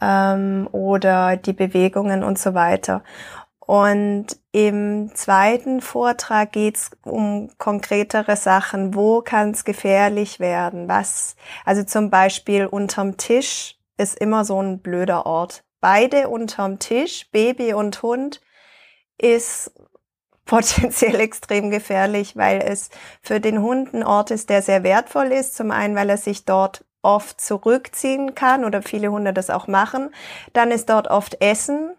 Ähm, 0.00 0.68
oder 0.70 1.36
die 1.36 1.52
Bewegungen 1.52 2.22
und 2.22 2.38
so 2.38 2.54
weiter. 2.54 3.02
Und 3.66 4.26
im 4.52 5.14
zweiten 5.14 5.80
Vortrag 5.80 6.52
geht's 6.52 6.90
um 7.04 7.50
konkretere 7.58 8.36
Sachen. 8.36 8.94
Wo 8.94 9.22
kann 9.22 9.50
es 9.50 9.64
gefährlich 9.64 10.38
werden? 10.38 10.88
Was? 10.88 11.36
Also 11.64 11.82
zum 11.82 12.10
Beispiel 12.10 12.66
unterm 12.66 13.16
Tisch 13.16 13.76
ist 13.96 14.18
immer 14.18 14.44
so 14.44 14.60
ein 14.60 14.80
blöder 14.80 15.26
Ort. 15.26 15.64
Beide 15.80 16.28
unterm 16.28 16.78
Tisch, 16.78 17.30
Baby 17.30 17.74
und 17.74 18.02
Hund, 18.02 18.40
ist 19.18 19.72
potenziell 20.44 21.14
extrem 21.20 21.70
gefährlich, 21.70 22.36
weil 22.36 22.60
es 22.60 22.90
für 23.22 23.40
den 23.40 23.62
Hund 23.62 23.94
ein 23.94 24.02
Ort 24.02 24.30
ist, 24.30 24.50
der 24.50 24.62
sehr 24.62 24.82
wertvoll 24.82 25.32
ist. 25.32 25.56
Zum 25.56 25.70
einen, 25.70 25.94
weil 25.94 26.10
er 26.10 26.18
sich 26.18 26.44
dort 26.44 26.84
oft 27.02 27.40
zurückziehen 27.40 28.34
kann 28.34 28.64
oder 28.64 28.82
viele 28.82 29.10
Hunde 29.10 29.32
das 29.32 29.50
auch 29.50 29.68
machen. 29.68 30.10
Dann 30.52 30.70
ist 30.70 30.88
dort 30.88 31.08
oft 31.08 31.40
Essen 31.40 31.94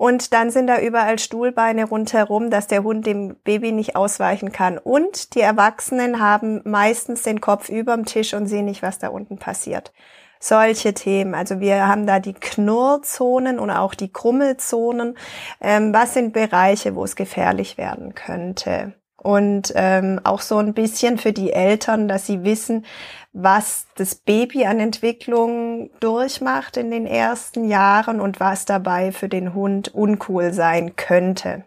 und 0.00 0.32
dann 0.32 0.50
sind 0.50 0.66
da 0.66 0.80
überall 0.80 1.18
Stuhlbeine 1.18 1.84
rundherum, 1.84 2.48
dass 2.48 2.66
der 2.66 2.84
Hund 2.84 3.04
dem 3.04 3.36
Baby 3.44 3.70
nicht 3.70 3.96
ausweichen 3.96 4.50
kann. 4.50 4.78
Und 4.78 5.34
die 5.34 5.42
Erwachsenen 5.42 6.20
haben 6.20 6.62
meistens 6.64 7.22
den 7.22 7.42
Kopf 7.42 7.68
überm 7.68 8.06
Tisch 8.06 8.32
und 8.32 8.46
sehen 8.46 8.64
nicht, 8.64 8.80
was 8.82 8.98
da 8.98 9.08
unten 9.08 9.36
passiert. 9.36 9.92
Solche 10.38 10.94
Themen. 10.94 11.34
Also 11.34 11.60
wir 11.60 11.86
haben 11.86 12.06
da 12.06 12.18
die 12.18 12.32
Knurrzonen 12.32 13.58
und 13.58 13.70
auch 13.70 13.92
die 13.92 14.10
Krummelzonen. 14.10 15.18
Ähm, 15.60 15.92
was 15.92 16.14
sind 16.14 16.32
Bereiche, 16.32 16.94
wo 16.94 17.04
es 17.04 17.14
gefährlich 17.14 17.76
werden 17.76 18.14
könnte? 18.14 18.94
Und 19.22 19.72
ähm, 19.76 20.20
auch 20.24 20.40
so 20.40 20.58
ein 20.58 20.74
bisschen 20.74 21.18
für 21.18 21.32
die 21.32 21.52
Eltern, 21.52 22.08
dass 22.08 22.26
sie 22.26 22.42
wissen, 22.42 22.86
was 23.32 23.86
das 23.96 24.14
Baby 24.14 24.64
an 24.64 24.80
Entwicklung 24.80 25.90
durchmacht 26.00 26.76
in 26.76 26.90
den 26.90 27.06
ersten 27.06 27.68
Jahren 27.68 28.20
und 28.20 28.40
was 28.40 28.64
dabei 28.64 29.12
für 29.12 29.28
den 29.28 29.54
Hund 29.54 29.94
uncool 29.94 30.52
sein 30.52 30.96
könnte. 30.96 31.64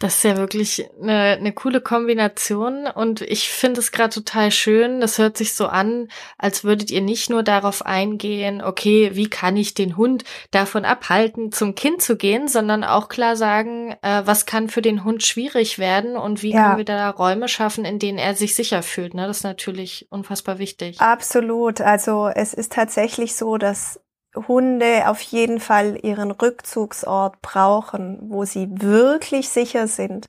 Das 0.00 0.16
ist 0.16 0.24
ja 0.24 0.36
wirklich 0.36 0.88
eine, 1.00 1.36
eine 1.38 1.52
coole 1.52 1.80
Kombination 1.80 2.86
und 2.86 3.20
ich 3.20 3.48
finde 3.48 3.78
es 3.78 3.92
gerade 3.92 4.12
total 4.12 4.50
schön. 4.50 5.00
Das 5.00 5.18
hört 5.18 5.36
sich 5.36 5.54
so 5.54 5.66
an, 5.66 6.08
als 6.36 6.64
würdet 6.64 6.90
ihr 6.90 7.00
nicht 7.00 7.30
nur 7.30 7.44
darauf 7.44 7.86
eingehen, 7.86 8.60
okay, 8.60 9.12
wie 9.14 9.30
kann 9.30 9.56
ich 9.56 9.72
den 9.72 9.96
Hund 9.96 10.24
davon 10.50 10.84
abhalten, 10.84 11.52
zum 11.52 11.76
Kind 11.76 12.02
zu 12.02 12.16
gehen, 12.16 12.48
sondern 12.48 12.82
auch 12.82 13.08
klar 13.08 13.36
sagen, 13.36 13.94
äh, 14.02 14.22
was 14.24 14.46
kann 14.46 14.68
für 14.68 14.82
den 14.82 15.04
Hund 15.04 15.22
schwierig 15.22 15.78
werden 15.78 16.16
und 16.16 16.42
wie 16.42 16.52
ja. 16.52 16.64
können 16.64 16.78
wir 16.78 16.84
da 16.84 17.10
Räume 17.10 17.46
schaffen, 17.46 17.84
in 17.84 18.00
denen 18.00 18.18
er 18.18 18.34
sich 18.34 18.56
sicher 18.56 18.82
fühlt. 18.82 19.14
Ne? 19.14 19.28
Das 19.28 19.38
ist 19.38 19.44
natürlich 19.44 20.08
unfassbar 20.10 20.58
wichtig. 20.58 21.00
Absolut. 21.00 21.80
Also 21.80 22.28
es 22.34 22.52
ist 22.52 22.72
tatsächlich 22.72 23.36
so, 23.36 23.58
dass 23.58 24.00
Hunde 24.34 25.08
auf 25.08 25.20
jeden 25.20 25.60
Fall 25.60 25.98
ihren 26.02 26.30
Rückzugsort 26.30 27.40
brauchen, 27.42 28.18
wo 28.30 28.44
sie 28.44 28.68
wirklich 28.70 29.48
sicher 29.48 29.86
sind. 29.86 30.26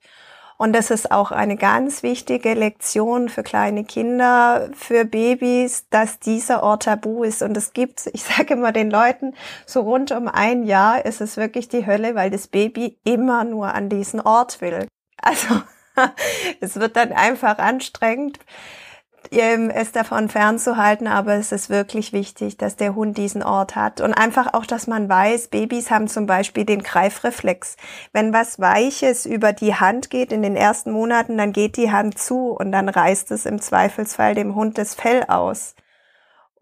Und 0.58 0.74
das 0.74 0.90
ist 0.90 1.12
auch 1.12 1.32
eine 1.32 1.58
ganz 1.58 2.02
wichtige 2.02 2.54
Lektion 2.54 3.28
für 3.28 3.44
kleine 3.44 3.84
Kinder, 3.84 4.70
für 4.74 5.04
Babys, 5.04 5.90
dass 5.90 6.20
dieser 6.20 6.64
Ort 6.64 6.84
tabu 6.84 7.24
ist. 7.24 7.42
Und 7.42 7.58
es 7.58 7.74
gibt, 7.74 8.08
ich 8.14 8.24
sage 8.24 8.54
immer 8.54 8.72
den 8.72 8.90
Leuten, 8.90 9.34
so 9.66 9.82
rund 9.82 10.12
um 10.12 10.28
ein 10.28 10.64
Jahr 10.64 11.06
ist 11.06 11.20
es 11.20 11.36
wirklich 11.36 11.68
die 11.68 11.86
Hölle, 11.86 12.16
weil 12.16 12.30
das 12.30 12.48
Baby 12.48 12.98
immer 13.04 13.44
nur 13.44 13.74
an 13.74 13.90
diesen 13.90 14.22
Ort 14.22 14.62
will. 14.62 14.88
Also 15.22 15.62
es 16.62 16.78
wird 16.78 16.96
dann 16.96 17.12
einfach 17.12 17.58
anstrengend 17.58 18.40
es 19.36 19.92
davon 19.92 20.30
fernzuhalten, 20.30 21.08
aber 21.08 21.36
es 21.36 21.52
ist 21.52 21.70
wirklich 21.70 22.14
wichtig, 22.14 22.58
dass 22.58 22.76
der 22.76 22.96
Hund 22.96 23.18
diesen 23.18 23.44
Ort 23.44 23.76
hat. 23.76 24.02
Und 24.02 24.14
einfach 24.14 24.54
auch, 24.54 24.66
dass 24.66 24.88
man 24.88 25.10
weiß, 25.10 25.50
Babys 25.50 25.92
haben 25.92 26.08
zum 26.08 26.26
Beispiel 26.26 26.66
den 26.66 26.84
Greifreflex. 26.84 27.78
Wenn 28.14 28.34
was 28.34 28.60
Weiches 28.60 29.26
über 29.26 29.54
die 29.54 29.76
Hand 29.76 30.10
geht 30.10 30.32
in 30.32 30.42
den 30.42 30.56
ersten 30.56 30.92
Monaten, 30.92 31.38
dann 31.38 31.52
geht 31.52 31.78
die 31.78 31.92
Hand 31.92 32.18
zu 32.18 32.52
und 32.52 32.72
dann 32.72 32.90
reißt 32.90 33.32
es 33.32 33.46
im 33.46 33.60
Zweifelsfall 33.62 34.36
dem 34.36 34.56
Hund 34.56 34.78
das 34.78 34.96
Fell 34.96 35.24
aus. 35.28 35.76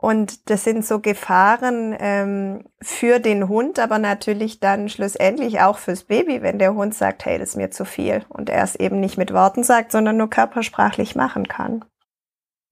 Und 0.03 0.49
das 0.49 0.65
sind 0.65 0.85
so 0.85 0.99
Gefahren 0.99 1.95
ähm, 1.97 2.65
für 2.81 3.19
den 3.19 3.47
Hund, 3.47 3.79
aber 3.79 3.99
natürlich 3.99 4.59
dann 4.59 4.89
schlussendlich 4.89 5.61
auch 5.61 5.77
fürs 5.77 6.03
Baby, 6.03 6.41
wenn 6.41 6.59
der 6.59 6.73
Hund 6.73 6.93
sagt, 6.93 7.23
hey, 7.25 7.39
das 7.39 7.49
ist 7.49 7.55
mir 7.55 7.71
zu 7.71 7.85
viel 7.85 8.25
und 8.27 8.49
er 8.49 8.63
es 8.63 8.75
eben 8.75 8.99
nicht 8.99 9.17
mit 9.17 9.31
Worten 9.31 9.63
sagt, 9.63 9.93
sondern 9.93 10.17
nur 10.17 10.29
körpersprachlich 10.29 11.15
machen 11.15 11.47
kann. 11.47 11.85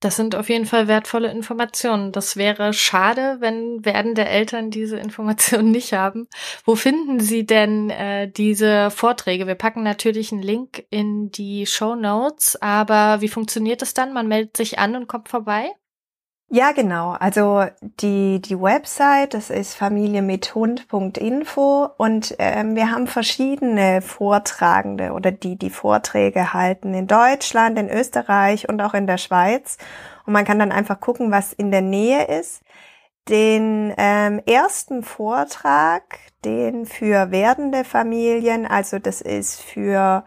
Das 0.02 0.16
sind 0.16 0.34
auf 0.34 0.48
jeden 0.48 0.66
Fall 0.66 0.88
wertvolle 0.88 1.30
Informationen. 1.30 2.10
Das 2.10 2.36
wäre 2.36 2.72
schade, 2.72 3.36
wenn 3.38 3.84
werdende 3.84 4.24
Eltern 4.24 4.72
diese 4.72 4.96
Informationen 4.96 5.70
nicht 5.70 5.92
haben. 5.92 6.26
Wo 6.64 6.74
finden 6.74 7.20
Sie 7.20 7.46
denn 7.46 7.88
äh, 7.88 8.28
diese 8.28 8.90
Vorträge? 8.90 9.46
Wir 9.46 9.54
packen 9.54 9.84
natürlich 9.84 10.32
einen 10.32 10.42
Link 10.42 10.84
in 10.90 11.30
die 11.30 11.66
Show 11.66 11.94
Notes, 11.94 12.60
aber 12.60 13.20
wie 13.20 13.28
funktioniert 13.28 13.80
es 13.80 13.94
dann? 13.94 14.12
Man 14.12 14.26
meldet 14.26 14.56
sich 14.56 14.80
an 14.80 14.96
und 14.96 15.06
kommt 15.06 15.28
vorbei? 15.28 15.70
Ja, 16.54 16.72
genau. 16.72 17.12
Also 17.12 17.64
die, 17.80 18.42
die 18.42 18.60
Website, 18.60 19.32
das 19.32 19.48
ist 19.48 19.74
familiemithund.info 19.74 21.88
und 21.96 22.34
ähm, 22.38 22.76
wir 22.76 22.90
haben 22.90 23.06
verschiedene 23.06 24.02
Vortragende 24.02 25.12
oder 25.12 25.32
die, 25.32 25.56
die 25.56 25.70
Vorträge 25.70 26.52
halten 26.52 26.92
in 26.92 27.06
Deutschland, 27.06 27.78
in 27.78 27.88
Österreich 27.88 28.68
und 28.68 28.82
auch 28.82 28.92
in 28.92 29.06
der 29.06 29.16
Schweiz. 29.16 29.78
Und 30.26 30.34
man 30.34 30.44
kann 30.44 30.58
dann 30.58 30.72
einfach 30.72 31.00
gucken, 31.00 31.30
was 31.30 31.54
in 31.54 31.70
der 31.70 31.80
Nähe 31.80 32.26
ist. 32.26 32.60
Den 33.30 33.94
ähm, 33.96 34.42
ersten 34.44 35.02
Vortrag, 35.02 36.18
den 36.44 36.84
für 36.84 37.30
werdende 37.30 37.82
Familien, 37.82 38.66
also 38.66 38.98
das 38.98 39.22
ist 39.22 39.62
für 39.62 40.22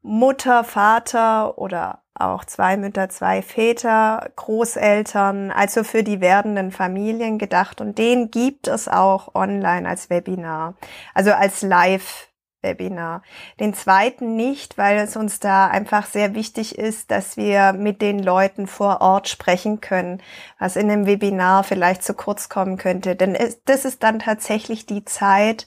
Mutter, 0.00 0.64
Vater 0.64 1.58
oder 1.58 2.05
auch 2.20 2.44
zwei 2.44 2.76
Mütter, 2.76 3.08
zwei 3.08 3.42
Väter, 3.42 4.30
Großeltern, 4.36 5.50
also 5.50 5.84
für 5.84 6.02
die 6.02 6.20
werdenden 6.20 6.70
Familien 6.70 7.38
gedacht. 7.38 7.80
Und 7.80 7.98
den 7.98 8.30
gibt 8.30 8.68
es 8.68 8.88
auch 8.88 9.34
online 9.34 9.88
als 9.88 10.10
Webinar, 10.10 10.74
also 11.14 11.32
als 11.32 11.62
Live-Webinar. 11.62 13.22
Den 13.60 13.74
zweiten 13.74 14.36
nicht, 14.36 14.78
weil 14.78 14.98
es 14.98 15.16
uns 15.16 15.40
da 15.40 15.66
einfach 15.68 16.06
sehr 16.06 16.34
wichtig 16.34 16.78
ist, 16.78 17.10
dass 17.10 17.36
wir 17.36 17.72
mit 17.72 18.02
den 18.02 18.22
Leuten 18.22 18.66
vor 18.66 19.00
Ort 19.00 19.28
sprechen 19.28 19.80
können, 19.80 20.22
was 20.58 20.76
in 20.76 20.90
einem 20.90 21.06
Webinar 21.06 21.64
vielleicht 21.64 22.02
zu 22.02 22.14
kurz 22.14 22.48
kommen 22.48 22.76
könnte. 22.76 23.16
Denn 23.16 23.36
das 23.64 23.84
ist 23.84 24.02
dann 24.02 24.18
tatsächlich 24.18 24.86
die 24.86 25.04
Zeit, 25.04 25.66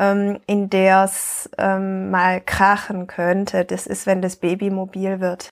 ähm, 0.00 0.40
in 0.46 0.70
der 0.70 1.04
es 1.04 1.48
ähm, 1.58 2.10
mal 2.10 2.40
krachen 2.40 3.06
könnte. 3.06 3.64
Das 3.64 3.86
ist, 3.86 4.06
wenn 4.06 4.22
das 4.22 4.36
Baby 4.36 4.70
mobil 4.70 5.20
wird. 5.20 5.50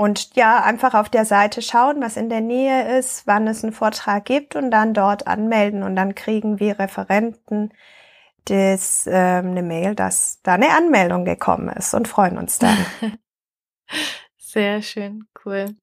Und 0.00 0.34
ja, 0.34 0.62
einfach 0.62 0.94
auf 0.94 1.10
der 1.10 1.26
Seite 1.26 1.60
schauen, 1.60 2.00
was 2.00 2.16
in 2.16 2.30
der 2.30 2.40
Nähe 2.40 2.96
ist, 2.98 3.26
wann 3.26 3.46
es 3.46 3.62
einen 3.62 3.74
Vortrag 3.74 4.24
gibt 4.24 4.56
und 4.56 4.70
dann 4.70 4.94
dort 4.94 5.26
anmelden 5.26 5.82
und 5.82 5.94
dann 5.94 6.14
kriegen 6.14 6.58
wir 6.58 6.78
Referenten 6.78 7.70
das, 8.46 9.06
ähm, 9.06 9.50
eine 9.50 9.62
Mail, 9.62 9.94
dass 9.94 10.40
da 10.42 10.54
eine 10.54 10.70
Anmeldung 10.70 11.26
gekommen 11.26 11.68
ist 11.68 11.92
und 11.92 12.08
freuen 12.08 12.38
uns 12.38 12.58
dann. 12.58 12.78
Sehr 14.38 14.80
schön, 14.80 15.26
cool. 15.44 15.76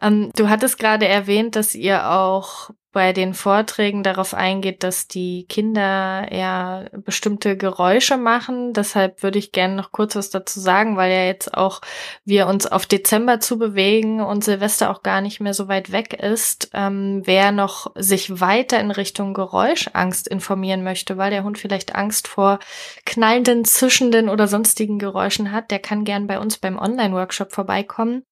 Ähm, 0.00 0.30
du 0.34 0.48
hattest 0.48 0.78
gerade 0.78 1.06
erwähnt, 1.06 1.54
dass 1.54 1.74
ihr 1.74 2.10
auch 2.10 2.70
bei 2.92 3.12
den 3.12 3.34
Vorträgen 3.34 4.02
darauf 4.02 4.32
eingeht, 4.32 4.82
dass 4.82 5.08
die 5.08 5.46
Kinder 5.48 6.26
ja 6.32 6.86
bestimmte 6.92 7.56
Geräusche 7.56 8.16
machen. 8.16 8.72
Deshalb 8.72 9.22
würde 9.22 9.38
ich 9.38 9.52
gerne 9.52 9.74
noch 9.74 9.92
kurz 9.92 10.16
was 10.16 10.30
dazu 10.30 10.58
sagen, 10.58 10.96
weil 10.96 11.12
ja 11.12 11.24
jetzt 11.24 11.54
auch 11.54 11.80
wir 12.24 12.46
uns 12.46 12.66
auf 12.66 12.86
Dezember 12.86 13.40
zu 13.40 13.58
bewegen 13.58 14.20
und 14.20 14.42
Silvester 14.42 14.90
auch 14.90 15.02
gar 15.02 15.20
nicht 15.20 15.40
mehr 15.40 15.54
so 15.54 15.68
weit 15.68 15.92
weg 15.92 16.14
ist. 16.14 16.70
Ähm, 16.72 17.22
wer 17.24 17.52
noch 17.52 17.92
sich 17.94 18.40
weiter 18.40 18.80
in 18.80 18.90
Richtung 18.90 19.34
Geräuschangst 19.34 20.26
informieren 20.26 20.82
möchte, 20.82 21.18
weil 21.18 21.30
der 21.30 21.44
Hund 21.44 21.58
vielleicht 21.58 21.94
Angst 21.94 22.26
vor 22.26 22.58
knallenden, 23.04 23.64
zischenden 23.64 24.28
oder 24.30 24.48
sonstigen 24.48 24.98
Geräuschen 24.98 25.52
hat, 25.52 25.70
der 25.70 25.78
kann 25.78 26.04
gern 26.04 26.26
bei 26.26 26.38
uns 26.38 26.56
beim 26.56 26.78
Online-Workshop 26.78 27.52
vorbeikommen. 27.52 28.24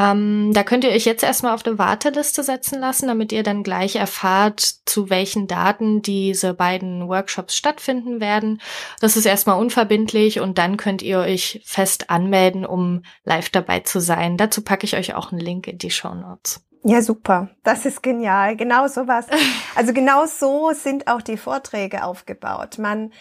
Ähm, 0.00 0.52
da 0.54 0.62
könnt 0.62 0.84
ihr 0.84 0.90
euch 0.90 1.04
jetzt 1.04 1.22
erstmal 1.22 1.54
auf 1.54 1.66
eine 1.66 1.78
Warteliste 1.78 2.42
setzen 2.42 2.80
lassen, 2.80 3.08
damit 3.08 3.32
ihr 3.32 3.42
dann 3.42 3.62
gleich 3.62 3.96
erfahrt, 3.96 4.60
zu 4.86 5.10
welchen 5.10 5.46
Daten 5.46 6.00
diese 6.00 6.54
beiden 6.54 7.06
Workshops 7.08 7.54
stattfinden 7.54 8.18
werden. 8.20 8.62
Das 9.00 9.18
ist 9.18 9.26
erstmal 9.26 9.58
unverbindlich 9.58 10.40
und 10.40 10.56
dann 10.56 10.78
könnt 10.78 11.02
ihr 11.02 11.18
euch 11.18 11.60
fest 11.66 12.08
anmelden, 12.08 12.64
um 12.64 13.02
live 13.24 13.50
dabei 13.50 13.80
zu 13.80 14.00
sein. 14.00 14.38
Dazu 14.38 14.62
packe 14.62 14.86
ich 14.86 14.96
euch 14.96 15.14
auch 15.14 15.32
einen 15.32 15.40
Link 15.40 15.66
in 15.66 15.76
die 15.76 15.90
Show 15.90 16.14
Notes. 16.14 16.62
Ja, 16.82 17.02
super. 17.02 17.50
Das 17.62 17.84
ist 17.84 18.02
genial. 18.02 18.56
Genau 18.56 18.86
sowas. 18.86 19.26
Also 19.76 19.92
genau 19.92 20.26
so 20.26 20.72
sind 20.72 21.06
auch 21.06 21.22
die 21.22 21.36
Vorträge 21.36 22.04
aufgebaut. 22.04 22.78
Man, 22.78 23.12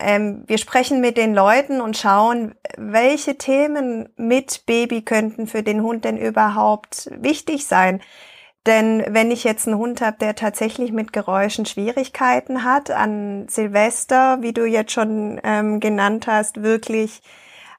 ähm, 0.00 0.42
wir 0.46 0.56
sprechen 0.56 1.02
mit 1.02 1.18
den 1.18 1.34
Leuten 1.34 1.82
und 1.82 1.98
schauen, 1.98 2.54
welche 2.78 3.36
Themen 3.36 4.08
mit 4.16 4.64
Baby 4.64 5.02
könnten 5.02 5.46
für 5.46 5.62
den 5.62 5.82
Hund 5.82 6.06
denn 6.06 6.16
überhaupt 6.16 7.10
wichtig 7.20 7.66
sein. 7.66 8.00
Denn 8.66 9.04
wenn 9.08 9.30
ich 9.30 9.44
jetzt 9.44 9.68
einen 9.68 9.76
Hund 9.76 10.00
habe, 10.00 10.16
der 10.18 10.34
tatsächlich 10.34 10.92
mit 10.92 11.12
Geräuschen 11.12 11.66
Schwierigkeiten 11.66 12.64
hat, 12.64 12.90
an 12.90 13.46
Silvester, 13.48 14.38
wie 14.40 14.54
du 14.54 14.64
jetzt 14.64 14.92
schon 14.92 15.38
ähm, 15.44 15.78
genannt 15.78 16.26
hast, 16.26 16.62
wirklich 16.62 17.20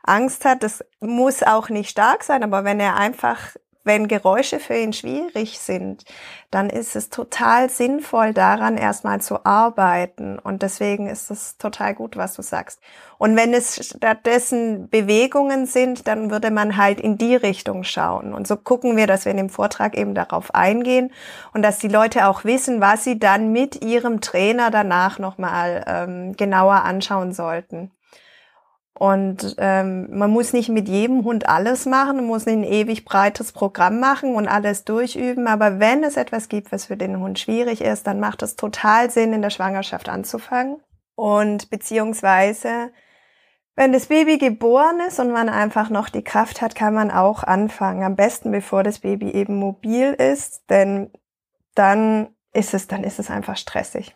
Angst 0.03 0.45
hat, 0.45 0.61
das 0.63 0.85
muss 0.99 1.41
auch 1.41 1.69
nicht 1.69 1.89
stark 1.89 2.23
sein, 2.23 2.43
aber 2.43 2.63
wenn 2.63 2.79
er 2.79 2.95
einfach 2.95 3.55
wenn 3.83 4.07
Geräusche 4.07 4.59
für 4.59 4.75
ihn 4.75 4.93
schwierig 4.93 5.59
sind, 5.59 6.05
dann 6.51 6.69
ist 6.69 6.95
es 6.95 7.09
total 7.09 7.69
sinnvoll, 7.69 8.33
daran 8.33 8.77
erstmal 8.77 9.21
zu 9.21 9.45
arbeiten. 9.45 10.39
Und 10.39 10.61
deswegen 10.61 11.07
ist 11.07 11.31
es 11.31 11.57
total 11.57 11.93
gut, 11.93 12.15
was 12.15 12.35
du 12.35 12.41
sagst. 12.41 12.79
Und 13.17 13.35
wenn 13.35 13.53
es 13.53 13.85
stattdessen 13.85 14.89
Bewegungen 14.89 15.65
sind, 15.65 16.07
dann 16.07 16.31
würde 16.31 16.51
man 16.51 16.77
halt 16.77 16.99
in 16.99 17.17
die 17.17 17.35
Richtung 17.35 17.83
schauen. 17.83 18.33
Und 18.33 18.47
so 18.47 18.55
gucken 18.55 18.95
wir, 18.95 19.07
dass 19.07 19.25
wir 19.25 19.31
in 19.31 19.37
dem 19.37 19.49
Vortrag 19.49 19.97
eben 19.97 20.15
darauf 20.15 20.53
eingehen 20.53 21.11
und 21.53 21.61
dass 21.61 21.79
die 21.79 21.87
Leute 21.87 22.27
auch 22.27 22.43
wissen, 22.43 22.81
was 22.81 23.03
sie 23.03 23.19
dann 23.19 23.51
mit 23.51 23.83
ihrem 23.83 24.21
Trainer 24.21 24.71
danach 24.71 25.19
nochmal 25.19 25.83
ähm, 25.87 26.37
genauer 26.37 26.83
anschauen 26.83 27.33
sollten. 27.33 27.91
Und 28.95 29.55
ähm, 29.57 30.07
man 30.15 30.29
muss 30.29 30.53
nicht 30.53 30.69
mit 30.69 30.87
jedem 30.87 31.23
Hund 31.23 31.49
alles 31.49 31.85
machen, 31.85 32.17
man 32.17 32.27
muss 32.27 32.45
nicht 32.45 32.57
ein 32.57 32.63
ewig 32.63 33.05
breites 33.05 33.51
Programm 33.51 33.99
machen 33.99 34.35
und 34.35 34.47
alles 34.47 34.85
durchüben. 34.85 35.47
Aber 35.47 35.79
wenn 35.79 36.03
es 36.03 36.15
etwas 36.15 36.47
gibt, 36.47 36.71
was 36.71 36.85
für 36.85 36.97
den 36.97 37.19
Hund 37.19 37.39
schwierig 37.39 37.81
ist, 37.81 38.05
dann 38.05 38.19
macht 38.19 38.43
es 38.43 38.55
total 38.55 39.09
Sinn, 39.09 39.33
in 39.33 39.41
der 39.41 39.49
Schwangerschaft 39.49 40.09
anzufangen. 40.09 40.77
Und 41.15 41.71
beziehungsweise, 41.71 42.91
wenn 43.75 43.93
das 43.93 44.07
Baby 44.07 44.37
geboren 44.37 44.99
ist 45.07 45.19
und 45.19 45.31
man 45.31 45.49
einfach 45.49 45.89
noch 45.89 46.09
die 46.09 46.23
Kraft 46.23 46.61
hat, 46.61 46.75
kann 46.75 46.93
man 46.93 47.09
auch 47.09 47.43
anfangen. 47.43 48.03
Am 48.03 48.15
besten, 48.15 48.51
bevor 48.51 48.83
das 48.83 48.99
Baby 48.99 49.31
eben 49.31 49.55
mobil 49.55 50.13
ist, 50.13 50.69
denn 50.69 51.11
dann 51.73 52.27
ist 52.53 52.75
es, 52.75 52.87
dann 52.87 53.03
ist 53.03 53.17
es 53.17 53.31
einfach 53.31 53.57
stressig. 53.57 54.15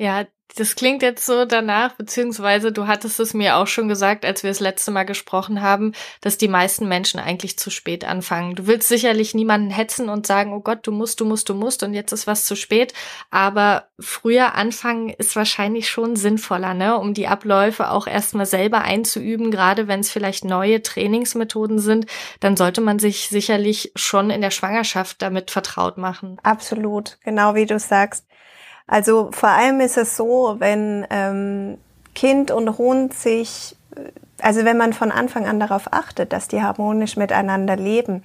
Ja, 0.00 0.24
das 0.56 0.76
klingt 0.76 1.02
jetzt 1.02 1.26
so 1.26 1.44
danach, 1.44 1.92
beziehungsweise 1.92 2.72
du 2.72 2.86
hattest 2.86 3.20
es 3.20 3.34
mir 3.34 3.56
auch 3.56 3.66
schon 3.66 3.86
gesagt, 3.86 4.24
als 4.24 4.42
wir 4.42 4.48
das 4.50 4.58
letzte 4.58 4.90
Mal 4.90 5.04
gesprochen 5.04 5.60
haben, 5.60 5.92
dass 6.22 6.38
die 6.38 6.48
meisten 6.48 6.88
Menschen 6.88 7.20
eigentlich 7.20 7.58
zu 7.58 7.68
spät 7.68 8.06
anfangen. 8.06 8.54
Du 8.54 8.66
willst 8.66 8.88
sicherlich 8.88 9.34
niemanden 9.34 9.68
hetzen 9.68 10.08
und 10.08 10.26
sagen, 10.26 10.54
oh 10.54 10.60
Gott, 10.60 10.86
du 10.86 10.90
musst, 10.90 11.20
du 11.20 11.26
musst, 11.26 11.50
du 11.50 11.54
musst 11.54 11.82
und 11.82 11.92
jetzt 11.92 12.12
ist 12.12 12.26
was 12.26 12.46
zu 12.46 12.56
spät. 12.56 12.94
Aber 13.30 13.88
früher 13.98 14.54
anfangen 14.54 15.10
ist 15.10 15.36
wahrscheinlich 15.36 15.90
schon 15.90 16.16
sinnvoller, 16.16 16.72
ne? 16.72 16.98
um 16.98 17.12
die 17.12 17.28
Abläufe 17.28 17.90
auch 17.90 18.06
erstmal 18.06 18.46
selber 18.46 18.80
einzuüben, 18.80 19.50
gerade 19.50 19.86
wenn 19.86 20.00
es 20.00 20.10
vielleicht 20.10 20.46
neue 20.46 20.82
Trainingsmethoden 20.82 21.78
sind, 21.78 22.06
dann 22.40 22.56
sollte 22.56 22.80
man 22.80 22.98
sich 22.98 23.28
sicherlich 23.28 23.92
schon 23.96 24.30
in 24.30 24.40
der 24.40 24.50
Schwangerschaft 24.50 25.20
damit 25.20 25.50
vertraut 25.50 25.98
machen. 25.98 26.38
Absolut, 26.42 27.18
genau 27.22 27.54
wie 27.54 27.66
du 27.66 27.78
sagst. 27.78 28.24
Also 28.90 29.30
vor 29.30 29.50
allem 29.50 29.78
ist 29.78 29.96
es 29.96 30.16
so, 30.16 30.56
wenn 30.58 31.06
ähm, 31.10 31.78
Kind 32.12 32.50
und 32.50 32.76
Hund 32.76 33.14
sich, 33.14 33.76
also 34.42 34.64
wenn 34.64 34.78
man 34.78 34.92
von 34.92 35.12
Anfang 35.12 35.46
an 35.46 35.60
darauf 35.60 35.92
achtet, 35.92 36.32
dass 36.32 36.48
die 36.48 36.60
harmonisch 36.60 37.16
miteinander 37.16 37.76
leben, 37.76 38.24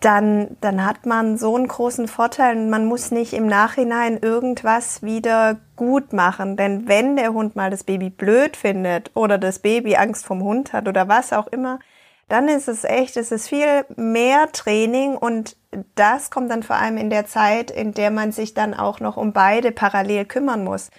dann, 0.00 0.56
dann 0.62 0.82
hat 0.86 1.04
man 1.04 1.36
so 1.36 1.54
einen 1.54 1.68
großen 1.68 2.08
Vorteil 2.08 2.56
und 2.56 2.70
man 2.70 2.86
muss 2.86 3.10
nicht 3.10 3.34
im 3.34 3.46
Nachhinein 3.46 4.16
irgendwas 4.16 5.02
wieder 5.02 5.58
gut 5.76 6.14
machen. 6.14 6.56
Denn 6.56 6.88
wenn 6.88 7.16
der 7.16 7.34
Hund 7.34 7.54
mal 7.54 7.70
das 7.70 7.84
Baby 7.84 8.08
blöd 8.08 8.56
findet 8.56 9.10
oder 9.14 9.36
das 9.36 9.58
Baby 9.58 9.96
Angst 9.96 10.24
vom 10.24 10.42
Hund 10.42 10.72
hat 10.72 10.88
oder 10.88 11.06
was 11.06 11.34
auch 11.34 11.48
immer, 11.48 11.80
dann 12.28 12.48
ist 12.48 12.68
es 12.68 12.84
echt, 12.84 13.16
es 13.16 13.30
ist 13.30 13.48
viel 13.48 13.84
mehr 13.96 14.50
Training 14.52 15.16
und 15.16 15.56
das 15.94 16.30
kommt 16.30 16.50
dann 16.50 16.62
vor 16.62 16.76
allem 16.76 16.96
in 16.96 17.10
der 17.10 17.26
Zeit, 17.26 17.70
in 17.70 17.92
der 17.92 18.10
man 18.10 18.32
sich 18.32 18.54
dann 18.54 18.74
auch 18.74 18.98
noch 19.00 19.16
um 19.16 19.32
beide 19.32 19.70
parallel 19.70 20.24
kümmern 20.24 20.64
muss. 20.64 20.90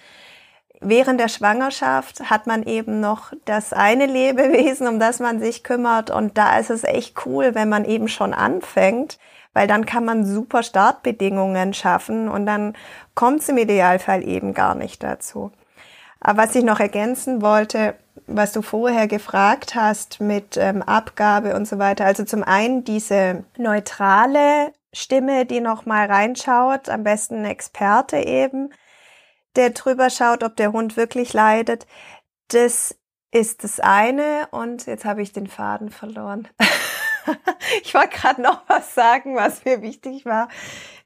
Während 0.80 1.18
der 1.18 1.28
Schwangerschaft 1.28 2.30
hat 2.30 2.46
man 2.46 2.62
eben 2.62 3.00
noch 3.00 3.32
das 3.44 3.72
eine 3.72 4.06
Lebewesen, 4.06 4.86
um 4.86 5.00
das 5.00 5.18
man 5.18 5.40
sich 5.40 5.64
kümmert 5.64 6.10
und 6.10 6.38
da 6.38 6.58
ist 6.58 6.70
es 6.70 6.84
echt 6.84 7.26
cool, 7.26 7.54
wenn 7.54 7.68
man 7.68 7.84
eben 7.84 8.08
schon 8.08 8.32
anfängt, 8.32 9.18
weil 9.52 9.66
dann 9.66 9.86
kann 9.86 10.04
man 10.04 10.24
super 10.24 10.62
Startbedingungen 10.62 11.74
schaffen 11.74 12.28
und 12.28 12.46
dann 12.46 12.74
kommt 13.14 13.40
es 13.40 13.48
im 13.48 13.58
Idealfall 13.58 14.26
eben 14.26 14.54
gar 14.54 14.74
nicht 14.74 15.02
dazu. 15.02 15.50
Aber 16.20 16.42
was 16.42 16.54
ich 16.54 16.64
noch 16.64 16.80
ergänzen 16.80 17.42
wollte, 17.42 17.94
was 18.26 18.52
du 18.52 18.62
vorher 18.62 19.08
gefragt 19.08 19.74
hast 19.74 20.20
mit 20.20 20.56
ähm, 20.56 20.82
Abgabe 20.82 21.54
und 21.54 21.66
so 21.66 21.78
weiter. 21.78 22.04
Also 22.04 22.24
zum 22.24 22.42
einen 22.42 22.84
diese 22.84 23.44
neutrale 23.56 24.72
Stimme, 24.92 25.46
die 25.46 25.60
noch 25.60 25.86
mal 25.86 26.06
reinschaut, 26.06 26.88
am 26.88 27.04
besten 27.04 27.36
ein 27.36 27.44
Experte 27.44 28.18
eben, 28.18 28.70
der 29.56 29.70
drüber 29.70 30.10
schaut, 30.10 30.42
ob 30.44 30.56
der 30.56 30.72
Hund 30.72 30.96
wirklich 30.96 31.32
leidet. 31.32 31.86
Das 32.48 32.96
ist 33.30 33.64
das 33.64 33.80
eine 33.80 34.48
und 34.50 34.86
jetzt 34.86 35.04
habe 35.04 35.22
ich 35.22 35.32
den 35.32 35.46
Faden 35.46 35.90
verloren. 35.90 36.48
ich 37.82 37.94
wollte 37.94 38.16
gerade 38.16 38.42
noch 38.42 38.62
was 38.68 38.94
sagen, 38.94 39.36
was 39.36 39.64
mir 39.64 39.82
wichtig 39.82 40.24
war. 40.24 40.48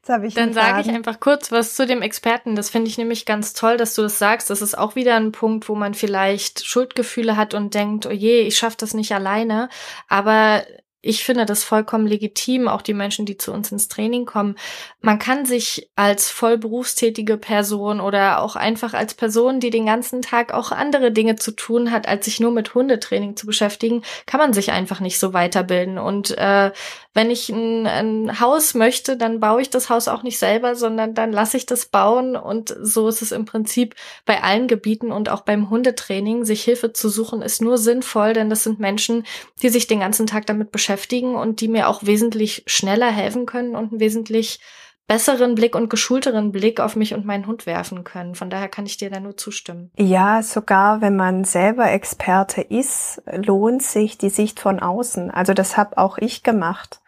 Jetzt 0.03 0.09
habe 0.09 0.27
ich 0.27 0.33
Dann 0.33 0.51
sage 0.51 0.81
ich 0.81 0.89
einfach 0.89 1.21
kurz 1.21 1.49
was 1.53 1.75
zu 1.75 1.87
dem 1.87 2.01
Experten. 2.01 2.57
Das 2.57 2.69
finde 2.69 2.89
ich 2.89 2.97
nämlich 2.97 3.25
ganz 3.25 3.53
toll, 3.53 3.77
dass 3.77 3.95
du 3.95 4.01
das 4.01 4.19
sagst. 4.19 4.49
Das 4.49 4.61
ist 4.61 4.77
auch 4.77 4.95
wieder 4.95 5.15
ein 5.15 5.31
Punkt, 5.31 5.69
wo 5.69 5.75
man 5.75 5.93
vielleicht 5.93 6.65
Schuldgefühle 6.65 7.37
hat 7.37 7.53
und 7.53 7.73
denkt, 7.73 8.05
oh 8.05 8.11
je, 8.11 8.41
ich 8.41 8.57
schaffe 8.57 8.75
das 8.77 8.93
nicht 8.93 9.13
alleine. 9.15 9.69
Aber 10.09 10.65
ich 11.05 11.25
finde 11.25 11.45
das 11.45 11.65
vollkommen 11.65 12.07
legitim, 12.07 12.69
auch 12.69 12.81
die 12.81 12.93
Menschen, 12.93 13.25
die 13.25 13.35
zu 13.35 13.51
uns 13.51 13.73
ins 13.73 13.89
Training 13.89 14.25
kommen. 14.25 14.55
Man 15.01 15.19
kann 15.19 15.45
sich 15.45 15.89
als 15.97 16.31
voll 16.31 16.57
berufstätige 16.57 17.35
Person 17.35 17.99
oder 17.99 18.41
auch 18.41 18.55
einfach 18.55 18.93
als 18.93 19.13
Person, 19.13 19.59
die 19.59 19.69
den 19.69 19.85
ganzen 19.85 20.21
Tag 20.21 20.53
auch 20.53 20.71
andere 20.71 21.11
Dinge 21.11 21.35
zu 21.35 21.51
tun 21.51 21.91
hat, 21.91 22.07
als 22.07 22.23
sich 22.23 22.39
nur 22.39 22.51
mit 22.51 22.73
Hundetraining 22.73 23.35
zu 23.35 23.45
beschäftigen, 23.45 24.01
kann 24.25 24.39
man 24.39 24.53
sich 24.53 24.71
einfach 24.71 25.01
nicht 25.01 25.19
so 25.19 25.33
weiterbilden. 25.33 25.97
Und 25.97 26.37
äh, 26.37 26.71
wenn 27.13 27.29
ich 27.29 27.49
ein, 27.49 27.85
ein 27.85 28.39
Haus 28.39 28.73
möchte, 28.73 29.17
dann 29.17 29.41
baue 29.41 29.61
ich 29.61 29.69
das 29.69 29.89
Haus 29.89 30.07
auch 30.07 30.23
nicht 30.23 30.39
selber, 30.39 30.73
sondern 30.73 31.13
dann 31.13 31.33
lasse 31.33 31.57
ich 31.57 31.65
das 31.65 31.85
bauen. 31.85 32.37
Und 32.37 32.73
so 32.81 33.09
ist 33.09 33.21
es 33.21 33.33
im 33.33 33.43
Prinzip 33.43 33.95
bei 34.25 34.41
allen 34.41 34.69
Gebieten 34.69 35.11
und 35.11 35.27
auch 35.27 35.41
beim 35.41 35.69
Hundetraining. 35.69 36.45
Sich 36.45 36.63
Hilfe 36.63 36.93
zu 36.93 37.09
suchen 37.09 37.41
ist 37.41 37.61
nur 37.61 37.77
sinnvoll, 37.77 38.31
denn 38.31 38.49
das 38.49 38.63
sind 38.63 38.79
Menschen, 38.79 39.25
die 39.61 39.67
sich 39.67 39.85
den 39.85 39.99
ganzen 39.99 40.27
Tag 40.27 40.45
damit 40.45 40.71
beschäftigen 40.71 40.92
beschäftigen 40.93 41.35
und 41.35 41.61
die 41.61 41.67
mir 41.67 41.87
auch 41.87 42.03
wesentlich 42.03 42.63
schneller 42.67 43.11
helfen 43.11 43.45
können 43.45 43.75
und 43.75 43.91
einen 43.91 43.99
wesentlich 43.99 44.59
besseren 45.07 45.55
Blick 45.55 45.75
und 45.75 45.89
geschulteren 45.89 46.51
Blick 46.51 46.79
auf 46.79 46.95
mich 46.95 47.13
und 47.13 47.25
meinen 47.25 47.45
Hund 47.45 47.65
werfen 47.65 48.03
können. 48.03 48.35
Von 48.35 48.49
daher 48.49 48.69
kann 48.69 48.85
ich 48.85 48.97
dir 48.97 49.09
da 49.09 49.19
nur 49.19 49.35
zustimmen. 49.35 49.91
Ja, 49.97 50.41
sogar 50.41 51.01
wenn 51.01 51.15
man 51.15 51.43
selber 51.43 51.91
Experte 51.91 52.61
ist, 52.61 53.21
lohnt 53.31 53.83
sich 53.83 54.17
die 54.17 54.29
Sicht 54.29 54.59
von 54.59 54.79
außen. 54.79 55.29
Also 55.29 55.53
das 55.53 55.75
habe 55.75 55.97
auch 55.97 56.17
ich 56.19 56.43
gemacht. 56.43 57.01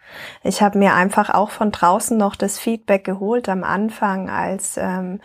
Ich 0.44 0.62
habe 0.62 0.78
mir 0.78 0.94
einfach 0.94 1.30
auch 1.30 1.52
von 1.52 1.72
draußen 1.72 2.18
noch 2.18 2.36
das 2.36 2.60
Feedback 2.60 3.04
geholt 3.04 3.48
am 3.48 3.64
Anfang, 3.64 4.30
als 4.30 4.78
ähm, 4.78 5.22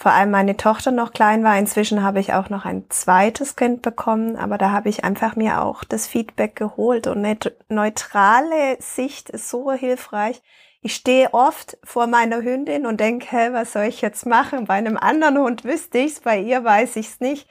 vor 0.00 0.12
allem 0.12 0.30
meine 0.30 0.56
Tochter 0.56 0.92
noch 0.92 1.12
klein 1.12 1.42
war. 1.42 1.58
Inzwischen 1.58 2.04
habe 2.04 2.20
ich 2.20 2.32
auch 2.32 2.50
noch 2.50 2.64
ein 2.64 2.84
zweites 2.88 3.56
Kind 3.56 3.82
bekommen, 3.82 4.36
aber 4.36 4.56
da 4.56 4.70
habe 4.70 4.88
ich 4.88 5.02
einfach 5.02 5.34
mir 5.34 5.60
auch 5.60 5.82
das 5.82 6.06
Feedback 6.06 6.54
geholt 6.54 7.08
und 7.08 7.24
eine 7.24 7.36
neutrale 7.68 8.76
Sicht 8.78 9.28
ist 9.28 9.50
so 9.50 9.72
hilfreich. 9.72 10.40
Ich 10.80 10.94
stehe 10.94 11.34
oft 11.34 11.76
vor 11.82 12.06
meiner 12.06 12.42
Hündin 12.42 12.86
und 12.86 13.00
denke, 13.00 13.26
hä, 13.28 13.48
was 13.50 13.72
soll 13.72 13.86
ich 13.86 14.00
jetzt 14.00 14.24
machen? 14.24 14.66
Bei 14.66 14.74
einem 14.74 14.96
anderen 14.96 15.36
Hund 15.38 15.64
wüsste 15.64 15.98
ich's, 15.98 16.20
bei 16.20 16.38
ihr 16.38 16.62
weiß 16.62 16.94
ich's 16.94 17.18
nicht. 17.18 17.48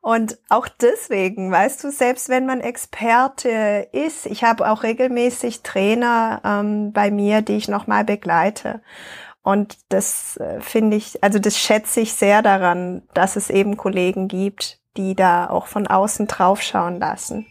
Und 0.00 0.38
auch 0.48 0.66
deswegen, 0.68 1.52
weißt 1.52 1.84
du, 1.84 1.90
selbst 1.90 2.30
wenn 2.30 2.46
man 2.46 2.62
Experte 2.62 3.88
ist, 3.92 4.24
ich 4.24 4.42
habe 4.42 4.70
auch 4.70 4.82
regelmäßig 4.82 5.62
Trainer 5.62 6.40
ähm, 6.42 6.94
bei 6.94 7.10
mir, 7.10 7.42
die 7.42 7.58
ich 7.58 7.68
nochmal 7.68 8.04
begleite. 8.04 8.80
Und 9.42 9.78
das 9.88 10.36
äh, 10.36 10.60
finde 10.60 10.96
ich, 10.96 11.22
also 11.24 11.38
das 11.38 11.58
schätze 11.58 12.00
ich 12.00 12.12
sehr 12.12 12.42
daran, 12.42 13.02
dass 13.14 13.36
es 13.36 13.48
eben 13.50 13.76
Kollegen 13.76 14.28
gibt, 14.28 14.80
die 14.96 15.14
da 15.14 15.48
auch 15.48 15.66
von 15.66 15.86
außen 15.86 16.26
draufschauen 16.26 16.98
lassen. 16.98 17.46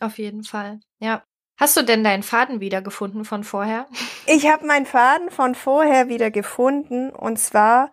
Auf 0.00 0.18
jeden 0.18 0.44
Fall, 0.44 0.80
ja. 0.98 1.22
Hast 1.58 1.76
du 1.76 1.82
denn 1.82 2.04
deinen 2.04 2.22
Faden 2.22 2.60
wiedergefunden 2.60 3.24
von 3.24 3.44
vorher? 3.44 3.86
Ich 4.30 4.46
habe 4.46 4.66
meinen 4.66 4.84
Faden 4.84 5.30
von 5.30 5.54
vorher 5.54 6.10
wieder 6.10 6.30
gefunden. 6.30 7.08
Und 7.08 7.38
zwar, 7.38 7.90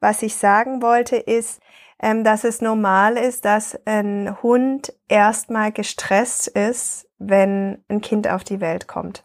was 0.00 0.20
ich 0.20 0.34
sagen 0.34 0.82
wollte, 0.82 1.16
ist, 1.16 1.62
ähm, 1.98 2.24
dass 2.24 2.44
es 2.44 2.60
normal 2.60 3.16
ist, 3.16 3.46
dass 3.46 3.74
ein 3.86 4.36
Hund 4.42 4.92
erstmal 5.08 5.72
gestresst 5.72 6.46
ist, 6.48 7.08
wenn 7.16 7.82
ein 7.88 8.02
Kind 8.02 8.28
auf 8.28 8.44
die 8.44 8.60
Welt 8.60 8.86
kommt. 8.86 9.24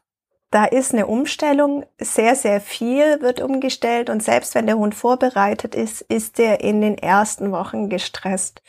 Da 0.53 0.65
ist 0.65 0.93
eine 0.93 1.07
Umstellung, 1.07 1.83
sehr, 1.97 2.35
sehr 2.35 2.61
viel 2.61 3.21
wird 3.21 3.41
umgestellt 3.41 4.11
und 4.11 4.21
selbst 4.21 4.53
wenn 4.53 4.67
der 4.67 4.77
Hund 4.77 4.93
vorbereitet 4.93 5.73
ist, 5.73 6.01
ist 6.01 6.39
er 6.39 6.61
in 6.61 6.79
den 6.79 6.95
ersten 6.95 7.51
Wochen 7.51 7.89
gestresst. 7.89 8.61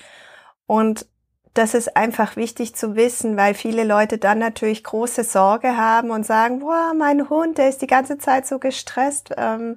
Und 0.65 1.07
das 1.53 1.75
ist 1.75 1.95
einfach 1.95 2.37
wichtig 2.37 2.75
zu 2.75 2.97
wissen, 2.97 3.37
weil 3.37 3.53
viele 3.53 3.85
Leute 3.85 4.17
dann 4.17 4.39
natürlich 4.39 4.83
große 4.83 5.25
Sorge 5.25 5.77
haben 5.77 6.11
und 6.11 6.25
sagen, 6.25 6.61
boah, 6.61 6.95
mein 6.97 7.29
Hund, 7.29 7.59
der 7.59 7.69
ist 7.69 7.83
die 7.83 7.87
ganze 7.87 8.17
Zeit 8.17 8.47
so 8.47 8.59
gestresst. 8.59 9.35
Ähm, 9.37 9.77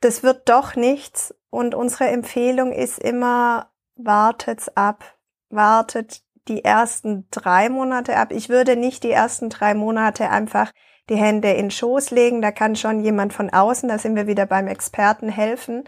das 0.00 0.24
wird 0.24 0.48
doch 0.48 0.74
nichts. 0.74 1.36
Und 1.50 1.76
unsere 1.76 2.08
Empfehlung 2.08 2.72
ist 2.72 2.98
immer, 2.98 3.70
wartet's 3.94 4.70
ab, 4.70 5.04
wartet 5.50 6.22
die 6.48 6.64
ersten 6.64 7.28
drei 7.30 7.68
Monate 7.68 8.16
ab. 8.16 8.32
Ich 8.32 8.48
würde 8.48 8.74
nicht 8.74 9.04
die 9.04 9.12
ersten 9.12 9.50
drei 9.50 9.74
Monate 9.74 10.28
einfach 10.30 10.72
die 11.12 11.18
Hände 11.18 11.52
in 11.52 11.70
Schoß 11.70 12.10
legen. 12.10 12.42
Da 12.42 12.50
kann 12.50 12.74
schon 12.74 13.00
jemand 13.00 13.32
von 13.32 13.50
außen, 13.50 13.88
da 13.88 13.98
sind 13.98 14.16
wir 14.16 14.26
wieder 14.26 14.46
beim 14.46 14.66
Experten, 14.66 15.28
helfen. 15.28 15.84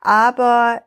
Aber 0.00 0.82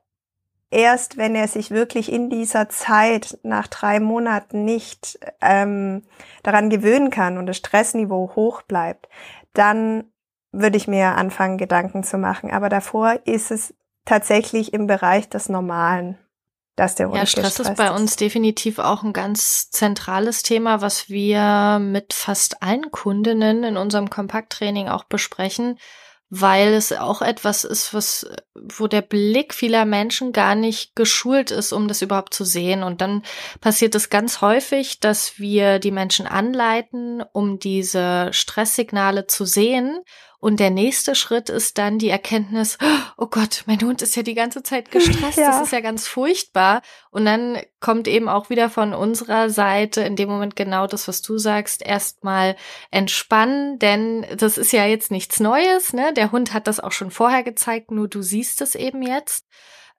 erst 0.69 1.17
wenn 1.17 1.35
er 1.35 1.47
sich 1.47 1.71
wirklich 1.71 2.11
in 2.11 2.29
dieser 2.29 2.69
Zeit 2.69 3.39
nach 3.43 3.67
drei 3.67 3.99
Monaten 3.99 4.63
nicht 4.63 5.19
ähm, 5.41 6.03
daran 6.43 6.69
gewöhnen 6.69 7.09
kann 7.09 7.37
und 7.37 7.47
das 7.47 7.57
Stressniveau 7.57 8.33
hoch 8.35 8.61
bleibt, 8.61 9.09
dann 9.53 10.05
würde 10.51 10.77
ich 10.77 10.87
mir 10.87 11.15
anfangen, 11.15 11.57
Gedanken 11.57 12.03
zu 12.03 12.17
machen. 12.17 12.51
Aber 12.51 12.69
davor 12.69 13.19
ist 13.25 13.51
es 13.51 13.73
tatsächlich 14.05 14.73
im 14.73 14.87
Bereich 14.87 15.29
des 15.29 15.49
Normalen 15.49 16.17
dass 16.81 16.95
der 16.95 17.11
Ja, 17.13 17.27
Stress 17.27 17.59
ist 17.59 17.75
bei 17.75 17.91
uns 17.91 18.15
definitiv 18.15 18.79
auch 18.79 19.03
ein 19.03 19.13
ganz 19.13 19.69
zentrales 19.69 20.41
Thema, 20.41 20.81
was 20.81 21.09
wir 21.09 21.77
mit 21.79 22.11
fast 22.11 22.63
allen 22.63 22.89
Kundinnen 22.89 23.63
in 23.63 23.77
unserem 23.77 24.09
Kompakttraining 24.09 24.89
auch 24.89 25.03
besprechen, 25.03 25.77
weil 26.31 26.73
es 26.73 26.91
auch 26.91 27.21
etwas 27.21 27.65
ist, 27.65 27.93
was, 27.93 28.25
wo 28.55 28.87
der 28.87 29.03
Blick 29.03 29.53
vieler 29.53 29.85
Menschen 29.85 30.33
gar 30.33 30.55
nicht 30.55 30.95
geschult 30.95 31.51
ist, 31.51 31.71
um 31.71 31.87
das 31.87 32.01
überhaupt 32.01 32.33
zu 32.33 32.45
sehen. 32.45 32.81
Und 32.81 33.01
dann 33.01 33.21
passiert 33.59 33.93
es 33.93 34.09
ganz 34.09 34.41
häufig, 34.41 34.99
dass 34.99 35.37
wir 35.37 35.77
die 35.77 35.91
Menschen 35.91 36.25
anleiten, 36.25 37.23
um 37.31 37.59
diese 37.59 38.29
Stresssignale 38.31 39.27
zu 39.27 39.45
sehen 39.45 39.99
und 40.41 40.59
der 40.59 40.71
nächste 40.71 41.13
Schritt 41.13 41.49
ist 41.49 41.77
dann 41.77 41.99
die 41.99 42.09
Erkenntnis, 42.09 42.79
oh 43.15 43.27
Gott, 43.27 43.63
mein 43.67 43.79
Hund 43.79 44.01
ist 44.01 44.15
ja 44.15 44.23
die 44.23 44.33
ganze 44.33 44.63
Zeit 44.63 44.89
gestresst, 44.91 45.37
ja. 45.37 45.51
das 45.51 45.61
ist 45.61 45.71
ja 45.71 45.81
ganz 45.81 46.07
furchtbar. 46.07 46.81
Und 47.11 47.25
dann 47.25 47.59
kommt 47.79 48.07
eben 48.07 48.27
auch 48.27 48.49
wieder 48.49 48.71
von 48.71 48.95
unserer 48.95 49.51
Seite 49.51 50.01
in 50.01 50.15
dem 50.15 50.29
Moment 50.29 50.55
genau 50.55 50.87
das, 50.87 51.07
was 51.07 51.21
du 51.21 51.37
sagst, 51.37 51.85
erstmal 51.85 52.55
entspannen, 52.89 53.77
denn 53.77 54.25
das 54.35 54.57
ist 54.57 54.73
ja 54.73 54.85
jetzt 54.85 55.11
nichts 55.11 55.39
Neues, 55.39 55.93
ne? 55.93 56.11
Der 56.13 56.31
Hund 56.31 56.53
hat 56.53 56.65
das 56.65 56.79
auch 56.79 56.91
schon 56.91 57.11
vorher 57.11 57.43
gezeigt, 57.43 57.91
nur 57.91 58.07
du 58.07 58.23
siehst 58.23 58.61
es 58.61 58.73
eben 58.73 59.03
jetzt. 59.03 59.45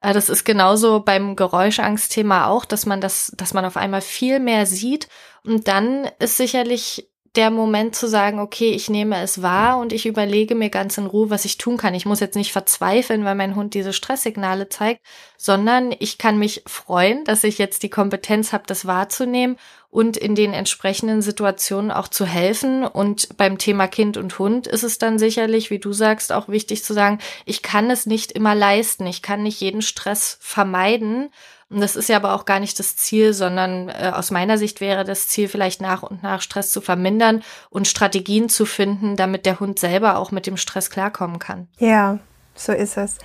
Äh, 0.01 0.13
das 0.13 0.27
ist 0.27 0.43
genauso 0.43 0.99
beim 0.99 1.37
Geräuschangstthema 1.37 2.47
auch, 2.47 2.65
dass 2.65 2.85
man 2.85 2.99
das, 2.99 3.31
dass 3.37 3.53
man 3.53 3.63
auf 3.63 3.77
einmal 3.77 4.01
viel 4.01 4.39
mehr 4.39 4.65
sieht. 4.65 5.07
Und 5.45 5.69
dann 5.69 6.09
ist 6.19 6.35
sicherlich 6.35 7.09
der 7.35 7.49
Moment 7.49 7.95
zu 7.95 8.07
sagen, 8.07 8.39
okay, 8.39 8.71
ich 8.71 8.89
nehme 8.89 9.19
es 9.21 9.41
wahr 9.41 9.79
und 9.79 9.91
ich 9.91 10.05
überlege 10.05 10.53
mir 10.53 10.69
ganz 10.69 10.97
in 10.99 11.07
Ruhe, 11.07 11.31
was 11.31 11.45
ich 11.45 11.57
tun 11.57 11.77
kann. 11.77 11.95
Ich 11.95 12.05
muss 12.05 12.19
jetzt 12.19 12.35
nicht 12.35 12.51
verzweifeln, 12.51 13.25
weil 13.25 13.33
mein 13.33 13.55
Hund 13.55 13.73
diese 13.73 13.91
Stresssignale 13.91 14.69
zeigt, 14.69 15.01
sondern 15.35 15.95
ich 15.97 16.19
kann 16.19 16.37
mich 16.37 16.61
freuen, 16.67 17.23
dass 17.23 17.43
ich 17.43 17.57
jetzt 17.57 17.81
die 17.81 17.89
Kompetenz 17.89 18.53
habe, 18.53 18.65
das 18.67 18.85
wahrzunehmen 18.85 19.57
und 19.89 20.15
in 20.15 20.35
den 20.35 20.53
entsprechenden 20.53 21.23
Situationen 21.23 21.91
auch 21.91 22.07
zu 22.07 22.25
helfen. 22.25 22.83
Und 22.83 23.35
beim 23.37 23.57
Thema 23.57 23.87
Kind 23.87 24.17
und 24.17 24.37
Hund 24.37 24.67
ist 24.67 24.83
es 24.83 24.99
dann 24.99 25.17
sicherlich, 25.17 25.71
wie 25.71 25.79
du 25.79 25.91
sagst, 25.91 26.31
auch 26.31 26.49
wichtig 26.49 26.83
zu 26.83 26.93
sagen, 26.93 27.17
ich 27.45 27.63
kann 27.63 27.89
es 27.89 28.05
nicht 28.05 28.31
immer 28.31 28.53
leisten. 28.53 29.07
Ich 29.07 29.23
kann 29.23 29.43
nicht 29.43 29.59
jeden 29.59 29.81
Stress 29.81 30.37
vermeiden. 30.39 31.29
Und 31.73 31.81
das 31.81 31.95
ist 31.95 32.07
ja 32.07 32.17
aber 32.17 32.35
auch 32.35 32.45
gar 32.45 32.59
nicht 32.59 32.77
das 32.77 32.95
Ziel, 32.95 33.33
sondern 33.33 33.89
äh, 33.89 34.11
aus 34.13 34.29
meiner 34.29 34.59
Sicht 34.59 34.79
wäre 34.79 35.03
das 35.03 35.27
Ziel 35.27 35.47
vielleicht 35.47 35.81
nach 35.81 36.03
und 36.03 36.21
nach 36.21 36.41
Stress 36.41 36.71
zu 36.71 36.81
vermindern 36.81 37.41
und 37.71 37.87
Strategien 37.87 38.47
zu 38.47 38.65
finden, 38.65 39.15
damit 39.15 39.47
der 39.47 39.59
Hund 39.59 39.79
selber 39.79 40.17
auch 40.17 40.31
mit 40.31 40.45
dem 40.45 40.57
Stress 40.57 40.91
klarkommen 40.91 41.39
kann. 41.39 41.67
Ja, 41.79 42.19
so 42.53 42.73
ist 42.73 42.97
es. 42.97 43.17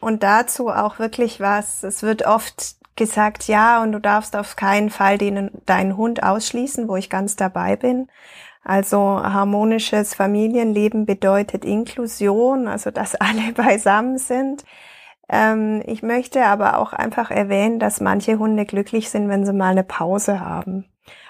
Und 0.00 0.24
dazu 0.24 0.68
auch 0.68 0.98
wirklich 0.98 1.38
was, 1.38 1.84
es 1.84 2.02
wird 2.02 2.26
oft 2.26 2.74
gesagt, 2.96 3.46
ja, 3.46 3.82
und 3.82 3.92
du 3.92 4.00
darfst 4.00 4.34
auf 4.34 4.56
keinen 4.56 4.90
Fall 4.90 5.16
den, 5.16 5.50
deinen 5.64 5.96
Hund 5.96 6.22
ausschließen, 6.22 6.88
wo 6.88 6.96
ich 6.96 7.08
ganz 7.08 7.36
dabei 7.36 7.76
bin. 7.76 8.08
Also 8.64 8.98
harmonisches 8.98 10.14
Familienleben 10.14 11.06
bedeutet 11.06 11.64
Inklusion, 11.64 12.66
also 12.66 12.90
dass 12.90 13.14
alle 13.20 13.52
beisammen 13.52 14.18
sind. 14.18 14.64
Ähm, 15.28 15.82
ich 15.86 16.02
möchte 16.02 16.44
aber 16.44 16.78
auch 16.78 16.92
einfach 16.92 17.30
erwähnen, 17.30 17.78
dass 17.78 18.00
manche 18.00 18.38
Hunde 18.38 18.64
glücklich 18.64 19.10
sind, 19.10 19.28
wenn 19.28 19.44
sie 19.44 19.52
mal 19.52 19.70
eine 19.70 19.84
Pause 19.84 20.40
haben. 20.40 20.84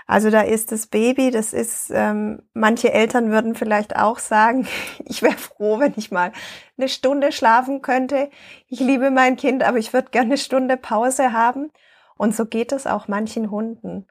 Also 0.06 0.30
da 0.30 0.42
ist 0.42 0.70
das 0.70 0.86
Baby, 0.86 1.32
das 1.32 1.52
ist, 1.52 1.90
ähm, 1.92 2.40
manche 2.54 2.92
Eltern 2.92 3.30
würden 3.30 3.54
vielleicht 3.56 3.96
auch 3.96 4.18
sagen, 4.18 4.68
ich 5.04 5.22
wäre 5.22 5.36
froh, 5.36 5.80
wenn 5.80 5.94
ich 5.96 6.10
mal 6.10 6.32
eine 6.78 6.88
Stunde 6.88 7.32
schlafen 7.32 7.82
könnte. 7.82 8.30
Ich 8.68 8.80
liebe 8.80 9.10
mein 9.10 9.36
Kind, 9.36 9.64
aber 9.64 9.78
ich 9.78 9.92
würde 9.92 10.10
gerne 10.10 10.28
eine 10.28 10.38
Stunde 10.38 10.76
Pause 10.76 11.32
haben. 11.32 11.72
Und 12.16 12.34
so 12.34 12.46
geht 12.46 12.72
es 12.72 12.86
auch 12.86 13.08
manchen 13.08 13.50
Hunden. 13.50 14.06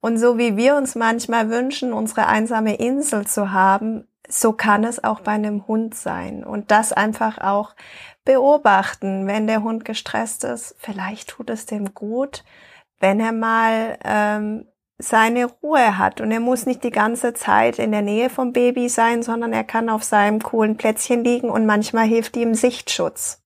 Und 0.00 0.18
so 0.18 0.38
wie 0.38 0.56
wir 0.56 0.76
uns 0.76 0.94
manchmal 0.94 1.50
wünschen, 1.50 1.92
unsere 1.92 2.26
einsame 2.26 2.76
Insel 2.76 3.26
zu 3.26 3.50
haben, 3.50 4.06
so 4.28 4.52
kann 4.52 4.84
es 4.84 5.02
auch 5.02 5.20
bei 5.20 5.32
einem 5.32 5.66
Hund 5.66 5.94
sein. 5.94 6.44
Und 6.44 6.70
das 6.70 6.92
einfach 6.92 7.38
auch 7.38 7.74
beobachten, 8.24 9.26
wenn 9.26 9.46
der 9.46 9.62
Hund 9.62 9.84
gestresst 9.84 10.44
ist. 10.44 10.76
Vielleicht 10.78 11.30
tut 11.30 11.50
es 11.50 11.66
dem 11.66 11.94
gut, 11.94 12.44
wenn 13.00 13.20
er 13.20 13.32
mal 13.32 13.98
ähm, 14.04 14.66
seine 14.98 15.46
Ruhe 15.46 15.96
hat. 15.96 16.20
Und 16.20 16.30
er 16.30 16.40
muss 16.40 16.66
nicht 16.66 16.84
die 16.84 16.90
ganze 16.90 17.32
Zeit 17.32 17.78
in 17.78 17.92
der 17.92 18.02
Nähe 18.02 18.28
vom 18.28 18.52
Baby 18.52 18.88
sein, 18.88 19.22
sondern 19.22 19.52
er 19.52 19.64
kann 19.64 19.88
auf 19.88 20.04
seinem 20.04 20.42
coolen 20.42 20.76
Plätzchen 20.76 21.24
liegen 21.24 21.48
und 21.48 21.66
manchmal 21.66 22.06
hilft 22.06 22.36
ihm 22.36 22.54
Sichtschutz. 22.54 23.42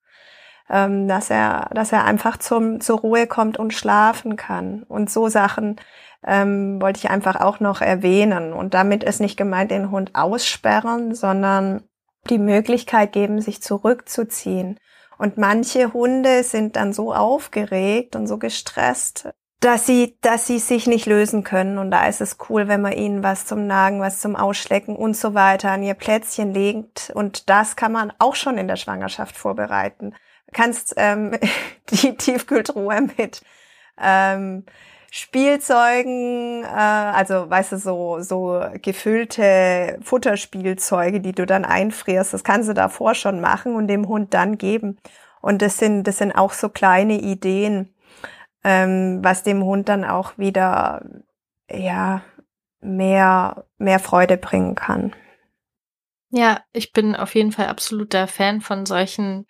Ähm, 0.71 1.07
dass 1.07 1.29
er, 1.29 1.69
dass 1.75 1.93
er 1.93 2.05
einfach 2.05 2.39
zum, 2.39 2.81
zur 2.81 3.01
Ruhe 3.01 3.27
kommt 3.27 3.59
und 3.59 3.75
schlafen 3.75 4.37
kann. 4.37 4.85
Und 4.85 5.11
so 5.11 5.29
Sachen 5.29 5.77
ähm, 6.27 6.81
wollte 6.81 6.99
ich 6.99 7.11
einfach 7.11 7.37
auch 7.41 7.61
noch 7.61 7.81
erwähnen. 7.81 8.53
Und 8.53 8.75
damit 8.75 9.05
ist 9.05 9.21
nicht 9.21 9.37
gemeint, 9.37 9.71
den 9.71 9.91
Hund 9.91 10.15
aussperren, 10.15 11.15
sondern 11.15 11.85
die 12.31 12.39
Möglichkeit 12.39 13.13
geben, 13.13 13.41
sich 13.41 13.63
zurückzuziehen. 13.63 14.79
Und 15.19 15.39
manche 15.39 15.93
Hunde 15.93 16.43
sind 16.43 16.77
dann 16.77 16.93
so 16.93 17.15
aufgeregt 17.15 18.17
und 18.17 18.27
so 18.27 18.39
gestresst, 18.39 19.29
dass 19.61 19.87
sie, 19.87 20.19
dass 20.21 20.47
sie 20.47 20.59
sich 20.59 20.87
nicht 20.87 21.07
lösen 21.07 21.45
können. 21.45 21.79
Und 21.79 21.91
da 21.91 22.07
ist 22.07 22.21
es 22.21 22.39
cool, 22.49 22.67
wenn 22.67 22.81
man 22.81 22.93
ihnen 22.93 23.23
was 23.23 23.47
zum 23.47 23.67
Nagen, 23.67 24.01
was 24.01 24.21
zum 24.21 24.35
Ausschlecken 24.35 24.97
und 24.97 25.17
so 25.17 25.35
weiter 25.35 25.71
an 25.71 25.83
ihr 25.83 25.95
Plätzchen 25.95 26.53
legt. 26.53 27.13
Und 27.15 27.49
das 27.49 27.77
kann 27.77 27.93
man 27.93 28.13
auch 28.19 28.35
schon 28.35 28.59
in 28.59 28.67
der 28.67 28.77
Schwangerschaft 28.77 29.37
vorbereiten. 29.37 30.15
Du 30.47 30.53
kannst 30.53 30.95
ähm, 30.97 31.37
die 31.91 32.17
Tiefkühltruhe 32.17 33.09
mit 33.17 33.43
ähm, 34.01 34.65
Spielzeugen, 35.15 36.65
äh, 36.65 36.67
also 36.67 37.51
weißt 37.51 37.73
du, 37.73 37.77
so, 37.77 38.21
so 38.21 38.65
gefüllte 38.81 39.99
Futterspielzeuge, 40.01 41.21
die 41.21 41.33
du 41.33 41.45
dann 41.45 41.67
einfrierst, 41.67 42.33
das 42.33 42.45
kannst 42.45 42.71
du 42.71 42.73
davor 42.73 43.15
schon 43.15 43.39
machen 43.43 43.75
und 43.75 43.89
dem 43.89 44.09
Hund 44.09 44.33
dann 44.33 44.57
geben. 44.57 44.97
Und 45.43 45.61
das 45.61 45.77
sind, 45.77 46.05
das 46.05 46.17
sind 46.17 46.33
auch 46.33 46.55
so 46.55 46.71
kleine 46.71 47.21
Ideen, 47.21 47.95
ähm, 48.65 49.19
was 49.23 49.43
dem 49.43 49.63
Hund 49.63 49.91
dann 49.91 50.07
auch 50.07 50.39
wieder, 50.39 51.05
ja, 51.71 52.23
mehr, 52.81 53.67
mehr 53.77 53.99
Freude 53.99 54.39
bringen 54.39 54.77
kann. 54.77 55.15
Ja, 56.31 56.63
ich 56.73 56.95
bin 56.95 57.15
auf 57.15 57.35
jeden 57.35 57.53
Fall 57.53 57.67
absoluter 57.67 58.29
Fan 58.29 58.63
von 58.63 58.87
solchen 58.87 59.47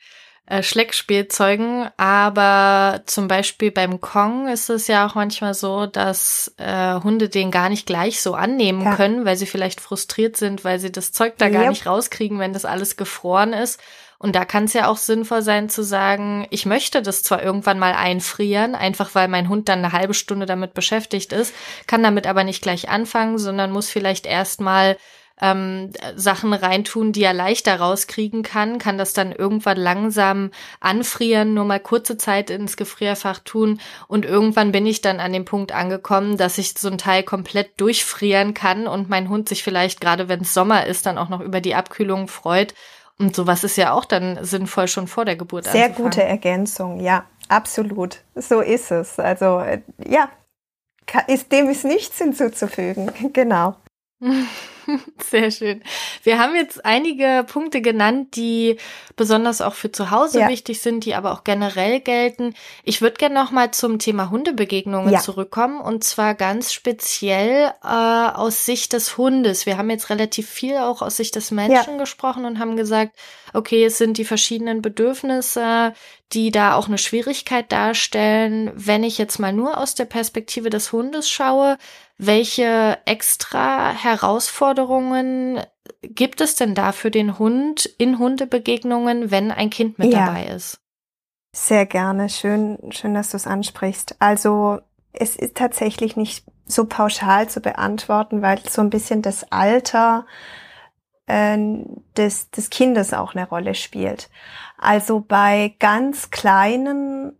äh, 0.47 0.63
Schleckspielzeugen, 0.63 1.89
aber 1.97 3.03
zum 3.07 3.29
Beispiel 3.29 3.71
beim 3.71 4.01
Kong 4.01 4.49
ist 4.49 4.71
es 4.71 4.89
ja 4.89 5.07
auch 5.07 5.15
manchmal 5.15 5.55
so, 5.55 5.87
dass 5.87 6.53
äh, 6.57 6.95
Hunde 6.95 7.29
den 7.29 7.51
gar 7.51 7.69
nicht 7.69 7.87
gleich 7.87 8.21
so 8.21 8.35
annehmen 8.35 8.83
ja. 8.83 8.97
können, 8.97 9.25
weil 9.25 9.37
sie 9.37 9.47
vielleicht 9.47 9.81
frustriert 9.81 10.37
sind, 10.37 10.65
weil 10.65 10.79
sie 10.81 10.91
das 10.91 11.13
Zeug 11.13 11.35
da 11.39 11.47
yep. 11.47 11.55
gar 11.55 11.69
nicht 11.69 11.87
rauskriegen, 11.87 12.39
wenn 12.41 12.53
das 12.53 12.65
alles 12.65 12.97
gefroren 12.97 13.53
ist. 13.53 13.81
Und 14.19 14.37
da 14.37 14.45
kann 14.45 14.65
es 14.65 14.73
ja 14.73 14.87
auch 14.87 14.99
sinnvoll 14.99 15.43
sein 15.43 15.69
zu 15.69 15.83
sagen, 15.83 16.47
ich 16.51 16.65
möchte 16.65 17.03
das 17.03 17.25
zwar 17.25 17.43
irgendwann 17.43 17.81
mal 17.81 17.93
einfrieren, 17.93 18.77
einfach 18.77 19.17
weil 19.17 19.27
mein 19.27 19.49
Hund 19.49 19.69
dann 19.69 19.81
eine 19.81 19.93
halbe 19.93 20.15
Stunde 20.15 20.47
damit 20.47 20.75
beschäftigt 20.75 21.33
ist, 21.33 21.53
kann 21.89 22.05
damit 22.05 22.29
aber 22.29 22.45
nicht 22.45 22.63
gleich 22.63 22.89
anfangen, 22.89 23.39
sondern 23.39 23.73
muss 23.73 23.91
vielleicht 23.91 24.27
erstmal 24.27 24.97
ähm, 25.43 25.91
Sachen 26.15 26.55
reintun, 26.55 27.13
die 27.13 27.25
er 27.25 27.35
leichter 27.35 27.81
rauskriegen 27.81 28.43
kann, 28.45 28.79
kann 28.79 28.97
das 28.97 29.13
dann 29.13 29.33
irgendwann 29.33 29.77
langsam 29.77 30.51
anfrieren, 30.81 31.53
nur 31.53 31.65
mal 31.65 31.81
kurze 31.81 32.17
Zeit 32.17 32.49
ins 32.49 32.77
Gefrierfach 32.77 33.41
tun 33.41 33.81
und 34.07 34.25
irgendwann 34.25 34.71
bin 34.71 34.87
ich 34.87 35.03
dann 35.03 35.19
an 35.19 35.33
dem 35.33 35.45
Punkt 35.45 35.73
angekommen, 35.73 36.37
dass 36.37 36.59
ich 36.59 36.79
so 36.79 36.89
ein 36.89 36.97
Teil 36.97 37.25
komplett 37.25 37.81
durchfrieren 37.81 38.55
kann 38.55 38.87
und 38.87 39.11
mein 39.11 39.29
Hund 39.29 39.49
sich 39.49 39.65
vielleicht, 39.65 40.01
gerade 40.01 40.29
wenn 40.29 40.43
es 40.43 40.55
Sommer 40.55 40.87
ist, 40.87 41.07
dann 41.07 41.19
auch 41.19 41.29
noch 41.29 41.41
über 41.41 41.61
die 41.61 41.75
Abkühlung 41.75 42.29
freut. 42.29 42.73
Und 43.19 43.37
sowas 43.37 43.63
ist 43.63 43.77
ja 43.77 43.93
auch 43.93 44.05
dann 44.05 44.43
sinnvoll 44.45 44.89
schon 44.89 45.07
vor 45.07 45.25
der 45.25 45.37
Geburt. 45.37 45.65
Sehr 45.65 45.87
anzufangen. 45.87 46.11
gute 46.11 46.23
Ergänzung, 46.23 47.01
ja, 47.01 47.25
absolut. 47.49 48.19
So 48.35 48.61
ist 48.61 48.91
es. 48.91 49.19
Also 49.19 49.59
äh, 49.59 49.83
ja, 50.07 50.29
ist, 51.27 51.53
dem 51.53 51.69
ist 51.69 51.85
nichts 51.85 52.19
hinzuzufügen. 52.19 53.11
Genau. 53.33 53.77
Sehr 55.31 55.51
schön. 55.51 55.83
Wir 56.23 56.39
haben 56.39 56.55
jetzt 56.55 56.85
einige 56.85 57.45
Punkte 57.47 57.81
genannt, 57.81 58.37
die 58.37 58.77
besonders 59.17 59.61
auch 59.61 59.75
für 59.75 59.91
zu 59.91 60.11
Hause 60.11 60.41
ja. 60.41 60.49
wichtig 60.49 60.81
sind, 60.81 61.05
die 61.05 61.15
aber 61.15 61.33
auch 61.33 61.45
generell 61.45 62.01
gelten. 62.01 62.55
Ich 62.85 63.01
würde 63.01 63.17
gerne 63.17 63.35
noch 63.35 63.51
mal 63.51 63.71
zum 63.73 63.99
Thema 63.99 64.31
Hundebegegnungen 64.31 65.13
ja. 65.13 65.21
zurückkommen 65.21 65.81
und 65.81 66.05
zwar 66.05 66.35
ganz 66.35 66.73
speziell 66.73 67.73
äh, 67.83 67.87
aus 67.87 68.65
Sicht 68.65 68.93
des 68.93 69.17
Hundes. 69.19 69.67
Wir 69.67 69.77
haben 69.77 69.91
jetzt 69.91 70.11
relativ 70.11 70.49
viel 70.49 70.77
auch 70.77 71.03
aus 71.03 71.17
Sicht 71.17 71.35
des 71.37 71.51
Menschen 71.51 71.95
ja. 71.95 71.99
gesprochen 71.99 72.45
und 72.45 72.59
haben 72.59 72.77
gesagt, 72.77 73.17
okay, 73.53 73.85
es 73.85 73.99
sind 73.99 74.19
die 74.19 74.25
verschiedenen 74.25 74.83
Bedürfnisse, 74.83 75.95
die 76.33 76.51
da 76.51 76.75
auch 76.75 76.89
eine 76.89 76.99
Schwierigkeit 76.99 77.71
darstellen. 77.71 78.71
Wenn 78.75 79.05
ich 79.05 79.19
jetzt 79.19 79.39
mal 79.39 79.53
nur 79.53 79.79
aus 79.79 79.95
der 79.95 80.07
Perspektive 80.07 80.71
des 80.71 80.93
Hundes 80.93 81.29
schaue, 81.29 81.77
welche 82.27 82.99
extra 83.05 83.91
Herausforderungen 83.91 85.61
gibt 86.03 86.41
es 86.41 86.55
denn 86.55 86.75
da 86.75 86.93
für 86.93 87.11
den 87.11 87.39
Hund 87.39 87.87
in 87.99 88.19
Hundebegegnungen, 88.19 89.31
wenn 89.31 89.51
ein 89.51 89.71
Kind 89.71 89.99
mit 89.99 90.13
ja. 90.13 90.27
dabei 90.27 90.47
ist? 90.47 90.81
Sehr 91.55 91.85
gerne. 91.87 92.29
Schön, 92.29 92.79
schön, 92.91 93.15
dass 93.15 93.31
du 93.31 93.37
es 93.37 93.47
ansprichst. 93.47 94.17
Also, 94.21 94.81
es 95.13 95.37
ist 95.37 95.57
tatsächlich 95.57 96.17
nicht 96.17 96.45
so 96.65 96.87
pauschal 96.87 97.49
zu 97.49 97.61
beantworten, 97.61 98.41
weil 98.41 98.59
so 98.69 98.81
ein 98.81 98.91
bisschen 98.91 99.21
das 99.21 99.51
Alter 99.51 100.27
äh, 101.27 101.59
des, 102.17 102.51
des 102.51 102.71
Kindes 102.71 103.13
auch 103.13 103.35
eine 103.35 103.49
Rolle 103.49 103.75
spielt. 103.75 104.31
Also 104.79 105.21
bei 105.21 105.75
ganz 105.79 106.31
kleinen 106.31 107.37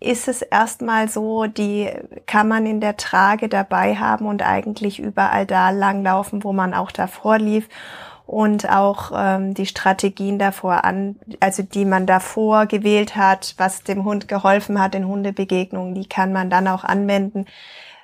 ist 0.00 0.28
es 0.28 0.42
erstmal 0.42 1.08
so, 1.08 1.46
die 1.46 1.90
kann 2.26 2.48
man 2.48 2.66
in 2.66 2.80
der 2.80 2.96
Trage 2.96 3.48
dabei 3.48 3.96
haben 3.96 4.26
und 4.26 4.42
eigentlich 4.42 4.98
überall 4.98 5.46
da 5.46 5.70
langlaufen, 5.70 6.44
wo 6.44 6.52
man 6.52 6.74
auch 6.74 6.90
davor 6.90 7.38
lief 7.38 7.68
und 8.26 8.68
auch 8.68 9.12
ähm, 9.14 9.54
die 9.54 9.66
Strategien 9.66 10.38
davor 10.38 10.84
an, 10.84 11.16
also 11.40 11.62
die 11.62 11.84
man 11.84 12.06
davor 12.06 12.66
gewählt 12.66 13.16
hat, 13.16 13.54
was 13.56 13.84
dem 13.84 14.04
Hund 14.04 14.28
geholfen 14.28 14.80
hat 14.80 14.94
in 14.94 15.06
Hundebegegnungen, 15.06 15.94
die 15.94 16.08
kann 16.08 16.32
man 16.32 16.50
dann 16.50 16.68
auch 16.68 16.84
anwenden. 16.84 17.46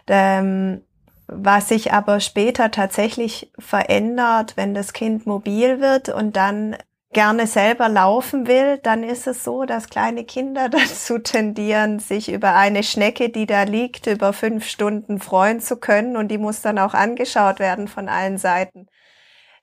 Ähm, 0.06 0.82
was 1.26 1.68
sich 1.68 1.92
aber 1.92 2.20
später 2.20 2.70
tatsächlich 2.70 3.50
verändert, 3.58 4.56
wenn 4.56 4.74
das 4.74 4.92
Kind 4.92 5.26
mobil 5.26 5.80
wird 5.80 6.08
und 6.08 6.36
dann 6.36 6.76
gerne 7.12 7.46
selber 7.46 7.88
laufen 7.88 8.46
will, 8.46 8.78
dann 8.78 9.04
ist 9.04 9.26
es 9.26 9.44
so, 9.44 9.64
dass 9.64 9.88
kleine 9.88 10.24
Kinder 10.24 10.68
dazu 10.70 11.18
tendieren, 11.18 11.98
sich 11.98 12.32
über 12.32 12.54
eine 12.54 12.82
Schnecke, 12.82 13.28
die 13.28 13.46
da 13.46 13.62
liegt, 13.62 14.06
über 14.06 14.32
fünf 14.32 14.66
Stunden 14.66 15.20
freuen 15.20 15.60
zu 15.60 15.76
können 15.76 16.16
und 16.16 16.28
die 16.28 16.38
muss 16.38 16.62
dann 16.62 16.78
auch 16.78 16.94
angeschaut 16.94 17.58
werden 17.58 17.88
von 17.88 18.08
allen 18.08 18.38
Seiten. 18.38 18.88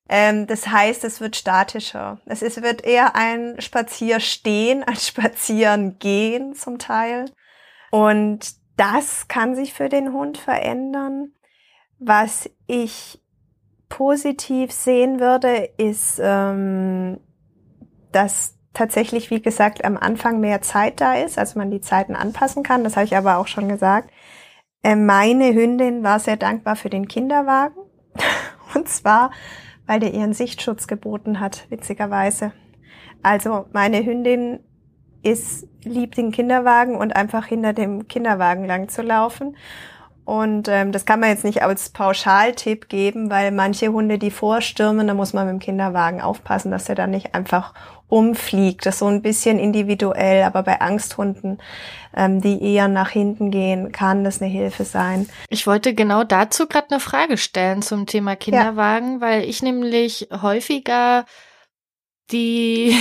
Ähm, 0.09 0.47
das 0.47 0.67
heißt, 0.67 1.03
es 1.03 1.21
wird 1.21 1.35
statischer. 1.35 2.19
Es 2.25 2.41
ist, 2.41 2.61
wird 2.63 2.83
eher 2.83 3.15
ein 3.15 3.61
Spazierstehen 3.61 4.83
als 4.83 5.07
Spazieren 5.07 5.99
gehen 5.99 6.55
zum 6.55 6.79
Teil. 6.79 7.25
Und 7.91 8.55
das 8.77 9.27
kann 9.27 9.55
sich 9.55 9.73
für 9.73 9.89
den 9.89 10.13
Hund 10.13 10.37
verändern. 10.37 11.33
Was 11.99 12.49
ich 12.65 13.19
positiv 13.89 14.71
sehen 14.71 15.19
würde, 15.19 15.69
ist 15.77 16.19
ähm, 16.23 17.19
dass 18.11 18.55
tatsächlich, 18.73 19.31
wie 19.31 19.41
gesagt, 19.41 19.83
am 19.83 19.97
Anfang 19.97 20.39
mehr 20.39 20.61
Zeit 20.61 21.01
da 21.01 21.15
ist, 21.15 21.37
also 21.37 21.59
man 21.59 21.71
die 21.71 21.81
Zeiten 21.81 22.15
anpassen 22.15 22.63
kann. 22.63 22.83
Das 22.83 22.95
habe 22.95 23.05
ich 23.05 23.15
aber 23.15 23.37
auch 23.37 23.47
schon 23.47 23.67
gesagt. 23.67 24.11
Äh, 24.83 24.95
meine 24.95 25.53
Hündin 25.53 26.03
war 26.03 26.19
sehr 26.19 26.37
dankbar 26.37 26.75
für 26.75 26.89
den 26.89 27.07
Kinderwagen. 27.07 27.77
Und 28.75 28.87
zwar, 28.87 29.31
weil 29.87 29.99
der 29.99 30.13
ihren 30.13 30.33
Sichtschutz 30.33 30.87
geboten 30.87 31.39
hat, 31.39 31.65
witzigerweise. 31.69 32.53
Also 33.23 33.65
meine 33.73 34.05
Hündin 34.05 34.59
ist, 35.23 35.67
liebt 35.83 36.17
den 36.17 36.31
Kinderwagen 36.31 36.95
und 36.95 37.15
einfach 37.15 37.45
hinter 37.45 37.73
dem 37.73 38.07
Kinderwagen 38.07 38.63
lang 38.63 38.87
zu 38.87 39.01
laufen. 39.01 39.57
Und 40.23 40.67
ähm, 40.67 40.91
das 40.91 41.05
kann 41.05 41.19
man 41.19 41.29
jetzt 41.29 41.43
nicht 41.43 41.63
als 41.63 41.89
Pauschaltipp 41.89 42.87
geben, 42.87 43.31
weil 43.31 43.51
manche 43.51 43.91
Hunde, 43.91 44.19
die 44.19 44.29
vorstürmen, 44.29 45.07
da 45.07 45.15
muss 45.15 45.33
man 45.33 45.47
mit 45.47 45.53
dem 45.53 45.59
Kinderwagen 45.59 46.21
aufpassen, 46.21 46.71
dass 46.71 46.87
er 46.87 46.95
dann 46.95 47.09
nicht 47.09 47.33
einfach 47.33 47.73
umfliegt. 48.09 48.85
Das 48.85 48.95
ist 48.95 48.99
so 48.99 49.07
ein 49.07 49.21
bisschen 49.21 49.59
individuell, 49.59 50.43
aber 50.43 50.63
bei 50.63 50.81
Angsthunden, 50.81 51.59
ähm, 52.15 52.41
die 52.41 52.61
eher 52.61 52.87
nach 52.87 53.09
hinten 53.09 53.51
gehen, 53.51 53.91
kann 53.91 54.23
das 54.23 54.41
eine 54.41 54.51
Hilfe 54.51 54.83
sein. 54.83 55.29
Ich 55.49 55.67
wollte 55.67 55.93
genau 55.93 56.23
dazu 56.23 56.67
gerade 56.67 56.91
eine 56.91 56.99
Frage 56.99 57.37
stellen 57.37 57.81
zum 57.81 58.07
Thema 58.07 58.35
Kinderwagen, 58.35 59.15
ja. 59.15 59.21
weil 59.21 59.43
ich 59.43 59.61
nämlich 59.61 60.27
häufiger 60.41 61.25
die, 62.31 62.95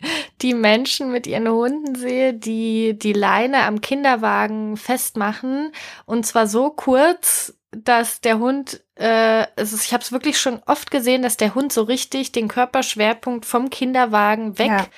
die 0.42 0.54
Menschen 0.54 1.12
mit 1.12 1.26
ihren 1.26 1.48
Hunden 1.48 1.94
sehe, 1.94 2.34
die 2.34 2.98
die 2.98 3.12
Leine 3.12 3.64
am 3.64 3.80
Kinderwagen 3.80 4.76
festmachen 4.76 5.72
und 6.06 6.24
zwar 6.26 6.46
so 6.46 6.70
kurz, 6.70 7.54
dass 7.76 8.20
der 8.20 8.38
Hund, 8.38 8.82
äh, 8.96 9.46
also 9.56 9.76
ich 9.76 9.92
habe 9.92 10.02
es 10.02 10.12
wirklich 10.12 10.38
schon 10.38 10.62
oft 10.66 10.90
gesehen, 10.90 11.22
dass 11.22 11.36
der 11.36 11.54
Hund 11.54 11.72
so 11.72 11.82
richtig 11.82 12.32
den 12.32 12.48
Körperschwerpunkt 12.48 13.46
vom 13.46 13.70
Kinderwagen 13.70 14.58
weglehnt 14.58 14.88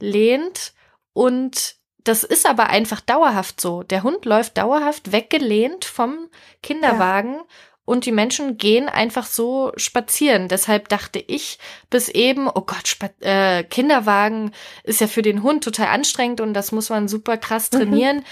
ja. 0.00 0.72
und 1.12 1.78
das 2.08 2.24
ist 2.24 2.48
aber 2.48 2.68
einfach 2.68 3.00
dauerhaft 3.00 3.60
so. 3.60 3.82
Der 3.82 4.02
Hund 4.02 4.24
läuft 4.24 4.56
dauerhaft 4.56 5.12
weggelehnt 5.12 5.84
vom 5.84 6.30
Kinderwagen 6.62 7.34
ja. 7.34 7.44
und 7.84 8.06
die 8.06 8.12
Menschen 8.12 8.56
gehen 8.56 8.88
einfach 8.88 9.26
so 9.26 9.72
spazieren. 9.76 10.48
Deshalb 10.48 10.88
dachte 10.88 11.18
ich 11.18 11.58
bis 11.90 12.08
eben, 12.08 12.48
oh 12.48 12.62
Gott, 12.62 12.86
Sp 12.88 13.12
äh, 13.20 13.62
Kinderwagen 13.64 14.52
ist 14.84 15.02
ja 15.02 15.06
für 15.06 15.22
den 15.22 15.42
Hund 15.42 15.64
total 15.64 15.88
anstrengend 15.88 16.40
und 16.40 16.54
das 16.54 16.72
muss 16.72 16.88
man 16.88 17.08
super 17.08 17.36
krass 17.36 17.70
mhm. 17.72 17.76
trainieren. 17.76 18.16
Mhm. 18.18 18.24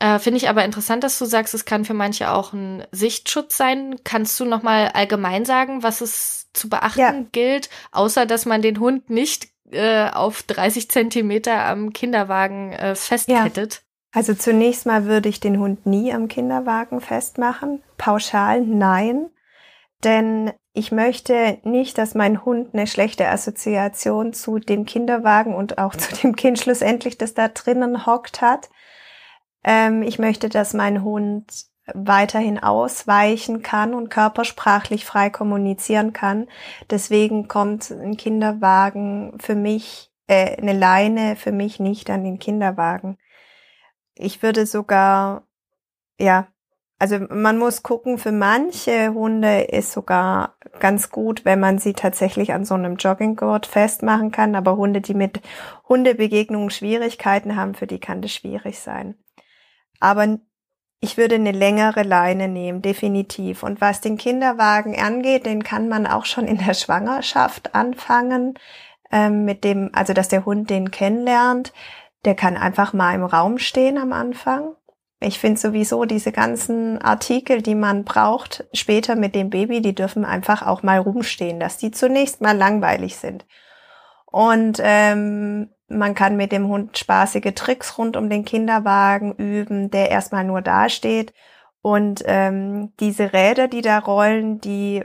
Äh, 0.00 0.18
Finde 0.18 0.38
ich 0.38 0.48
aber 0.48 0.64
interessant, 0.64 1.04
dass 1.04 1.18
du 1.18 1.26
sagst, 1.26 1.52
es 1.52 1.66
kann 1.66 1.84
für 1.84 1.94
manche 1.94 2.30
auch 2.30 2.54
ein 2.54 2.84
Sichtschutz 2.90 3.56
sein. 3.56 3.96
Kannst 4.02 4.40
du 4.40 4.46
noch 4.46 4.62
mal 4.62 4.88
allgemein 4.88 5.44
sagen, 5.44 5.82
was 5.82 6.00
es 6.00 6.48
zu 6.54 6.68
beachten 6.70 6.98
ja. 7.00 7.24
gilt, 7.32 7.68
außer 7.92 8.24
dass 8.26 8.46
man 8.46 8.62
den 8.62 8.80
Hund 8.80 9.10
nicht 9.10 9.48
äh, 9.70 10.08
auf 10.08 10.42
30 10.42 10.90
Zentimeter 10.90 11.64
am 11.66 11.92
Kinderwagen 11.92 12.72
äh, 12.72 12.94
festkettet? 12.94 13.74
Ja. 13.74 13.80
Also 14.12 14.34
zunächst 14.34 14.86
mal 14.86 15.04
würde 15.04 15.28
ich 15.28 15.38
den 15.38 15.58
Hund 15.58 15.84
nie 15.84 16.12
am 16.12 16.28
Kinderwagen 16.28 17.00
festmachen. 17.00 17.82
Pauschal 17.98 18.62
nein. 18.62 19.28
Denn 20.02 20.50
ich 20.72 20.92
möchte 20.92 21.58
nicht, 21.62 21.98
dass 21.98 22.14
mein 22.14 22.44
Hund 22.44 22.70
eine 22.72 22.86
schlechte 22.86 23.28
Assoziation 23.28 24.32
zu 24.32 24.58
dem 24.58 24.86
Kinderwagen 24.86 25.54
und 25.54 25.76
auch 25.76 25.94
zu 25.94 26.14
dem 26.16 26.34
Kind 26.36 26.58
schlussendlich, 26.58 27.18
das 27.18 27.34
da 27.34 27.48
drinnen 27.48 28.06
hockt 28.06 28.40
hat. 28.40 28.70
Ähm, 29.64 30.02
ich 30.02 30.18
möchte, 30.18 30.48
dass 30.48 30.74
mein 30.74 31.02
Hund 31.02 31.70
weiterhin 31.94 32.58
ausweichen 32.62 33.62
kann 33.62 33.94
und 33.94 34.10
körpersprachlich 34.10 35.04
frei 35.04 35.30
kommunizieren 35.30 36.12
kann. 36.12 36.46
Deswegen 36.88 37.48
kommt 37.48 37.90
ein 37.90 38.16
Kinderwagen 38.16 39.38
für 39.40 39.54
mich, 39.54 40.12
äh, 40.26 40.56
eine 40.56 40.72
Leine 40.72 41.36
für 41.36 41.52
mich 41.52 41.80
nicht 41.80 42.10
an 42.10 42.24
den 42.24 42.38
Kinderwagen. 42.38 43.18
Ich 44.14 44.42
würde 44.42 44.66
sogar, 44.66 45.46
ja, 46.18 46.48
also 46.98 47.18
man 47.30 47.56
muss 47.56 47.82
gucken, 47.82 48.18
für 48.18 48.30
manche 48.30 49.14
Hunde 49.14 49.62
ist 49.62 49.92
sogar 49.92 50.56
ganz 50.80 51.10
gut, 51.10 51.46
wenn 51.46 51.58
man 51.58 51.78
sie 51.78 51.94
tatsächlich 51.94 52.52
an 52.52 52.66
so 52.66 52.74
einem 52.74 52.96
Jogginggurt 52.96 53.64
festmachen 53.64 54.30
kann. 54.30 54.54
Aber 54.54 54.76
Hunde, 54.76 55.00
die 55.00 55.14
mit 55.14 55.40
Hundebegegnungen 55.88 56.68
Schwierigkeiten 56.68 57.56
haben, 57.56 57.74
für 57.74 57.86
die 57.86 58.00
kann 58.00 58.20
das 58.20 58.32
schwierig 58.32 58.80
sein. 58.80 59.14
Aber 60.00 60.38
ich 61.00 61.16
würde 61.16 61.36
eine 61.36 61.52
längere 61.52 62.02
Leine 62.02 62.48
nehmen, 62.48 62.82
definitiv. 62.82 63.62
Und 63.62 63.80
was 63.80 64.00
den 64.00 64.18
Kinderwagen 64.18 65.00
angeht, 65.00 65.46
den 65.46 65.62
kann 65.62 65.88
man 65.88 66.06
auch 66.06 66.26
schon 66.26 66.46
in 66.46 66.58
der 66.58 66.74
Schwangerschaft 66.74 67.74
anfangen, 67.74 68.54
ähm, 69.10 69.44
mit 69.44 69.64
dem, 69.64 69.90
also 69.94 70.12
dass 70.12 70.28
der 70.28 70.44
Hund 70.44 70.68
den 70.68 70.90
kennenlernt. 70.90 71.72
Der 72.24 72.34
kann 72.34 72.56
einfach 72.56 72.92
mal 72.92 73.14
im 73.14 73.24
Raum 73.24 73.58
stehen 73.58 73.96
am 73.96 74.12
Anfang. 74.12 74.74
Ich 75.20 75.38
finde 75.38 75.60
sowieso 75.60 76.04
diese 76.06 76.32
ganzen 76.32 77.00
Artikel, 77.00 77.60
die 77.60 77.74
man 77.74 78.04
braucht, 78.04 78.64
später 78.72 79.16
mit 79.16 79.34
dem 79.34 79.50
Baby, 79.50 79.82
die 79.82 79.94
dürfen 79.94 80.24
einfach 80.24 80.66
auch 80.66 80.82
mal 80.82 80.98
rumstehen, 80.98 81.60
dass 81.60 81.76
die 81.76 81.90
zunächst 81.90 82.40
mal 82.40 82.56
langweilig 82.56 83.16
sind. 83.16 83.46
Und 84.26 84.80
ähm, 84.82 85.70
man 85.90 86.14
kann 86.14 86.36
mit 86.36 86.52
dem 86.52 86.68
Hund 86.68 86.96
spaßige 86.96 87.52
Tricks 87.54 87.98
rund 87.98 88.16
um 88.16 88.30
den 88.30 88.44
Kinderwagen 88.44 89.34
üben, 89.34 89.90
der 89.90 90.10
erstmal 90.10 90.44
nur 90.44 90.62
dasteht. 90.62 91.34
Und 91.82 92.22
ähm, 92.26 92.92
diese 93.00 93.32
Räder, 93.32 93.68
die 93.68 93.82
da 93.82 93.98
rollen, 93.98 94.60
die 94.60 95.04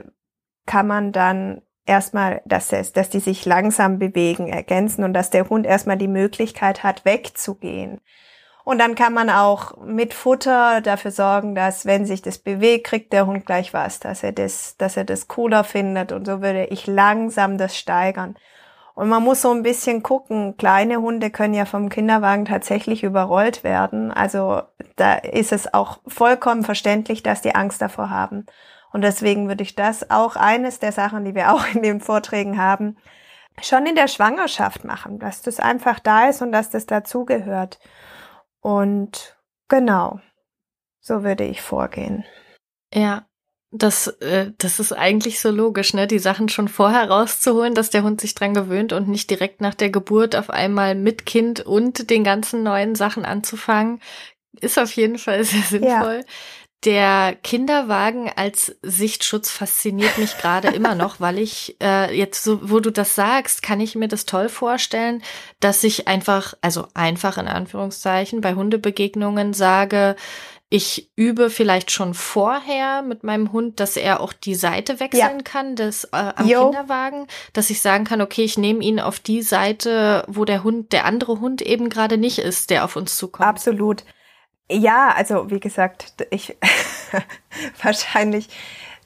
kann 0.66 0.86
man 0.86 1.12
dann 1.12 1.62
erstmal, 1.86 2.42
dass, 2.44 2.68
dass 2.68 3.10
die 3.10 3.20
sich 3.20 3.44
langsam 3.44 3.98
bewegen, 3.98 4.48
ergänzen 4.48 5.04
und 5.04 5.12
dass 5.12 5.30
der 5.30 5.48
Hund 5.48 5.66
erstmal 5.66 5.96
die 5.96 6.08
Möglichkeit 6.08 6.82
hat, 6.82 7.04
wegzugehen. 7.04 8.00
Und 8.64 8.78
dann 8.78 8.96
kann 8.96 9.14
man 9.14 9.30
auch 9.30 9.76
mit 9.78 10.12
Futter 10.12 10.80
dafür 10.80 11.12
sorgen, 11.12 11.54
dass 11.54 11.86
wenn 11.86 12.04
sich 12.04 12.20
das 12.20 12.38
bewegt, 12.38 12.88
kriegt 12.88 13.12
der 13.12 13.26
Hund 13.26 13.46
gleich 13.46 13.72
was, 13.72 14.00
dass 14.00 14.24
er 14.24 14.32
das, 14.32 14.76
dass 14.76 14.96
er 14.96 15.04
das 15.04 15.28
cooler 15.28 15.62
findet. 15.62 16.10
Und 16.10 16.26
so 16.26 16.42
würde 16.42 16.66
ich 16.66 16.88
langsam 16.88 17.58
das 17.58 17.76
steigern. 17.76 18.36
Und 18.96 19.10
man 19.10 19.22
muss 19.22 19.42
so 19.42 19.50
ein 19.50 19.62
bisschen 19.62 20.02
gucken, 20.02 20.56
kleine 20.56 21.02
Hunde 21.02 21.30
können 21.30 21.52
ja 21.52 21.66
vom 21.66 21.90
Kinderwagen 21.90 22.46
tatsächlich 22.46 23.04
überrollt 23.04 23.62
werden. 23.62 24.10
Also 24.10 24.62
da 24.96 25.16
ist 25.16 25.52
es 25.52 25.74
auch 25.74 25.98
vollkommen 26.06 26.64
verständlich, 26.64 27.22
dass 27.22 27.42
die 27.42 27.54
Angst 27.54 27.82
davor 27.82 28.08
haben. 28.08 28.46
Und 28.92 29.02
deswegen 29.02 29.48
würde 29.48 29.62
ich 29.64 29.74
das 29.74 30.10
auch 30.10 30.36
eines 30.36 30.78
der 30.78 30.92
Sachen, 30.92 31.26
die 31.26 31.34
wir 31.34 31.52
auch 31.52 31.66
in 31.74 31.82
den 31.82 32.00
Vorträgen 32.00 32.56
haben, 32.56 32.96
schon 33.60 33.84
in 33.84 33.96
der 33.96 34.08
Schwangerschaft 34.08 34.82
machen, 34.84 35.18
dass 35.18 35.42
das 35.42 35.60
einfach 35.60 35.98
da 35.98 36.30
ist 36.30 36.40
und 36.40 36.50
dass 36.50 36.70
das 36.70 36.86
dazugehört. 36.86 37.78
Und 38.62 39.36
genau, 39.68 40.20
so 41.00 41.22
würde 41.22 41.44
ich 41.44 41.60
vorgehen. 41.60 42.24
Ja, 42.94 43.26
das, 43.78 44.08
äh, 44.20 44.52
das 44.58 44.80
ist 44.80 44.92
eigentlich 44.92 45.40
so 45.40 45.50
logisch, 45.50 45.94
ne? 45.94 46.06
Die 46.06 46.18
Sachen 46.18 46.48
schon 46.48 46.68
vorher 46.68 47.08
rauszuholen, 47.10 47.74
dass 47.74 47.90
der 47.90 48.02
Hund 48.02 48.20
sich 48.20 48.34
dran 48.34 48.54
gewöhnt 48.54 48.92
und 48.92 49.08
nicht 49.08 49.30
direkt 49.30 49.60
nach 49.60 49.74
der 49.74 49.90
Geburt 49.90 50.36
auf 50.36 50.50
einmal 50.50 50.94
mit 50.94 51.26
Kind 51.26 51.60
und 51.60 52.10
den 52.10 52.24
ganzen 52.24 52.62
neuen 52.62 52.94
Sachen 52.94 53.24
anzufangen, 53.24 54.00
ist 54.60 54.78
auf 54.78 54.92
jeden 54.92 55.18
Fall 55.18 55.44
sehr 55.44 55.62
sinnvoll. 55.62 56.20
Ja. 56.26 56.32
Der 56.84 57.34
Kinderwagen 57.42 58.30
als 58.36 58.76
Sichtschutz 58.82 59.50
fasziniert 59.50 60.18
mich 60.18 60.38
gerade 60.38 60.68
immer 60.68 60.94
noch, 60.94 61.20
weil 61.20 61.38
ich 61.38 61.76
äh, 61.82 62.16
jetzt 62.16 62.44
so, 62.44 62.70
wo 62.70 62.80
du 62.80 62.92
das 62.92 63.14
sagst, 63.14 63.62
kann 63.62 63.80
ich 63.80 63.96
mir 63.96 64.08
das 64.08 64.26
toll 64.26 64.48
vorstellen, 64.48 65.22
dass 65.58 65.82
ich 65.82 66.06
einfach, 66.06 66.54
also 66.60 66.86
einfach 66.94 67.38
in 67.38 67.48
Anführungszeichen, 67.48 68.40
bei 68.40 68.54
Hundebegegnungen 68.54 69.52
sage, 69.52 70.16
ich 70.68 71.12
übe 71.14 71.48
vielleicht 71.48 71.92
schon 71.92 72.12
vorher 72.14 73.02
mit 73.02 73.22
meinem 73.22 73.52
Hund, 73.52 73.78
dass 73.78 73.96
er 73.96 74.20
auch 74.20 74.32
die 74.32 74.56
Seite 74.56 74.98
wechseln 74.98 75.38
ja. 75.38 75.42
kann 75.44 75.76
des, 75.76 76.04
äh, 76.04 76.32
am 76.34 76.48
jo. 76.48 76.70
Kinderwagen, 76.70 77.28
dass 77.52 77.70
ich 77.70 77.80
sagen 77.80 78.04
kann, 78.04 78.20
okay, 78.20 78.42
ich 78.42 78.58
nehme 78.58 78.82
ihn 78.82 78.98
auf 78.98 79.20
die 79.20 79.42
Seite, 79.42 80.24
wo 80.26 80.44
der 80.44 80.64
Hund, 80.64 80.92
der 80.92 81.04
andere 81.04 81.38
Hund 81.38 81.62
eben 81.62 81.88
gerade 81.88 82.18
nicht 82.18 82.38
ist, 82.38 82.70
der 82.70 82.84
auf 82.84 82.96
uns 82.96 83.16
zukommt. 83.16 83.48
Absolut. 83.48 84.04
Ja, 84.68 85.14
also 85.16 85.50
wie 85.50 85.60
gesagt, 85.60 86.26
ich 86.30 86.56
wahrscheinlich 87.82 88.48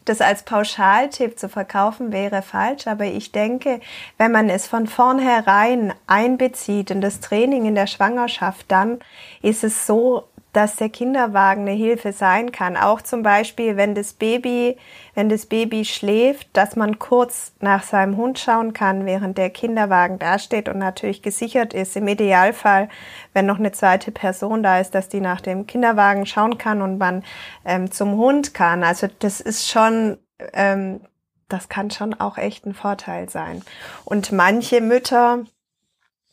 das 0.06 0.20
als 0.20 0.44
Pauschaltipp 0.44 1.38
zu 1.38 1.48
verkaufen 1.48 2.10
wäre 2.10 2.42
falsch, 2.42 2.86
aber 2.86 3.04
ich 3.04 3.32
denke, 3.32 3.80
wenn 4.16 4.32
man 4.32 4.48
es 4.48 4.66
von 4.66 4.86
vornherein 4.86 5.92
einbezieht 6.06 6.90
in 6.90 7.00
das 7.00 7.20
Training 7.20 7.66
in 7.66 7.74
der 7.74 7.86
Schwangerschaft, 7.86 8.66
dann 8.68 9.00
ist 9.42 9.62
es 9.62 9.86
so 9.86 10.24
dass 10.52 10.76
der 10.76 10.88
Kinderwagen 10.88 11.62
eine 11.62 11.76
Hilfe 11.76 12.12
sein 12.12 12.50
kann. 12.50 12.76
Auch 12.76 13.02
zum 13.02 13.22
Beispiel, 13.22 13.76
wenn 13.76 13.94
das 13.94 14.12
Baby, 14.12 14.76
wenn 15.14 15.28
das 15.28 15.46
Baby 15.46 15.84
schläft, 15.84 16.48
dass 16.54 16.74
man 16.76 16.98
kurz 16.98 17.52
nach 17.60 17.84
seinem 17.84 18.16
Hund 18.16 18.38
schauen 18.38 18.72
kann, 18.72 19.06
während 19.06 19.38
der 19.38 19.50
Kinderwagen 19.50 20.18
dasteht 20.18 20.68
und 20.68 20.78
natürlich 20.78 21.22
gesichert 21.22 21.72
ist. 21.72 21.96
Im 21.96 22.08
Idealfall, 22.08 22.88
wenn 23.32 23.46
noch 23.46 23.58
eine 23.58 23.72
zweite 23.72 24.10
Person 24.10 24.62
da 24.62 24.80
ist, 24.80 24.94
dass 24.94 25.08
die 25.08 25.20
nach 25.20 25.40
dem 25.40 25.66
Kinderwagen 25.66 26.26
schauen 26.26 26.58
kann 26.58 26.82
und 26.82 26.98
man 26.98 27.22
ähm, 27.64 27.90
zum 27.90 28.16
Hund 28.16 28.52
kann. 28.52 28.82
Also 28.82 29.06
das 29.20 29.40
ist 29.40 29.68
schon, 29.68 30.18
ähm, 30.52 31.00
das 31.48 31.68
kann 31.68 31.90
schon 31.90 32.14
auch 32.14 32.38
echt 32.38 32.66
ein 32.66 32.74
Vorteil 32.74 33.28
sein. 33.28 33.62
Und 34.04 34.32
manche 34.32 34.80
Mütter, 34.80 35.44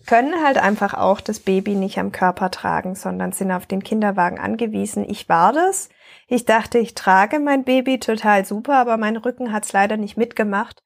können 0.08 0.44
halt 0.44 0.58
einfach 0.58 0.96
auch 0.96 1.22
das 1.22 1.40
Baby 1.40 1.76
nicht 1.76 2.00
am 2.00 2.12
Körper 2.12 2.50
tragen, 2.50 2.96
sondern 2.96 3.32
sind 3.32 3.52
auf 3.52 3.68
den 3.68 3.84
Kinderwagen 3.84 4.40
angewiesen. 4.40 5.06
Ich 5.08 5.30
war 5.30 5.54
das. 5.54 5.90
Ich 6.28 6.46
dachte, 6.46 6.80
ich 6.80 6.96
trage 6.96 7.40
mein 7.40 7.64
Baby 7.64 8.00
total 8.00 8.44
super, 8.46 8.76
aber 8.78 8.98
mein 8.98 9.18
Rücken 9.18 9.54
hat's 9.54 9.74
leider 9.74 9.98
nicht 9.98 10.18
mitgemacht. 10.18 10.84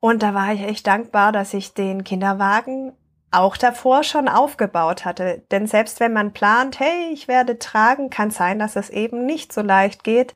Und 0.00 0.22
da 0.22 0.34
war 0.34 0.52
ich 0.52 0.62
echt 0.62 0.86
dankbar, 0.86 1.32
dass 1.32 1.54
ich 1.54 1.74
den 1.74 2.04
Kinderwagen 2.04 2.92
auch 3.30 3.56
davor 3.56 4.04
schon 4.04 4.28
aufgebaut 4.28 5.04
hatte. 5.04 5.44
Denn 5.50 5.66
selbst 5.66 6.00
wenn 6.00 6.12
man 6.12 6.32
plant, 6.32 6.80
hey, 6.80 7.10
ich 7.12 7.28
werde 7.28 7.58
tragen, 7.58 8.10
kann 8.10 8.30
sein, 8.30 8.58
dass 8.58 8.76
es 8.76 8.90
eben 8.90 9.26
nicht 9.26 9.52
so 9.52 9.60
leicht 9.60 10.04
geht. 10.04 10.34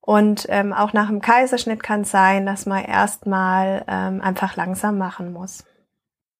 Und 0.00 0.46
ähm, 0.48 0.72
auch 0.72 0.92
nach 0.92 1.08
dem 1.08 1.20
Kaiserschnitt 1.20 1.82
kann 1.82 2.04
sein, 2.04 2.44
dass 2.44 2.66
man 2.66 2.84
erstmal 2.84 3.84
ähm, 3.88 4.20
einfach 4.20 4.56
langsam 4.56 4.98
machen 4.98 5.32
muss. 5.32 5.64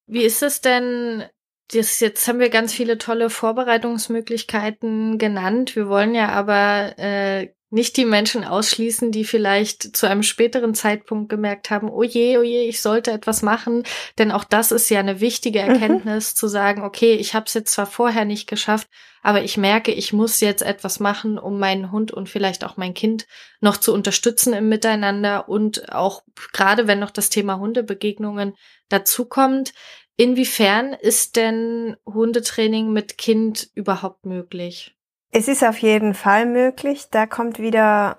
Wie 0.06 0.22
ist 0.22 0.42
es 0.42 0.60
denn? 0.60 1.24
Das, 1.72 1.98
jetzt 2.00 2.28
haben 2.28 2.40
wir 2.40 2.50
ganz 2.50 2.74
viele 2.74 2.98
tolle 2.98 3.30
Vorbereitungsmöglichkeiten 3.30 5.16
genannt. 5.16 5.76
Wir 5.76 5.88
wollen 5.88 6.14
ja 6.14 6.28
aber 6.28 6.98
äh, 6.98 7.54
nicht 7.74 7.96
die 7.96 8.04
Menschen 8.04 8.44
ausschließen, 8.44 9.10
die 9.10 9.24
vielleicht 9.24 9.96
zu 9.96 10.06
einem 10.06 10.22
späteren 10.22 10.74
Zeitpunkt 10.74 11.28
gemerkt 11.28 11.70
haben, 11.70 11.90
oh 11.90 12.04
je, 12.04 12.38
oh 12.38 12.42
je, 12.42 12.68
ich 12.68 12.80
sollte 12.80 13.10
etwas 13.10 13.42
machen. 13.42 13.82
Denn 14.16 14.30
auch 14.30 14.44
das 14.44 14.70
ist 14.70 14.90
ja 14.90 15.00
eine 15.00 15.20
wichtige 15.20 15.60
mhm. 15.60 15.70
Erkenntnis, 15.70 16.34
mhm. 16.34 16.36
zu 16.36 16.46
sagen, 16.46 16.82
okay, 16.82 17.14
ich 17.14 17.34
habe 17.34 17.46
es 17.46 17.54
jetzt 17.54 17.72
zwar 17.72 17.86
vorher 17.86 18.24
nicht 18.24 18.48
geschafft, 18.48 18.88
aber 19.24 19.42
ich 19.42 19.56
merke, 19.56 19.90
ich 19.90 20.12
muss 20.12 20.40
jetzt 20.40 20.62
etwas 20.62 21.00
machen, 21.00 21.36
um 21.36 21.58
meinen 21.58 21.90
Hund 21.90 22.12
und 22.12 22.28
vielleicht 22.28 22.62
auch 22.62 22.76
mein 22.76 22.94
Kind 22.94 23.26
noch 23.60 23.78
zu 23.78 23.92
unterstützen 23.92 24.52
im 24.52 24.68
Miteinander 24.68 25.48
und 25.48 25.92
auch 25.92 26.22
gerade 26.52 26.86
wenn 26.86 27.00
noch 27.00 27.10
das 27.10 27.28
Thema 27.28 27.58
Hundebegegnungen 27.58 28.54
dazukommt. 28.88 29.72
Inwiefern 30.16 30.92
ist 30.92 31.36
denn 31.36 31.96
Hundetraining 32.06 32.92
mit 32.92 33.18
Kind 33.18 33.70
überhaupt 33.74 34.26
möglich? 34.26 34.96
Es 35.32 35.48
ist 35.48 35.64
auf 35.64 35.78
jeden 35.78 36.14
Fall 36.14 36.46
möglich. 36.46 37.06
Da 37.10 37.26
kommt 37.26 37.58
wieder, 37.58 38.16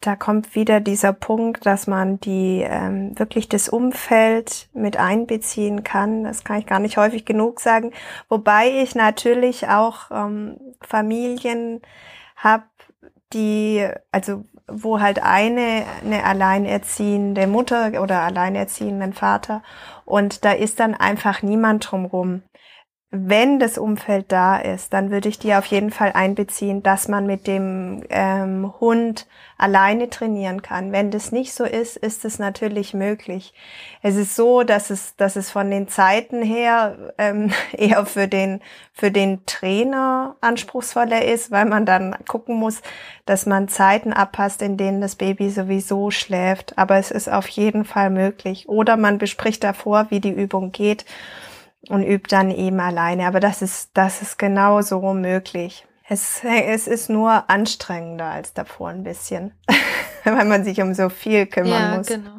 da 0.00 0.16
kommt 0.16 0.54
wieder 0.54 0.80
dieser 0.80 1.14
Punkt, 1.14 1.64
dass 1.64 1.86
man 1.86 2.20
die 2.20 2.62
ähm, 2.62 3.18
wirklich 3.18 3.48
das 3.48 3.70
Umfeld 3.70 4.68
mit 4.74 4.98
einbeziehen 4.98 5.82
kann. 5.82 6.24
Das 6.24 6.44
kann 6.44 6.58
ich 6.58 6.66
gar 6.66 6.80
nicht 6.80 6.98
häufig 6.98 7.24
genug 7.24 7.60
sagen. 7.60 7.92
Wobei 8.28 8.82
ich 8.82 8.94
natürlich 8.94 9.68
auch 9.68 10.10
ähm, 10.10 10.60
Familien 10.82 11.80
habe, 12.36 12.64
die, 13.32 13.88
also 14.12 14.44
wo 14.68 15.00
halt 15.00 15.22
eine 15.22 15.84
eine 16.04 16.24
alleinerziehende 16.24 17.46
Mutter 17.46 18.02
oder 18.02 18.20
alleinerziehenden 18.20 19.12
Vater 19.12 19.62
und 20.04 20.44
da 20.44 20.52
ist 20.52 20.80
dann 20.80 20.94
einfach 20.94 21.42
niemand 21.42 21.90
drumrum 21.90 22.42
wenn 23.10 23.58
das 23.58 23.78
Umfeld 23.78 24.30
da 24.30 24.58
ist, 24.58 24.92
dann 24.92 25.10
würde 25.10 25.30
ich 25.30 25.38
die 25.38 25.54
auf 25.54 25.64
jeden 25.64 25.90
Fall 25.90 26.12
einbeziehen, 26.12 26.82
dass 26.82 27.08
man 27.08 27.26
mit 27.26 27.46
dem 27.46 28.04
ähm, 28.10 28.74
Hund 28.80 29.26
alleine 29.56 30.10
trainieren 30.10 30.60
kann. 30.60 30.92
Wenn 30.92 31.10
das 31.10 31.32
nicht 31.32 31.54
so 31.54 31.64
ist, 31.64 31.96
ist 31.96 32.26
es 32.26 32.38
natürlich 32.38 32.92
möglich. 32.92 33.54
Es 34.02 34.16
ist 34.16 34.36
so, 34.36 34.62
dass 34.62 34.90
es, 34.90 35.16
dass 35.16 35.36
es 35.36 35.50
von 35.50 35.70
den 35.70 35.88
Zeiten 35.88 36.42
her 36.42 37.14
ähm, 37.16 37.50
eher 37.72 38.04
für 38.04 38.28
den, 38.28 38.60
für 38.92 39.10
den 39.10 39.46
Trainer 39.46 40.36
anspruchsvoller 40.42 41.24
ist, 41.24 41.50
weil 41.50 41.64
man 41.64 41.86
dann 41.86 42.14
gucken 42.28 42.56
muss, 42.56 42.82
dass 43.24 43.46
man 43.46 43.68
Zeiten 43.68 44.12
abpasst, 44.12 44.60
in 44.60 44.76
denen 44.76 45.00
das 45.00 45.16
Baby 45.16 45.48
sowieso 45.48 46.10
schläft. 46.10 46.76
Aber 46.76 46.96
es 46.96 47.10
ist 47.10 47.32
auf 47.32 47.48
jeden 47.48 47.86
Fall 47.86 48.10
möglich. 48.10 48.68
Oder 48.68 48.98
man 48.98 49.16
bespricht 49.16 49.64
davor, 49.64 50.08
wie 50.10 50.20
die 50.20 50.28
Übung 50.30 50.72
geht 50.72 51.06
und 51.88 52.02
übt 52.02 52.28
dann 52.30 52.50
eben 52.50 52.80
alleine. 52.80 53.26
Aber 53.26 53.40
das 53.40 53.62
ist, 53.62 53.90
das 53.94 54.22
ist 54.22 54.38
genau 54.38 54.82
so 54.82 55.00
möglich. 55.14 55.86
Es, 56.08 56.40
es 56.42 56.86
ist 56.86 57.10
nur 57.10 57.50
anstrengender 57.50 58.26
als 58.26 58.54
davor 58.54 58.88
ein 58.88 59.04
bisschen, 59.04 59.52
weil 60.24 60.46
man 60.46 60.64
sich 60.64 60.80
um 60.80 60.94
so 60.94 61.08
viel 61.08 61.46
kümmern 61.46 61.92
ja, 61.92 61.96
muss. 61.96 62.06
Genau. 62.06 62.38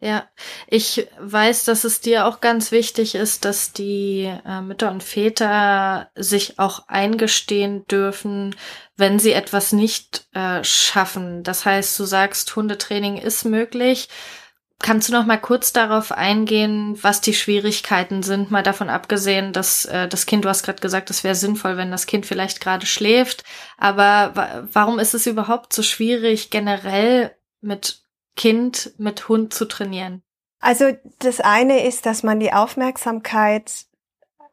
Ja, 0.00 0.28
ich 0.68 1.08
weiß, 1.18 1.64
dass 1.64 1.82
es 1.82 2.00
dir 2.00 2.26
auch 2.26 2.40
ganz 2.40 2.70
wichtig 2.70 3.16
ist, 3.16 3.44
dass 3.44 3.72
die 3.72 4.32
äh, 4.46 4.60
Mütter 4.60 4.92
und 4.92 5.02
Väter 5.02 6.08
sich 6.14 6.60
auch 6.60 6.86
eingestehen 6.86 7.84
dürfen, 7.88 8.54
wenn 8.96 9.18
sie 9.18 9.32
etwas 9.32 9.72
nicht 9.72 10.28
äh, 10.34 10.62
schaffen. 10.62 11.42
Das 11.42 11.66
heißt, 11.66 11.98
du 11.98 12.04
sagst, 12.04 12.54
Hundetraining 12.54 13.16
ist 13.16 13.44
möglich, 13.44 14.08
Kannst 14.80 15.08
du 15.08 15.12
noch 15.12 15.26
mal 15.26 15.38
kurz 15.38 15.72
darauf 15.72 16.12
eingehen, 16.12 16.96
was 17.02 17.20
die 17.20 17.34
Schwierigkeiten 17.34 18.22
sind, 18.22 18.52
mal 18.52 18.62
davon 18.62 18.88
abgesehen, 18.88 19.52
dass 19.52 19.86
äh, 19.86 20.06
das 20.06 20.24
Kind, 20.24 20.44
du 20.44 20.48
hast 20.48 20.62
gerade 20.62 20.80
gesagt, 20.80 21.10
es 21.10 21.24
wäre 21.24 21.34
sinnvoll, 21.34 21.76
wenn 21.76 21.90
das 21.90 22.06
Kind 22.06 22.26
vielleicht 22.26 22.60
gerade 22.60 22.86
schläft, 22.86 23.42
aber 23.76 24.68
warum 24.72 25.00
ist 25.00 25.14
es 25.14 25.26
überhaupt 25.26 25.72
so 25.72 25.82
schwierig, 25.82 26.50
generell 26.50 27.32
mit 27.60 28.02
Kind, 28.36 28.92
mit 28.98 29.28
Hund 29.28 29.52
zu 29.52 29.64
trainieren? 29.64 30.22
Also 30.60 30.96
das 31.18 31.40
eine 31.40 31.84
ist, 31.84 32.06
dass 32.06 32.22
man 32.22 32.38
die 32.38 32.52
Aufmerksamkeit 32.52 33.86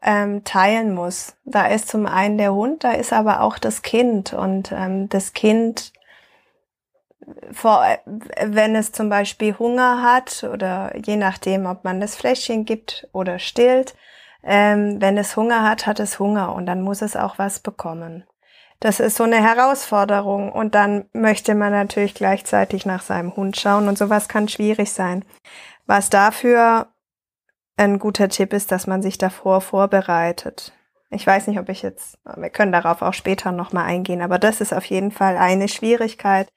ähm, 0.02 0.44
teilen 0.44 0.94
muss. 0.94 1.36
Da 1.46 1.68
ist 1.68 1.88
zum 1.88 2.06
einen 2.06 2.38
der 2.38 2.54
Hund, 2.54 2.84
da 2.84 2.92
ist 2.92 3.14
aber 3.14 3.42
auch 3.42 3.58
das 3.58 3.82
Kind 3.82 4.34
und 4.34 4.72
ähm, 4.72 5.10
das 5.10 5.34
Kind 5.34 5.94
vor, 7.52 7.86
wenn 8.06 8.76
es 8.76 8.92
zum 8.92 9.10
Beispiel 9.10 9.58
Hunger 9.58 10.02
hat 10.02 10.44
oder 10.44 10.96
je 10.98 11.16
nachdem, 11.16 11.66
ob 11.66 11.84
man 11.84 12.00
das 12.00 12.16
Fläschchen 12.16 12.66
gibt 12.66 13.08
oder 13.12 13.40
stillt, 13.40 13.96
ähm, 14.44 15.02
wenn 15.02 15.18
es 15.18 15.36
Hunger 15.36 15.64
hat, 15.68 15.88
hat 15.88 16.00
es 16.00 16.20
Hunger 16.20 16.54
und 16.54 16.66
dann 16.66 16.82
muss 16.82 17.02
es 17.02 17.16
auch 17.16 17.38
was 17.38 17.60
bekommen. 17.60 18.26
Das 18.80 19.00
ist 19.00 19.18
so 19.18 19.24
eine 19.24 19.42
Herausforderung 19.42 20.52
und 20.52 20.76
dann 20.76 21.06
möchte 21.14 21.56
man 21.56 21.72
natürlich 21.72 22.14
gleichzeitig 22.14 22.86
nach 22.86 23.02
seinem 23.02 23.36
Hund 23.36 23.58
schauen 23.58 23.88
und 23.88 23.98
sowas 23.98 24.28
kann 24.28 24.48
schwierig 24.48 24.92
sein. 24.92 25.26
Was 25.86 26.10
dafür 26.10 26.88
ein 27.78 28.00
guter 28.00 28.30
Tipp 28.30 28.54
ist, 28.54 28.72
dass 28.72 28.88
man 28.88 29.02
sich 29.02 29.18
davor 29.18 29.62
vorbereitet. 29.62 30.74
Ich 31.10 31.26
weiß 31.26 31.48
nicht, 31.48 31.60
ob 31.60 31.70
ich 31.70 31.82
jetzt, 31.82 32.18
wir 32.36 32.50
können 32.50 32.72
darauf 32.72 33.02
auch 33.02 33.14
später 33.14 33.52
nochmal 33.52 33.86
eingehen, 33.86 34.22
aber 34.22 34.40
das 34.40 34.62
ist 34.62 34.74
auf 34.74 34.86
jeden 34.86 35.12
Fall 35.12 35.38
eine 35.38 35.68
Schwierigkeit, 35.68 36.50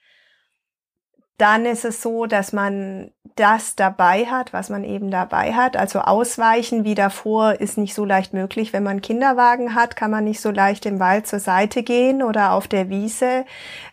dann 1.39 1.67
ist 1.67 1.85
es 1.85 2.03
so, 2.03 2.27
dass 2.27 2.53
man 2.53 3.13
das 3.37 3.77
dabei 3.77 4.27
hat, 4.27 4.53
was 4.53 4.69
man 4.69 4.83
eben 4.83 5.13
dabei 5.13 5.55
hat. 5.55 5.77
Also 5.77 6.01
ausweichen 6.01 6.83
wie 6.83 6.97
davor 6.97 7.61
ist 7.61 7.79
nicht 7.79 7.95
so 7.95 8.05
leicht 8.05 8.33
möglich. 8.33 8.73
Wenn 8.73 8.83
man 8.83 9.01
Kinderwagen 9.01 9.77
hat, 9.77 9.95
kann 9.95 10.11
man 10.11 10.25
nicht 10.25 10.41
so 10.41 10.51
leicht 10.51 10.85
im 10.87 10.99
Wald 10.99 11.29
zur 11.29 11.39
Seite 11.39 11.85
gehen 11.85 12.25
oder 12.25 12.53
auf 12.53 12.67
der 12.67 12.89
Wiese 12.89 13.45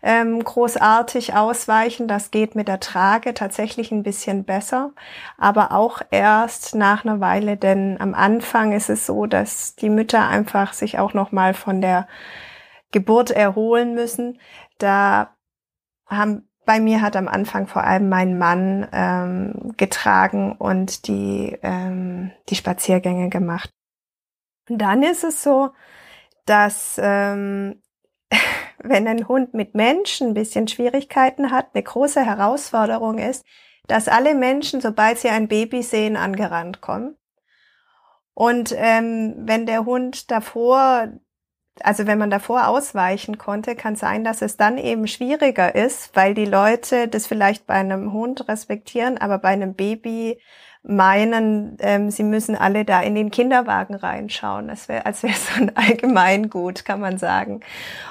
ähm, 0.01 0.43
großartig 0.43 1.35
ausweichen. 1.35 2.07
Das 2.07 2.31
geht 2.31 2.55
mit 2.55 2.67
der 2.67 2.79
Trage 2.79 3.35
tatsächlich 3.35 3.91
ein 3.91 4.01
bisschen 4.01 4.43
besser, 4.45 4.93
aber 5.37 5.71
auch 5.71 6.01
erst 6.09 6.73
nach 6.73 7.05
einer 7.05 7.19
Weile, 7.19 7.57
denn 7.57 8.01
am 8.01 8.15
Anfang 8.15 8.71
ist 8.71 8.89
es 8.89 9.05
so, 9.05 9.27
dass 9.27 9.75
die 9.75 9.91
Mütter 9.91 10.27
einfach 10.27 10.73
sich 10.73 10.97
auch 10.97 11.13
noch 11.13 11.31
mal 11.31 11.53
von 11.53 11.81
der 11.81 12.07
Geburt 12.91 13.29
erholen 13.29 13.93
müssen. 13.93 14.39
Da 14.79 15.35
haben 16.07 16.47
bei 16.66 16.80
mir 16.80 17.01
hat 17.01 17.16
am 17.16 17.28
Anfang 17.28 17.68
vor 17.68 17.84
allem 17.84 18.09
mein 18.09 18.38
Mann 18.38 18.88
ähm, 18.91 19.74
getragen 19.78 20.53
und 20.53 21.07
die, 21.07 21.57
ähm, 21.61 22.32
die 22.49 22.55
Spaziergänge 22.55 23.30
gemacht. 23.30 23.70
Und 24.70 24.80
dann 24.80 25.03
ist 25.03 25.24
es 25.24 25.43
so, 25.43 25.72
dass 26.45 26.99
ähm, 27.01 27.82
wenn 28.80 29.07
ein 29.07 29.28
Hund 29.28 29.53
mit 29.53 29.76
Menschen 29.76 30.30
ein 30.30 30.34
bisschen 30.34 30.68
Schwierigkeiten 30.68 31.51
hat, 31.51 31.70
eine 31.74 31.84
große 31.84 32.26
Herausforderung 32.26 33.18
ist, 33.18 33.45
dass 33.88 34.07
alle 34.07 34.34
Menschen, 34.34 34.82
sobald 34.82 35.20
sie 35.20 35.30
ein 35.30 35.47
Baby 35.47 35.84
sehen, 35.84 36.18
angerannt 36.18 36.82
kommen. 36.82 37.18
Und 38.34 38.74
ähm, 38.78 39.36
wenn 39.38 39.66
der 39.66 39.86
Hund 39.86 40.30
davor 40.32 41.07
also 41.84 42.07
wenn 42.07 42.17
man 42.17 42.30
davor 42.30 42.67
ausweichen 42.67 43.38
konnte, 43.38 43.76
kann 43.76 43.95
sein, 43.95 44.23
dass 44.23 44.41
es 44.41 44.57
dann 44.57 44.78
eben 44.78 45.07
schwieriger 45.07 45.76
ist, 45.76 46.15
weil 46.15 46.34
die 46.34 46.45
Leute 46.45 47.07
das 47.07 47.28
vielleicht 47.28 47.67
bei 47.67 47.73
einem 47.73 48.13
Hund 48.13 48.47
respektieren, 48.47 49.17
aber 49.17 49.39
bei 49.39 49.49
einem 49.49 49.73
Baby 49.73 50.39
meinen, 50.88 51.78
ähm, 51.80 52.11
sie 52.11 52.23
müssen 52.23 52.55
alle 52.55 52.86
da 52.86 53.01
in 53.01 53.15
den 53.15 53.32
Kinderwagen 53.32 53.95
reinschauen. 53.95 54.67
Das 54.67 54.88
wäre, 54.88 55.05
als 55.05 55.23
wäre 55.23 55.34
so 55.36 55.61
ein 55.61 55.76
Allgemeingut, 55.76 56.86
kann 56.86 56.99
man 56.99 57.17
sagen. 57.17 57.61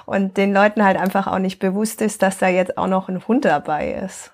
Und 0.07 0.37
den 0.37 0.53
Leuten 0.53 0.85
halt 0.85 0.99
einfach 0.99 1.27
auch 1.27 1.39
nicht 1.39 1.59
bewusst 1.59 2.03
ist, 2.03 2.23
dass 2.23 2.39
da 2.39 2.49
jetzt 2.49 2.77
auch 2.77 2.89
noch 2.89 3.09
ein 3.09 3.27
Hund 3.27 3.45
dabei 3.45 3.93
ist. 3.93 4.33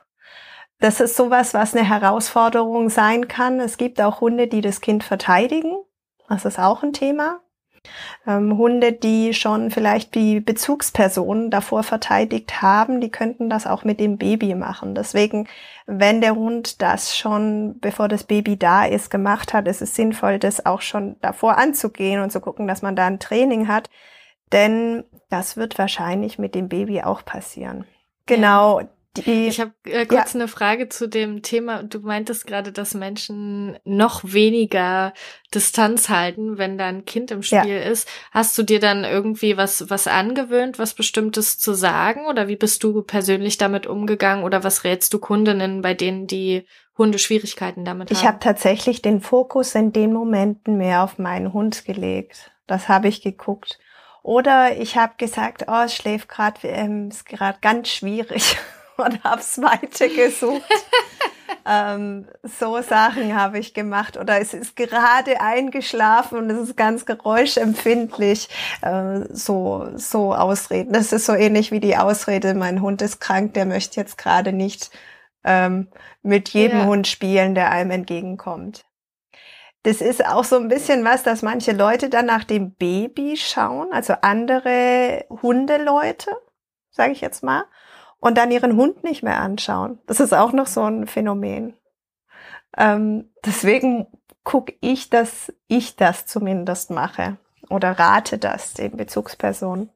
Das 0.81 1.01
ist 1.01 1.15
sowas, 1.15 1.53
was 1.53 1.77
eine 1.77 1.87
Herausforderung 1.87 2.89
sein 2.89 3.29
kann. 3.29 3.61
Es 3.61 3.77
gibt 3.77 4.01
auch 4.01 4.23
Hunde, 4.23 4.49
die 4.49 4.63
das 4.63 4.81
Kind 4.81 5.05
verteidigen. 5.05 5.77
Das 6.29 6.47
ist 6.47 6.59
auch 6.59 6.83
ein 6.83 6.95
Thema. 6.95 7.41
Ähm, 8.27 8.59
Hunde, 8.59 8.93
die 8.93 9.33
schon 9.33 9.71
vielleicht 9.71 10.15
die 10.15 10.41
Bezugspersonen 10.41 11.51
davor 11.51 11.83
verteidigt 11.83 12.61
haben, 12.61 13.01
die 13.01 13.11
könnten 13.11 13.49
das 13.49 13.67
auch 13.67 13.85
mit 13.85 14.01
dem 14.01 14.19
Baby 14.19 14.55
machen. 14.55 14.95
Deswegen, 14.95 15.49
wenn 15.87 16.21
der 16.21 16.35
Hund 16.35 16.83
das 16.83 17.17
schon, 17.17 17.79
bevor 17.81 18.09
das 18.09 18.25
Baby 18.25 18.59
da 18.59 18.85
ist, 18.85 19.11
gemacht 19.11 19.55
hat, 19.55 19.67
ist 19.67 19.81
es 19.81 19.95
sinnvoll, 19.95 20.39
das 20.39 20.67
auch 20.67 20.83
schon 20.83 21.17
davor 21.21 21.57
anzugehen 21.57 22.21
und 22.21 22.31
zu 22.31 22.41
gucken, 22.41 22.69
dass 22.69 22.83
man 22.83 22.97
da 22.97 23.07
ein 23.07 23.21
Training 23.21 23.69
hat. 23.69 23.89
Denn 24.53 25.05
das 25.31 25.57
wird 25.57 25.79
wahrscheinlich 25.79 26.39
mit 26.39 26.55
dem 26.55 26.69
Baby 26.69 27.03
auch 27.03 27.25
passieren. 27.25 27.87
Genau, 28.27 28.83
die, 29.17 29.49
ich 29.49 29.59
habe 29.59 29.73
äh, 29.85 30.07
kurz 30.07 30.35
ja. 30.35 30.41
eine 30.41 30.49
Frage 30.49 30.89
zu 30.89 31.09
dem 31.09 31.43
Thema. 31.43 31.83
Du 31.83 31.99
meintest 31.99 32.47
gerade, 32.47 32.71
dass 32.71 32.95
Menschen 32.95 33.77
noch 33.85 34.21
weniger 34.25 35.13
Distanz 35.53 36.09
halten, 36.09 36.59
wenn 36.59 36.79
da 36.79 36.87
ein 36.87 37.05
Kind 37.07 37.33
im 37.33 37.43
Spiel 37.43 37.59
ja. 37.67 37.81
ist. 37.81 38.09
Hast 38.31 38.57
du 38.57 38.63
dir 38.63 38.79
dann 38.79 39.03
irgendwie 39.03 39.57
was, 39.57 39.91
was 39.91 40.07
angewöhnt, 40.07 40.79
was 40.79 40.95
Bestimmtes 40.95 41.59
zu 41.59 41.75
sagen? 41.75 42.27
Oder 42.27 42.47
wie 42.47 42.55
bist 42.55 42.85
du 42.85 43.03
persönlich 43.03 43.59
damit 43.59 43.89
umgegangen? 43.89 44.45
Oder 44.45 44.63
was 44.63 44.85
rätst 44.85 45.13
du 45.13 45.19
Kundinnen, 45.19 45.83
bei 45.83 45.95
denen 45.95 46.29
die 46.29 46.65
Hunde 46.97 47.19
Schwierigkeiten 47.19 47.85
damit 47.85 48.11
haben? 48.11 48.17
Ich 48.17 48.25
habe 48.25 48.39
tatsächlich 48.39 49.03
den 49.03 49.21
Fokus 49.21 49.75
in 49.75 49.93
den 49.93 50.13
Momenten 50.13 50.77
mehr 50.77 51.03
auf 51.03 51.19
meinen 51.19 51.53
Hund 51.53 51.85
gelegt. 51.85 52.53
Das 52.69 52.89
habe 52.89 53.09
ich 53.09 53.23
geguckt. 53.23 53.81
Oder 54.23 54.77
ich 54.77 54.97
habe 54.97 55.15
gesagt, 55.17 55.65
oh, 55.67 55.83
es 55.85 55.97
schläft 55.97 56.29
gerade, 56.29 56.69
ähm, 56.69 57.09
ist 57.09 57.27
gerade 57.27 57.59
ganz 57.61 57.89
schwierig 57.89 58.57
und 59.05 59.23
hab's 59.25 59.61
weiter 59.61 60.09
gesucht. 60.09 60.63
ähm, 61.67 62.27
so 62.43 62.81
Sachen 62.83 63.37
habe 63.37 63.59
ich 63.59 63.75
gemacht. 63.75 64.17
Oder 64.17 64.41
es 64.41 64.55
ist 64.55 64.77
gerade 64.77 65.41
eingeschlafen 65.41 66.39
und 66.39 66.51
es 66.51 66.59
ist 66.59 66.77
ganz 66.77 67.07
geräuschempfindlich. 67.07 68.49
Äh, 68.83 69.21
so, 69.31 69.89
so 69.95 70.35
Ausreden. 70.35 70.93
Das 70.93 71.13
ist 71.13 71.27
so 71.27 71.35
ähnlich 71.35 71.73
wie 71.73 71.81
die 71.81 71.97
Ausrede, 71.97 72.55
mein 72.55 72.81
Hund 72.81 73.03
ist 73.03 73.21
krank, 73.21 73.55
der 73.55 73.67
möchte 73.67 74.01
jetzt 74.01 74.19
gerade 74.19 74.53
nicht 74.53 74.91
ähm, 75.45 75.89
mit 76.23 76.51
jedem 76.51 76.81
ja. 76.81 76.85
Hund 76.87 77.07
spielen, 77.07 77.55
der 77.55 77.71
einem 77.71 77.91
entgegenkommt. 77.91 78.85
Das 79.83 80.03
ist 80.03 80.27
auch 80.27 80.45
so 80.45 80.57
ein 80.57 80.69
bisschen 80.69 81.05
was, 81.05 81.23
dass 81.23 81.41
manche 81.41 81.73
Leute 81.73 82.11
dann 82.11 82.27
nach 82.27 82.45
dem 82.45 82.75
Baby 82.75 83.37
schauen, 83.39 83.93
also 83.93 84.15
andere 84.21 85.25
Hundeleute, 85.43 86.31
sage 86.91 87.13
ich 87.13 87.23
jetzt 87.23 87.43
mal, 87.43 87.65
und 88.21 88.39
dann 88.39 88.51
ihren 88.51 88.77
Hund 88.77 89.03
nicht 89.03 89.23
mehr 89.23 89.41
anschauen. 89.41 89.99
Das 90.07 90.21
ist 90.21 90.33
auch 90.33 90.53
noch 90.53 90.67
so 90.67 90.83
ein 90.83 91.07
Phänomen. 91.07 91.75
Ähm, 92.77 93.31
deswegen 93.45 94.07
gucke 94.45 94.75
ich, 94.81 95.11
dass 95.11 95.53
ich 95.69 95.97
das 95.97 96.27
zumindest 96.27 96.91
mache 96.91 97.39
oder 97.69 97.93
rate 97.93 98.39
das 98.39 98.75
den 98.75 98.97
Bezugspersonen, 98.97 99.91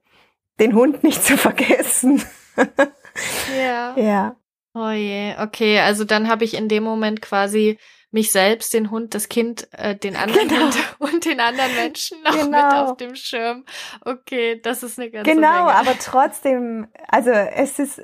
den 0.61 0.75
Hund 0.75 1.05
nicht 1.05 1.25
zu 1.25 1.37
vergessen. 1.37 2.23
ja. 3.57 3.97
Ja. 3.97 4.37
Oh 4.75 4.91
je, 4.91 5.37
okay, 5.41 5.79
also 5.79 6.05
dann 6.05 6.29
habe 6.29 6.45
ich 6.45 6.55
in 6.55 6.69
dem 6.69 6.83
Moment 6.83 7.23
quasi 7.23 7.79
mich 8.11 8.31
selbst, 8.31 8.73
den 8.75 8.91
Hund, 8.91 9.15
das 9.15 9.29
Kind, 9.29 9.69
äh, 9.73 9.97
den 9.97 10.15
anderen 10.17 10.49
genau. 10.49 10.63
Hund 10.67 10.77
und 10.99 11.25
den 11.25 11.41
anderen 11.41 11.75
Menschen 11.75 12.23
noch 12.23 12.33
genau. 12.33 12.47
mit 12.47 12.75
auf 12.75 12.97
dem 12.97 13.15
Schirm. 13.17 13.65
Okay, 14.05 14.61
das 14.61 14.83
ist 14.85 14.99
eine 14.99 15.11
ganze 15.11 15.33
Genau, 15.33 15.67
Menge. 15.67 15.75
aber 15.75 15.99
trotzdem, 15.99 16.89
also 17.09 17.31
es 17.31 17.79
ist, 17.79 18.03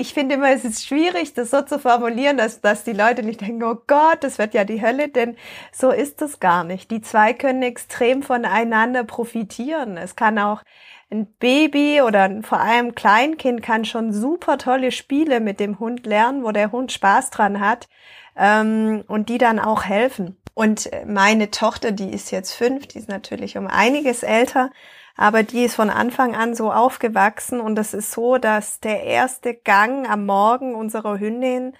ich 0.00 0.14
finde 0.14 0.36
immer, 0.36 0.50
es 0.50 0.64
ist 0.64 0.86
schwierig, 0.86 1.34
das 1.34 1.50
so 1.50 1.60
zu 1.62 1.80
formulieren, 1.80 2.36
dass, 2.36 2.60
dass 2.60 2.84
die 2.84 2.92
Leute 2.92 3.24
nicht 3.24 3.40
denken, 3.40 3.64
oh 3.64 3.78
Gott, 3.88 4.18
das 4.22 4.38
wird 4.38 4.54
ja 4.54 4.62
die 4.62 4.80
Hölle, 4.80 5.08
denn 5.08 5.36
so 5.72 5.90
ist 5.90 6.22
es 6.22 6.38
gar 6.38 6.62
nicht. 6.62 6.92
Die 6.92 7.00
zwei 7.00 7.34
können 7.34 7.62
extrem 7.64 8.22
voneinander 8.22 9.02
profitieren. 9.02 9.96
Es 9.96 10.14
kann 10.14 10.38
auch 10.38 10.62
ein 11.10 11.26
Baby 11.40 12.00
oder 12.02 12.30
vor 12.42 12.60
allem 12.60 12.94
Kleinkind 12.94 13.60
kann 13.60 13.84
schon 13.84 14.12
super 14.12 14.56
tolle 14.56 14.92
Spiele 14.92 15.40
mit 15.40 15.58
dem 15.58 15.80
Hund 15.80 16.06
lernen, 16.06 16.44
wo 16.44 16.52
der 16.52 16.70
Hund 16.70 16.92
Spaß 16.92 17.30
dran 17.30 17.58
hat 17.58 17.88
ähm, 18.36 19.02
und 19.08 19.28
die 19.28 19.38
dann 19.38 19.58
auch 19.58 19.82
helfen. 19.82 20.36
Und 20.54 20.88
meine 21.06 21.50
Tochter, 21.50 21.90
die 21.90 22.10
ist 22.10 22.30
jetzt 22.30 22.52
fünf, 22.52 22.86
die 22.86 22.98
ist 22.98 23.08
natürlich 23.08 23.58
um 23.58 23.66
einiges 23.66 24.22
älter, 24.22 24.70
aber 25.18 25.42
die 25.42 25.64
ist 25.64 25.74
von 25.74 25.90
Anfang 25.90 26.36
an 26.36 26.54
so 26.54 26.72
aufgewachsen 26.72 27.60
und 27.60 27.76
es 27.76 27.92
ist 27.92 28.12
so, 28.12 28.38
dass 28.38 28.78
der 28.78 29.02
erste 29.02 29.52
Gang 29.52 30.08
am 30.08 30.24
Morgen 30.26 30.76
unserer 30.76 31.18
Hündin 31.18 31.74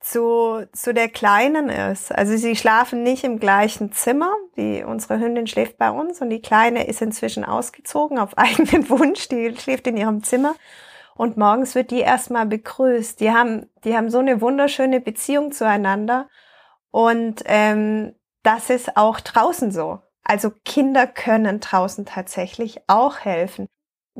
zu, 0.00 0.66
zu 0.72 0.92
der 0.92 1.08
Kleinen 1.08 1.68
ist. 1.68 2.10
Also 2.10 2.36
sie 2.36 2.56
schlafen 2.56 3.04
nicht 3.04 3.22
im 3.22 3.38
gleichen 3.38 3.92
Zimmer. 3.92 4.32
Die, 4.56 4.82
unsere 4.82 5.20
Hündin 5.20 5.46
schläft 5.46 5.78
bei 5.78 5.88
uns 5.88 6.20
und 6.20 6.30
die 6.30 6.42
Kleine 6.42 6.88
ist 6.88 7.00
inzwischen 7.00 7.44
ausgezogen 7.44 8.18
auf 8.18 8.36
eigenen 8.38 8.90
Wunsch. 8.90 9.28
Die 9.28 9.54
schläft 9.56 9.86
in 9.86 9.96
ihrem 9.96 10.24
Zimmer. 10.24 10.56
Und 11.14 11.36
morgens 11.36 11.76
wird 11.76 11.92
die 11.92 12.00
erstmal 12.00 12.46
begrüßt. 12.46 13.20
Die 13.20 13.30
haben, 13.30 13.70
die 13.84 13.96
haben 13.96 14.10
so 14.10 14.18
eine 14.18 14.40
wunderschöne 14.40 15.00
Beziehung 15.00 15.52
zueinander. 15.52 16.28
Und 16.90 17.42
ähm, 17.44 18.16
das 18.42 18.68
ist 18.68 18.96
auch 18.96 19.20
draußen 19.20 19.70
so. 19.70 20.00
Also 20.30 20.52
Kinder 20.64 21.08
können 21.08 21.58
draußen 21.58 22.06
tatsächlich 22.06 22.82
auch 22.86 23.18
helfen. 23.18 23.66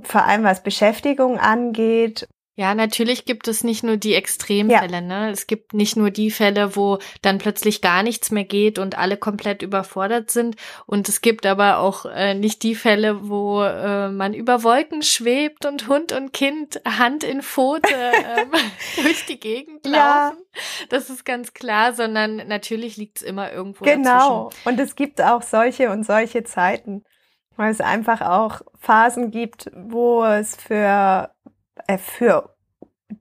Vor 0.03 0.25
allem 0.25 0.43
was 0.43 0.61
Beschäftigung 0.61 1.39
angeht 1.39 2.27
ja, 2.61 2.75
natürlich 2.75 3.25
gibt 3.25 3.49
es 3.49 3.65
nicht 3.65 3.85
nur 3.85 3.97
die 3.97 4.15
Extremfälle, 4.15 4.97
ja. 4.97 5.01
ne? 5.01 5.31
Es 5.31 5.47
gibt 5.47 5.73
nicht 5.73 5.97
nur 5.97 6.11
die 6.11 6.31
Fälle, 6.31 6.77
wo 6.77 6.99
dann 7.23 7.39
plötzlich 7.39 7.81
gar 7.81 8.03
nichts 8.03 8.31
mehr 8.31 8.45
geht 8.45 8.79
und 8.79 8.99
alle 8.99 9.17
komplett 9.17 9.63
überfordert 9.63 10.31
sind. 10.31 10.57
Und 10.85 11.09
es 11.09 11.23
gibt 11.23 11.47
aber 11.47 11.79
auch 11.79 12.05
äh, 12.05 12.35
nicht 12.35 12.63
die 12.63 12.75
Fälle, 12.75 13.31
wo 13.31 13.63
äh, 13.63 14.11
man 14.11 14.35
über 14.35 14.63
Wolken 14.63 15.01
schwebt 15.01 15.65
und 15.65 15.89
Hund 15.89 16.13
und 16.13 16.35
Kind 16.35 16.83
Hand 16.87 17.25
in 17.25 17.41
Pfote 17.41 17.89
ähm, 17.95 18.51
durch 19.03 19.25
die 19.25 19.41
Gegend 19.41 19.87
laufen. 19.87 20.37
Ja. 20.37 20.61
Das 20.91 21.09
ist 21.09 21.25
ganz 21.25 21.55
klar, 21.55 21.95
sondern 21.95 22.47
natürlich 22.47 22.99
liegt 22.99 23.17
es 23.17 23.23
immer 23.23 23.51
irgendwo 23.51 23.87
Genau. 23.87 24.51
Dazwischen. 24.51 24.69
Und 24.69 24.81
es 24.81 24.97
gibt 24.97 25.23
auch 25.23 25.41
solche 25.41 25.89
und 25.89 26.05
solche 26.05 26.45
Zeiten, 26.45 27.05
weil 27.57 27.71
es 27.71 27.81
einfach 27.81 28.21
auch 28.21 28.61
Phasen 28.79 29.31
gibt, 29.31 29.71
wo 29.75 30.25
es 30.25 30.57
für 30.57 31.31
für 31.99 32.55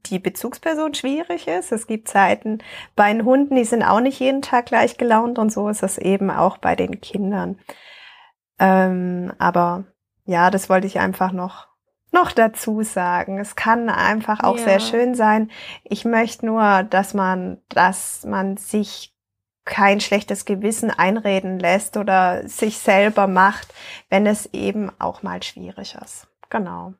die 0.05 0.19
Bezugsperson 0.19 0.93
schwierig 0.93 1.47
ist. 1.47 1.71
Es 1.71 1.87
gibt 1.87 2.07
Zeiten 2.07 2.59
bei 2.95 3.11
den 3.11 3.25
Hunden, 3.25 3.55
die 3.55 3.65
sind 3.65 3.83
auch 3.83 4.01
nicht 4.01 4.19
jeden 4.19 4.41
Tag 4.41 4.67
gleich 4.67 4.97
gelaunt 4.97 5.39
und 5.39 5.51
so 5.51 5.67
ist 5.69 5.83
es 5.83 5.97
eben 5.97 6.29
auch 6.29 6.57
bei 6.57 6.75
den 6.75 7.01
Kindern. 7.01 7.59
Ähm, 8.59 9.33
aber 9.39 9.85
ja, 10.25 10.51
das 10.51 10.69
wollte 10.69 10.87
ich 10.87 10.99
einfach 10.99 11.31
noch 11.31 11.69
noch 12.11 12.31
dazu 12.31 12.81
sagen. 12.81 13.39
Es 13.39 13.55
kann 13.55 13.87
einfach 13.87 14.43
auch 14.43 14.57
ja. 14.57 14.63
sehr 14.63 14.79
schön 14.79 15.13
sein. 15.13 15.51
Ich 15.83 16.05
möchte 16.05 16.45
nur, 16.45 16.83
dass 16.83 17.13
man, 17.13 17.61
dass 17.69 18.25
man 18.25 18.57
sich 18.57 19.13
kein 19.65 19.99
schlechtes 19.99 20.45
Gewissen 20.45 20.89
einreden 20.89 21.59
lässt 21.59 21.97
oder 21.97 22.47
sich 22.47 22.79
selber 22.79 23.27
macht, 23.27 23.73
wenn 24.09 24.25
es 24.25 24.47
eben 24.53 24.91
auch 24.97 25.21
mal 25.21 25.43
schwierig 25.43 25.95
ist. 26.03 26.27
Genau. 26.49 26.95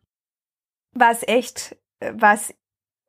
Was 0.94 1.28
echt, 1.28 1.78
was 2.00 2.54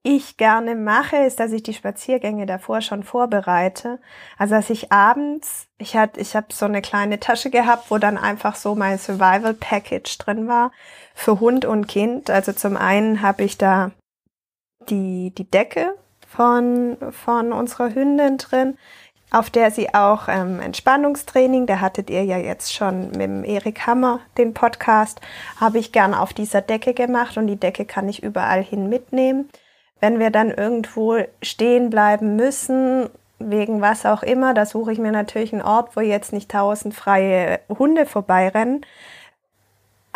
ich 0.03 0.39
gerne 0.39 0.77
mache, 0.77 1.17
ist, 1.17 1.41
dass 1.41 1.53
ich 1.53 1.63
die 1.63 1.75
Spaziergänge 1.75 2.47
davor 2.47 2.81
schon 2.81 3.03
vorbereite. 3.03 4.01
Also 4.39 4.55
dass 4.55 4.71
ich 4.71 4.91
abends, 4.91 5.69
ich 5.79 5.95
hatte, 5.97 6.21
ich 6.21 6.35
habe 6.35 6.47
so 6.53 6.65
eine 6.65 6.81
kleine 6.81 7.21
Tasche 7.21 7.51
gehabt, 7.51 7.91
wo 7.91 7.99
dann 7.99 8.17
einfach 8.17 8.55
so 8.55 8.75
mein 8.75 8.99
Survival 8.99 9.55
Package 9.55 10.17
drin 10.19 10.49
war 10.49 10.73
für 11.15 11.41
Hund 11.41 11.67
und 11.67 11.87
Kind. 11.87 12.31
Also 12.31 12.53
zum 12.53 12.77
einen 12.77 13.21
habe 13.21 13.45
ich 13.45 13.59
da 13.59 13.91
die 14.89 15.33
die 15.37 15.51
Decke 15.51 15.95
von 16.27 16.97
von 17.11 17.53
unserer 17.53 17.95
Hündin 17.95 18.39
drin 18.39 18.79
auf 19.31 19.51
der 19.51 19.71
sie 19.71 19.95
auch 19.95 20.29
ähm, 20.29 20.61
Entspannungstraining, 20.61 21.67
da 21.67 21.81
hattet 21.81 22.11
ihr 22.11 22.25
ja 22.25 22.39
jetzt 22.39 22.75
schon 22.75 23.09
mit 23.11 23.21
dem 23.21 23.45
Erik 23.45 23.87
Hammer 23.87 24.21
den 24.39 24.55
Podcast, 24.55 25.21
habe 25.61 25.79
ich 25.79 25.93
gern 25.93 26.15
auf 26.15 26.33
dieser 26.33 26.61
Decke 26.61 26.95
gemacht 26.95 27.37
und 27.37 27.47
die 27.47 27.61
Decke 27.61 27.85
kann 27.85 28.09
ich 28.09 28.23
überall 28.23 28.63
hin 28.63 28.89
mitnehmen. 28.89 29.49
Wenn 30.01 30.19
wir 30.19 30.31
dann 30.31 30.51
irgendwo 30.51 31.19
stehen 31.43 31.91
bleiben 31.91 32.37
müssen, 32.37 33.09
wegen 33.39 33.81
was 33.81 34.05
auch 34.05 34.23
immer, 34.23 34.53
da 34.55 34.67
suche 34.67 34.93
ich 34.93 34.99
mir 34.99 35.13
natürlich 35.13 35.53
einen 35.53 35.63
Ort, 35.63 35.97
wo 35.97 36.01
jetzt 36.01 36.33
nicht 36.33 36.51
tausend 36.51 36.95
freie 36.95 37.61
Hunde 37.69 38.07
vorbeirennen, 38.07 38.85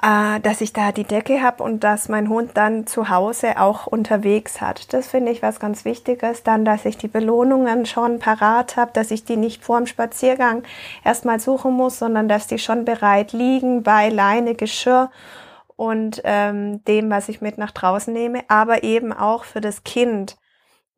äh, 0.04 0.38
dass 0.40 0.60
ich 0.60 0.74
da 0.74 0.92
die 0.92 1.04
Decke 1.04 1.42
habe 1.42 1.62
und 1.62 1.82
dass 1.82 2.10
mein 2.10 2.28
Hund 2.28 2.50
dann 2.54 2.86
zu 2.86 3.08
Hause 3.08 3.58
auch 3.58 3.86
unterwegs 3.86 4.60
hat. 4.60 4.92
Das 4.92 5.08
finde 5.08 5.32
ich 5.32 5.40
was 5.40 5.60
ganz 5.60 5.86
Wichtiges. 5.86 6.42
Dann, 6.42 6.66
dass 6.66 6.84
ich 6.84 6.98
die 6.98 7.08
Belohnungen 7.08 7.86
schon 7.86 8.18
parat 8.18 8.76
habe, 8.76 8.90
dass 8.92 9.10
ich 9.10 9.24
die 9.24 9.38
nicht 9.38 9.64
vor 9.64 9.78
dem 9.78 9.86
Spaziergang 9.86 10.62
erstmal 11.04 11.40
suchen 11.40 11.72
muss, 11.72 11.98
sondern 11.98 12.28
dass 12.28 12.46
die 12.46 12.58
schon 12.58 12.84
bereit 12.84 13.32
liegen 13.32 13.82
bei 13.82 14.10
Leine, 14.10 14.54
Geschirr 14.54 15.10
und 15.76 16.20
ähm, 16.24 16.84
dem, 16.84 17.10
was 17.10 17.30
ich 17.30 17.40
mit 17.40 17.56
nach 17.56 17.70
draußen 17.70 18.12
nehme, 18.12 18.42
aber 18.48 18.84
eben 18.84 19.12
auch 19.12 19.44
für 19.44 19.62
das 19.62 19.84
Kind. 19.84 20.36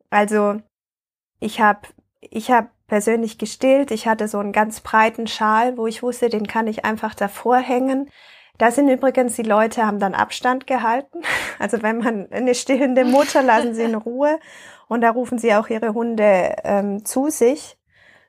Also 0.09 0.59
ich 1.39 1.61
habe 1.61 1.87
ich 2.19 2.51
habe 2.51 2.67
persönlich 2.87 3.37
gestillt. 3.37 3.91
Ich 3.91 4.07
hatte 4.07 4.27
so 4.27 4.39
einen 4.39 4.51
ganz 4.51 4.81
breiten 4.81 5.27
Schal, 5.27 5.77
wo 5.77 5.87
ich 5.87 6.03
wusste, 6.03 6.29
den 6.29 6.47
kann 6.47 6.67
ich 6.67 6.83
einfach 6.83 7.15
davor 7.15 7.57
hängen. 7.57 8.09
Da 8.57 8.71
sind 8.71 8.89
übrigens 8.89 9.35
die 9.35 9.43
Leute, 9.43 9.85
haben 9.85 9.99
dann 9.99 10.13
Abstand 10.13 10.67
gehalten. 10.67 11.21
Also 11.59 11.81
wenn 11.81 11.97
man 11.97 12.31
eine 12.31 12.53
stillende 12.53 13.03
Mutter, 13.03 13.41
lassen 13.41 13.73
sie 13.73 13.81
in 13.81 13.95
Ruhe. 13.95 14.39
Und 14.87 15.01
da 15.01 15.09
rufen 15.09 15.39
sie 15.39 15.55
auch 15.55 15.69
ihre 15.69 15.95
Hunde 15.95 16.55
ähm, 16.63 17.03
zu 17.03 17.29
sich. 17.29 17.77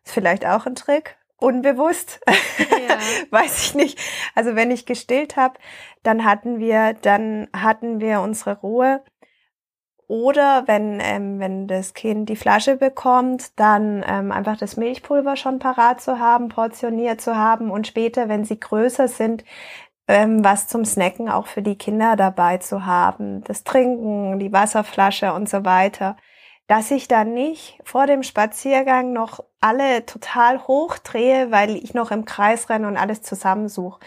Ist 0.03 0.15
vielleicht 0.15 0.47
auch 0.47 0.65
ein 0.65 0.75
Trick. 0.75 1.19
Unbewusst. 1.37 2.21
Ja. 2.27 2.97
Weiß 3.31 3.63
ich 3.63 3.75
nicht. 3.75 4.01
Also 4.35 4.57
wenn 4.57 4.71
ich 4.71 4.87
gestillt 4.87 5.37
habe, 5.37 5.59
dann 6.03 6.25
hatten 6.25 6.59
wir, 6.59 6.95
dann 6.95 7.49
hatten 7.55 8.01
wir 8.01 8.23
unsere 8.23 8.59
Ruhe. 8.61 9.03
Oder 10.09 10.67
wenn, 10.67 11.01
ähm, 11.03 11.39
wenn 11.39 11.69
das 11.69 11.93
Kind 11.93 12.31
die 12.31 12.37
Flasche 12.37 12.77
bekommt, 12.77 13.59
dann 13.61 14.03
ähm, 14.09 14.33
einfach 14.33 14.57
das 14.57 14.79
Milchpulver 14.79 15.37
schon 15.37 15.59
parat 15.59 16.01
zu 16.01 16.19
haben, 16.19 16.49
portioniert 16.49 17.21
zu 17.21 17.37
haben 17.37 17.71
und 17.71 17.87
später, 17.87 18.31
wenn 18.31 18.47
sie 18.47 18.59
größer 18.59 19.07
sind, 19.07 19.45
ähm, 20.09 20.43
was 20.43 20.67
zum 20.67 20.85
Snacken 20.85 21.29
auch 21.29 21.47
für 21.47 21.63
die 21.63 21.77
Kinder 21.77 22.17
dabei 22.17 22.57
zu 22.59 22.87
haben, 22.87 23.45
das 23.45 23.63
Trinken, 23.63 24.39
die 24.39 24.53
Wasserflasche 24.53 25.35
und 25.35 25.49
so 25.49 25.65
weiter, 25.65 26.17
dass 26.67 26.91
ich 26.91 27.09
dann 27.09 27.35
nicht 27.35 27.79
vor 27.85 28.07
dem 28.07 28.23
Spaziergang 28.23 29.13
noch 29.13 29.45
alle 29.61 30.07
total 30.07 30.67
hochdrehe, 30.67 31.51
weil 31.51 31.77
ich 31.77 31.95
noch 31.95 32.11
im 32.11 32.25
Kreis 32.25 32.69
renne 32.71 32.89
und 32.89 32.97
alles 32.97 33.23
zusammensuche. 33.23 34.01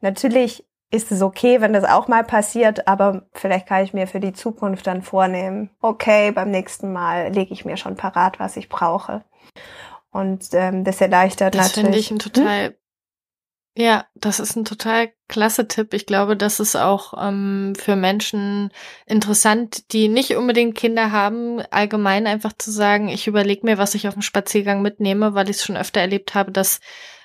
Natürlich 0.00 0.66
ist 0.90 1.10
es 1.10 1.22
okay, 1.22 1.60
wenn 1.60 1.72
das 1.72 1.84
auch 1.84 2.08
mal 2.08 2.24
passiert, 2.24 2.86
aber 2.86 3.26
vielleicht 3.32 3.66
kann 3.66 3.82
ich 3.82 3.94
mir 3.94 4.06
für 4.06 4.20
die 4.20 4.32
Zukunft 4.32 4.86
dann 4.86 5.02
vornehmen, 5.02 5.70
okay, 5.80 6.30
beim 6.30 6.50
nächsten 6.50 6.92
Mal 6.92 7.32
lege 7.32 7.52
ich 7.52 7.64
mir 7.64 7.76
schon 7.76 7.96
parat, 7.96 8.38
was 8.38 8.56
ich 8.56 8.68
brauche. 8.68 9.24
Und 10.12 10.48
ähm, 10.52 10.84
das 10.84 11.00
erleichtert 11.00 11.56
das 11.56 11.74
natürlich. 11.74 11.74
Das 11.74 11.84
finde 11.84 11.98
ich 11.98 12.10
ein 12.12 12.18
total 12.18 12.66
hm? 12.68 12.74
Ja, 13.76 14.06
das 14.14 14.38
ist 14.38 14.54
ein 14.54 14.64
total 14.64 15.12
klasse 15.26 15.66
Tipp. 15.66 15.94
Ich 15.94 16.06
glaube, 16.06 16.36
das 16.36 16.60
ist 16.60 16.76
auch 16.76 17.14
ähm, 17.20 17.74
für 17.76 17.96
Menschen 17.96 18.70
interessant, 19.04 19.92
die 19.92 20.06
nicht 20.08 20.36
unbedingt 20.36 20.76
Kinder 20.76 21.10
haben, 21.10 21.60
allgemein 21.72 22.28
einfach 22.28 22.52
zu 22.52 22.70
sagen, 22.70 23.08
ich 23.08 23.26
überlege 23.26 23.66
mir, 23.66 23.76
was 23.76 23.96
ich 23.96 24.06
auf 24.06 24.14
dem 24.14 24.22
Spaziergang 24.22 24.80
mitnehme, 24.80 25.34
weil 25.34 25.50
ich 25.50 25.56
es 25.56 25.64
schon 25.64 25.76
öfter 25.76 26.00
erlebt 26.00 26.36
habe, 26.36 26.52
dass 26.52 26.78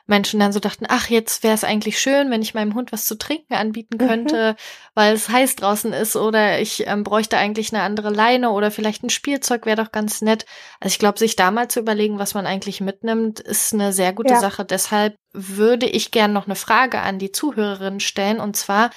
Menschen 0.10 0.40
dann 0.40 0.52
so 0.52 0.60
dachten, 0.60 0.86
ach, 0.90 1.10
jetzt 1.10 1.44
wäre 1.44 1.54
es 1.54 1.64
eigentlich 1.64 2.00
schön, 2.00 2.30
wenn 2.32 2.42
ich 2.42 2.54
meinem 2.54 2.76
Hund 2.76 2.92
was 2.92 3.06
zu 3.06 3.18
trinken 3.18 3.54
anbieten 3.54 3.98
mhm. 4.02 4.08
könnte, 4.08 4.52
mhm. 4.52 4.56
weil 4.96 5.14
es 5.14 5.30
heiß 5.30 5.56
draußen 5.56 5.94
ist 5.94 6.16
oder 6.16 6.60
ich 6.60 6.86
ähm, 6.88 7.04
bräuchte 7.04 7.38
eigentlich 7.38 7.74
eine 7.74 7.84
andere 7.84 8.10
Leine 8.10 8.52
oder 8.52 8.72
vielleicht 8.72 9.04
ein 9.04 9.10
Spielzeug 9.10 9.66
wäre 9.66 9.82
doch 9.82 9.92
ganz 9.92 10.22
nett. 10.22 10.46
Also 10.80 10.94
ich 10.94 11.00
glaube, 11.00 11.20
sich 11.20 11.36
da 11.36 11.52
mal 11.52 11.70
zu 11.70 11.80
überlegen, 11.80 12.20
was 12.20 12.34
man 12.34 12.46
eigentlich 12.46 12.82
mitnimmt, 12.82 13.40
ist 13.40 13.74
eine 13.74 13.94
sehr 13.94 14.12
gute 14.12 14.34
ja. 14.34 14.40
Sache. 14.40 14.66
Deshalb 14.66 15.16
würde 15.32 15.86
ich 15.86 16.12
gern 16.12 16.34
noch 16.34 16.46
eine 16.46 16.56
Frage 16.56 17.00
an 17.00 17.20
die 17.20 17.32
Zuhörerin 17.32 18.00
stellen 18.00 18.40
und 18.40 18.58
zwar, 18.58 18.90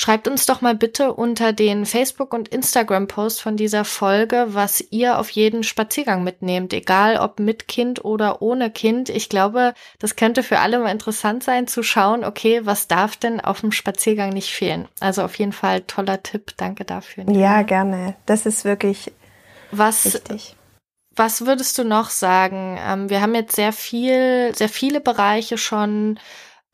Schreibt 0.00 0.28
uns 0.28 0.46
doch 0.46 0.62
mal 0.62 0.74
bitte 0.74 1.12
unter 1.12 1.52
den 1.52 1.84
Facebook- 1.84 2.32
und 2.32 2.48
Instagram-Post 2.48 3.42
von 3.42 3.58
dieser 3.58 3.84
Folge, 3.84 4.46
was 4.48 4.82
ihr 4.88 5.18
auf 5.18 5.28
jeden 5.28 5.62
Spaziergang 5.62 6.24
mitnehmt, 6.24 6.72
egal 6.72 7.18
ob 7.18 7.38
mit 7.38 7.68
Kind 7.68 8.02
oder 8.02 8.40
ohne 8.40 8.70
Kind. 8.70 9.10
Ich 9.10 9.28
glaube, 9.28 9.74
das 9.98 10.16
könnte 10.16 10.42
für 10.42 10.60
alle 10.60 10.78
mal 10.78 10.90
interessant 10.90 11.44
sein 11.44 11.66
zu 11.66 11.82
schauen, 11.82 12.24
okay, 12.24 12.62
was 12.64 12.88
darf 12.88 13.16
denn 13.16 13.42
auf 13.42 13.60
dem 13.60 13.72
Spaziergang 13.72 14.30
nicht 14.30 14.48
fehlen? 14.48 14.88
Also 15.00 15.22
auf 15.22 15.34
jeden 15.34 15.52
Fall 15.52 15.82
toller 15.82 16.22
Tipp. 16.22 16.54
Danke 16.56 16.86
dafür. 16.86 17.24
Nina. 17.24 17.38
Ja, 17.38 17.62
gerne. 17.62 18.16
Das 18.24 18.46
ist 18.46 18.64
wirklich 18.64 19.12
was, 19.70 20.06
wichtig. 20.06 20.56
Was 21.14 21.44
würdest 21.44 21.76
du 21.76 21.84
noch 21.84 22.08
sagen? 22.08 22.78
Ähm, 22.82 23.10
wir 23.10 23.20
haben 23.20 23.34
jetzt 23.34 23.54
sehr 23.54 23.74
viel, 23.74 24.54
sehr 24.54 24.70
viele 24.70 25.02
Bereiche 25.02 25.58
schon 25.58 26.18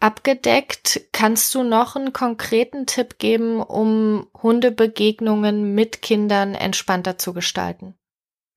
abgedeckt. 0.01 1.01
Kannst 1.13 1.55
du 1.55 1.63
noch 1.63 1.97
einen 1.97 2.13
konkreten 2.13 2.87
Tipp 2.87 3.19
geben, 3.19 3.63
um 3.63 4.27
Hundebegegnungen 4.43 5.75
mit 5.75 6.03
Kindern 6.03 6.55
entspannter 6.55 7.19
zu 7.19 7.33
gestalten? 7.33 7.95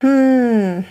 Hm. 0.01 0.85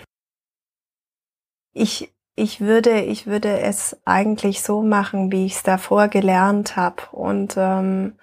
Ich, 1.73 2.13
ich 2.35 2.61
würde, 2.61 3.01
ich 3.01 3.27
würde 3.27 3.59
es 3.59 3.97
eigentlich 4.05 4.61
so 4.61 4.81
machen, 4.81 5.31
wie 5.31 5.45
ich 5.45 5.55
es 5.55 5.63
davor 5.63 6.07
gelernt 6.07 6.75
habe. 6.75 7.03
Und 7.11 7.55
ähm, 7.57 8.17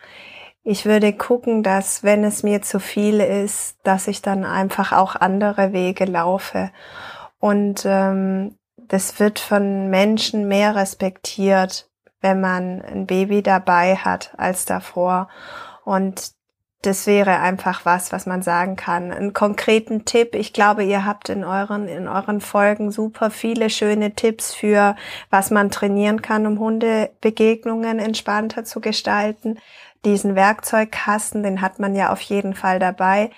ich 0.62 0.84
würde 0.84 1.12
gucken, 1.12 1.62
dass 1.62 2.02
wenn 2.02 2.24
es 2.24 2.42
mir 2.42 2.60
zu 2.62 2.80
viel 2.80 3.20
ist, 3.20 3.78
dass 3.84 4.08
ich 4.08 4.20
dann 4.20 4.44
einfach 4.44 4.92
auch 4.92 5.14
andere 5.14 5.72
Wege 5.72 6.06
laufe. 6.06 6.70
Und 7.38 7.84
ähm, 7.86 8.56
das 8.76 9.20
wird 9.20 9.38
von 9.38 9.90
Menschen 9.90 10.48
mehr 10.48 10.74
respektiert, 10.74 11.85
wenn 12.20 12.40
man 12.40 12.82
ein 12.82 13.06
Baby 13.06 13.42
dabei 13.42 13.96
hat 13.96 14.32
als 14.36 14.64
davor. 14.64 15.28
Und 15.84 16.36
das 16.82 17.06
wäre 17.06 17.40
einfach 17.40 17.84
was, 17.84 18.12
was 18.12 18.26
man 18.26 18.42
sagen 18.42 18.76
kann. 18.76 19.10
Einen 19.10 19.32
konkreten 19.32 20.04
Tipp. 20.04 20.34
Ich 20.34 20.52
glaube, 20.52 20.84
ihr 20.84 21.04
habt 21.04 21.28
in 21.28 21.42
euren, 21.42 21.88
in 21.88 22.06
euren 22.06 22.40
Folgen 22.40 22.90
super 22.92 23.30
viele 23.30 23.70
schöne 23.70 24.14
Tipps 24.14 24.54
für, 24.54 24.94
was 25.30 25.50
man 25.50 25.70
trainieren 25.70 26.22
kann, 26.22 26.46
um 26.46 26.58
Hundebegegnungen 26.60 27.98
entspannter 27.98 28.64
zu 28.64 28.80
gestalten. 28.80 29.58
Diesen 30.04 30.36
Werkzeugkasten, 30.36 31.42
den 31.42 31.60
hat 31.60 31.80
man 31.80 31.96
ja 31.96 32.12
auf 32.12 32.20
jeden 32.20 32.54
Fall 32.54 32.78
dabei. 32.78 33.30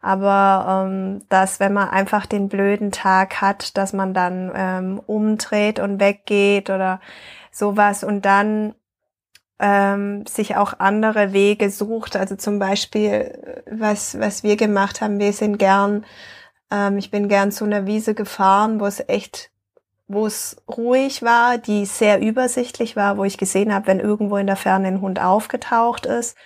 Aber 0.00 0.86
ähm, 0.86 1.22
dass, 1.28 1.60
wenn 1.60 1.72
man 1.72 1.88
einfach 1.88 2.26
den 2.26 2.48
blöden 2.48 2.92
Tag 2.92 3.40
hat, 3.40 3.76
dass 3.76 3.92
man 3.92 4.14
dann 4.14 4.52
ähm, 4.54 5.00
umdreht 5.06 5.78
und 5.78 6.00
weggeht 6.00 6.70
oder 6.70 7.00
sowas 7.56 8.04
und 8.04 8.26
dann 8.26 8.74
ähm, 9.58 10.26
sich 10.26 10.56
auch 10.56 10.74
andere 10.78 11.32
Wege 11.32 11.70
sucht. 11.70 12.16
Also 12.16 12.36
zum 12.36 12.58
Beispiel, 12.58 13.62
was, 13.70 14.18
was 14.20 14.42
wir 14.42 14.56
gemacht 14.56 15.00
haben, 15.00 15.18
wir 15.18 15.32
sind 15.32 15.58
gern, 15.58 16.04
ähm, 16.70 16.98
ich 16.98 17.10
bin 17.10 17.28
gern 17.28 17.52
zu 17.52 17.64
einer 17.64 17.86
Wiese 17.86 18.14
gefahren, 18.14 18.78
wo 18.78 18.86
es 18.86 19.02
echt, 19.08 19.50
wo 20.06 20.26
es 20.26 20.62
ruhig 20.68 21.22
war, 21.22 21.56
die 21.56 21.86
sehr 21.86 22.20
übersichtlich 22.20 22.94
war, 22.94 23.16
wo 23.16 23.24
ich 23.24 23.38
gesehen 23.38 23.72
habe, 23.74 23.86
wenn 23.86 24.00
irgendwo 24.00 24.36
in 24.36 24.46
der 24.46 24.56
Ferne 24.56 24.88
ein 24.88 25.00
Hund 25.00 25.20
aufgetaucht 25.20 26.04
ist 26.04 26.36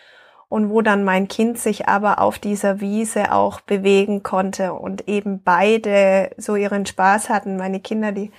und 0.49 0.71
wo 0.71 0.81
dann 0.81 1.03
mein 1.03 1.27
Kind 1.27 1.59
sich 1.59 1.89
aber 1.89 2.21
auf 2.21 2.39
dieser 2.39 2.81
Wiese 2.81 3.33
auch 3.33 3.61
bewegen 3.61 4.23
konnte 4.23 4.75
und 4.75 5.09
eben 5.09 5.43
beide 5.43 6.31
so 6.37 6.55
ihren 6.55 6.87
Spaß 6.87 7.29
hatten. 7.29 7.57
Meine 7.57 7.81
Kinder, 7.81 8.13
die 8.13 8.31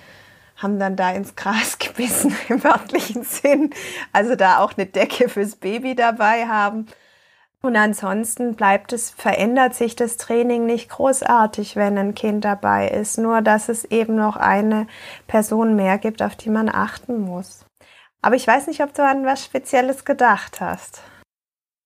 haben 0.62 0.78
dann 0.78 0.96
da 0.96 1.10
ins 1.10 1.36
Gras 1.36 1.78
gebissen 1.78 2.34
im 2.48 2.62
wörtlichen 2.62 3.24
Sinn. 3.24 3.70
Also 4.12 4.36
da 4.36 4.58
auch 4.58 4.74
eine 4.76 4.86
Decke 4.86 5.28
fürs 5.28 5.56
Baby 5.56 5.94
dabei 5.94 6.46
haben. 6.46 6.86
Und 7.62 7.76
ansonsten 7.76 8.56
bleibt 8.56 8.92
es, 8.92 9.10
verändert 9.10 9.74
sich 9.74 9.94
das 9.94 10.16
Training 10.16 10.66
nicht 10.66 10.90
großartig, 10.90 11.76
wenn 11.76 11.96
ein 11.96 12.14
Kind 12.14 12.44
dabei 12.44 12.88
ist. 12.88 13.18
Nur, 13.18 13.40
dass 13.40 13.68
es 13.68 13.84
eben 13.84 14.16
noch 14.16 14.36
eine 14.36 14.88
Person 15.28 15.76
mehr 15.76 15.98
gibt, 15.98 16.22
auf 16.22 16.34
die 16.34 16.50
man 16.50 16.68
achten 16.68 17.20
muss. 17.20 17.64
Aber 18.20 18.34
ich 18.34 18.46
weiß 18.46 18.66
nicht, 18.66 18.82
ob 18.82 18.94
du 18.94 19.04
an 19.04 19.24
was 19.24 19.44
Spezielles 19.44 20.04
gedacht 20.04 20.60
hast. 20.60 21.02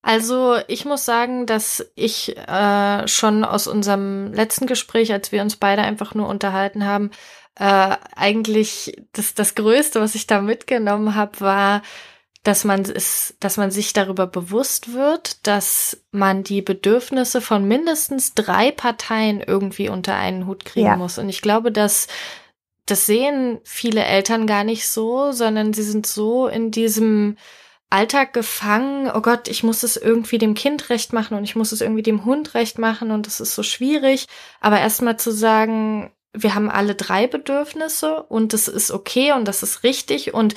Also 0.03 0.57
ich 0.69 0.85
muss 0.85 1.05
sagen, 1.05 1.47
dass 1.47 1.85
ich 1.95 2.37
äh, 2.37 3.09
schon 3.09 3.45
aus 3.45 3.67
unserem 3.67 4.33
letzten 4.33 4.67
Gespräch, 4.67 5.13
als 5.13 5.33
wir 5.33 5.43
uns 5.43 5.57
beide 5.57 5.83
einfach 5.83 6.15
nur 6.15 6.29
unterhalten 6.29 6.87
haben, 6.87 7.11
äh, 7.57 7.97
eigentlich 8.15 8.97
das, 9.13 9.35
das 9.35 9.55
Größte, 9.55 10.01
was 10.01 10.15
ich 10.15 10.27
da 10.27 10.41
mitgenommen 10.41 11.15
habe, 11.15 11.41
war, 11.41 11.83
dass 12.43 12.65
man 12.65 12.83
es, 12.83 13.35
dass 13.41 13.57
man 13.57 13.73
sich 13.73 13.93
darüber 13.93 14.27
bewusst 14.27 14.93
wird, 14.93 15.47
dass 15.47 16.05
man 16.13 16.45
die 16.45 16.63
Bedürfnisse 16.63 17.41
von 17.41 17.67
mindestens 17.67 18.35
drei 18.35 18.71
Parteien 18.71 19.41
irgendwie 19.41 19.89
unter 19.89 20.15
einen 20.15 20.47
Hut 20.47 20.65
kriegen 20.65 20.87
ja. 20.87 20.97
muss. 20.97 21.19
Und 21.19 21.29
ich 21.29 21.43
glaube, 21.43 21.73
dass 21.73 22.07
das 22.87 23.05
sehen 23.05 23.59
viele 23.65 24.05
Eltern 24.05 24.47
gar 24.47 24.63
nicht 24.63 24.87
so, 24.87 25.33
sondern 25.33 25.73
sie 25.73 25.83
sind 25.83 26.07
so 26.07 26.47
in 26.47 26.71
diesem 26.71 27.37
Alltag 27.91 28.33
gefangen, 28.33 29.11
oh 29.13 29.21
Gott, 29.21 29.49
ich 29.49 29.65
muss 29.65 29.83
es 29.83 29.97
irgendwie 29.97 30.39
dem 30.39 30.55
Kind 30.55 30.89
recht 30.89 31.13
machen 31.13 31.37
und 31.37 31.45
ich 31.45 31.57
muss 31.57 31.73
es 31.73 31.81
irgendwie 31.81 32.03
dem 32.03 32.25
Hund 32.25 32.55
recht 32.55 32.79
machen 32.79 33.11
und 33.11 33.27
das 33.27 33.41
ist 33.41 33.55
so 33.55 33.65
schwierig. 33.65 34.27
Aber 34.61 34.79
erstmal 34.79 35.17
zu 35.19 35.33
sagen, 35.33 36.13
wir 36.37 36.55
haben 36.55 36.71
alle 36.71 36.95
drei 36.95 37.27
Bedürfnisse 37.27 38.23
und 38.23 38.53
das 38.53 38.69
ist 38.69 38.91
okay 38.91 39.33
und 39.33 39.47
das 39.47 39.63
ist 39.63 39.83
richtig 39.83 40.35
und 40.35 40.55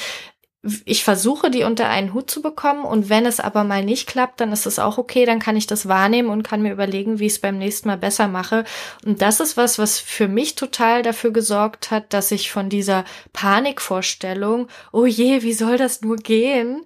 ich 0.83 1.05
versuche, 1.05 1.49
die 1.49 1.63
unter 1.63 1.87
einen 1.87 2.13
Hut 2.13 2.29
zu 2.29 2.41
bekommen 2.41 2.83
und 2.83 3.07
wenn 3.07 3.25
es 3.25 3.39
aber 3.39 3.63
mal 3.63 3.85
nicht 3.85 4.07
klappt, 4.07 4.41
dann 4.41 4.51
ist 4.51 4.65
es 4.65 4.77
auch 4.77 4.97
okay, 4.97 5.23
dann 5.25 5.39
kann 5.39 5.55
ich 5.55 5.67
das 5.67 5.87
wahrnehmen 5.87 6.29
und 6.29 6.43
kann 6.43 6.61
mir 6.61 6.73
überlegen, 6.73 7.19
wie 7.19 7.27
ich 7.27 7.33
es 7.33 7.39
beim 7.39 7.57
nächsten 7.57 7.87
Mal 7.87 7.97
besser 7.97 8.27
mache. 8.27 8.65
Und 9.05 9.21
das 9.21 9.39
ist 9.39 9.55
was, 9.55 9.79
was 9.79 9.99
für 9.99 10.27
mich 10.27 10.55
total 10.55 11.01
dafür 11.01 11.31
gesorgt 11.31 11.91
hat, 11.91 12.13
dass 12.13 12.31
ich 12.31 12.51
von 12.51 12.67
dieser 12.67 13.05
Panikvorstellung, 13.31 14.67
oh 14.91 15.05
je, 15.05 15.43
wie 15.43 15.53
soll 15.53 15.77
das 15.77 16.01
nur 16.01 16.17
gehen, 16.17 16.83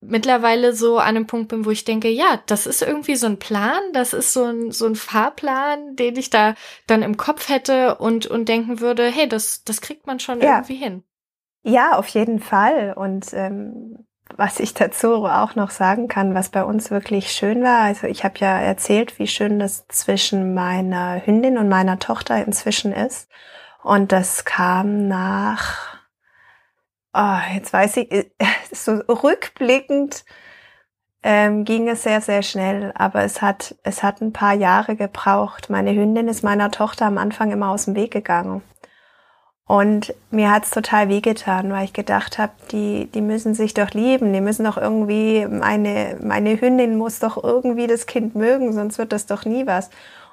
mittlerweile 0.00 0.72
so 0.72 0.98
an 0.98 1.08
einem 1.08 1.26
Punkt 1.26 1.48
bin, 1.48 1.64
wo 1.64 1.70
ich 1.70 1.84
denke, 1.84 2.08
ja, 2.08 2.40
das 2.46 2.66
ist 2.66 2.82
irgendwie 2.82 3.16
so 3.16 3.26
ein 3.26 3.38
Plan, 3.38 3.80
das 3.92 4.12
ist 4.12 4.32
so 4.32 4.44
ein, 4.44 4.70
so 4.70 4.86
ein 4.86 4.96
Fahrplan, 4.96 5.96
den 5.96 6.16
ich 6.16 6.30
da 6.30 6.54
dann 6.86 7.02
im 7.02 7.16
Kopf 7.16 7.48
hätte 7.48 7.96
und, 7.96 8.26
und 8.26 8.48
denken 8.48 8.80
würde, 8.80 9.06
hey, 9.10 9.28
das, 9.28 9.62
das 9.64 9.80
kriegt 9.80 10.06
man 10.06 10.18
schon 10.18 10.40
ja. 10.40 10.56
irgendwie 10.56 10.76
hin. 10.76 11.04
Ja, 11.62 11.98
auf 11.98 12.08
jeden 12.08 12.40
Fall. 12.40 12.94
Und 12.96 13.32
ähm, 13.34 14.06
was 14.36 14.60
ich 14.60 14.72
dazu 14.72 15.26
auch 15.26 15.54
noch 15.54 15.70
sagen 15.70 16.08
kann, 16.08 16.34
was 16.34 16.48
bei 16.48 16.64
uns 16.64 16.90
wirklich 16.90 17.32
schön 17.32 17.62
war, 17.62 17.82
also 17.82 18.06
ich 18.06 18.24
habe 18.24 18.38
ja 18.38 18.58
erzählt, 18.58 19.18
wie 19.18 19.26
schön 19.26 19.58
das 19.58 19.86
zwischen 19.88 20.54
meiner 20.54 21.24
Hündin 21.26 21.58
und 21.58 21.68
meiner 21.68 21.98
Tochter 21.98 22.42
inzwischen 22.44 22.92
ist. 22.92 23.28
Und 23.82 24.12
das 24.12 24.44
kam 24.44 25.08
nach 25.08 25.99
oh, 27.14 27.38
jetzt 27.54 27.72
weiß 27.72 27.98
ich, 27.98 28.12
äh, 28.12 28.30
so 28.72 28.92
rückblickend 29.08 30.24
ähm, 31.22 31.64
ging 31.64 31.88
es 31.88 32.02
sehr, 32.02 32.20
sehr 32.20 32.42
schnell, 32.42 32.92
aber 32.94 33.22
es 33.24 33.42
hat, 33.42 33.74
es 33.82 34.02
hat 34.02 34.20
ein 34.20 34.32
paar 34.32 34.54
Jahre 34.54 34.96
gebraucht. 34.96 35.68
Meine 35.68 35.94
Hündin 35.94 36.28
ist 36.28 36.42
meiner 36.42 36.70
Tochter 36.70 37.06
am 37.06 37.18
Anfang 37.18 37.50
immer 37.50 37.70
aus 37.70 37.84
dem 37.84 37.94
Weg 37.94 38.10
gegangen. 38.12 38.62
Und 39.66 40.14
mir 40.32 40.50
hat's 40.50 40.70
total 40.70 41.08
wehgetan, 41.08 41.70
weil 41.70 41.84
ich 41.84 41.92
gedacht 41.92 42.38
habe, 42.38 42.52
die, 42.72 43.06
die 43.06 43.20
müssen 43.20 43.54
sich 43.54 43.72
doch 43.72 43.90
lieben, 43.92 44.32
die 44.32 44.40
müssen 44.40 44.64
doch 44.64 44.76
irgendwie, 44.76 45.46
meine, 45.46 46.16
meine 46.20 46.60
Hündin 46.60 46.98
muss 46.98 47.20
doch 47.20 47.40
irgendwie 47.40 47.86
das 47.86 48.06
Kind 48.06 48.34
mögen, 48.34 48.72
sonst 48.72 48.98
wird 48.98 49.12
das 49.12 49.26
doch 49.26 49.44
nie 49.44 49.68
was. 49.68 49.90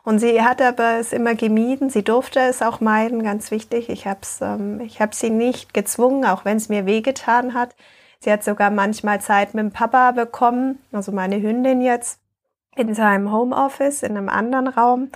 Und 0.08 0.20
sie 0.20 0.42
hat 0.42 0.62
aber 0.62 1.00
es 1.00 1.12
immer 1.12 1.36
gemieden. 1.36 1.90
Sie 1.90 2.02
durfte 2.02 2.40
es 2.40 2.62
auch 2.62 2.80
meiden, 2.80 3.24
ganz 3.24 3.52
wichtig. 3.52 3.90
Ich 3.90 4.08
habe 4.08 4.22
ähm, 4.40 4.80
ich 4.80 5.02
hab 5.02 5.14
sie 5.14 5.30
nicht 5.30 5.74
gezwungen, 5.74 6.24
auch 6.24 6.46
wenn 6.46 6.56
es 6.56 6.70
mir 6.70 6.86
wehgetan 6.86 7.54
hat. 7.54 7.76
Sie 8.22 8.32
hat 8.32 8.42
sogar 8.42 8.70
manchmal 8.72 9.20
Zeit 9.20 9.54
mit 9.54 9.66
dem 9.66 9.74
Papa 9.74 10.12
bekommen, 10.12 10.80
also 10.94 11.12
meine 11.12 11.42
Hündin 11.42 11.82
jetzt, 11.82 12.22
in 12.78 12.96
seinem 12.96 13.34
Homeoffice, 13.34 14.02
in 14.02 14.16
einem 14.16 14.30
anderen 14.30 14.70
Raum. 14.70 15.12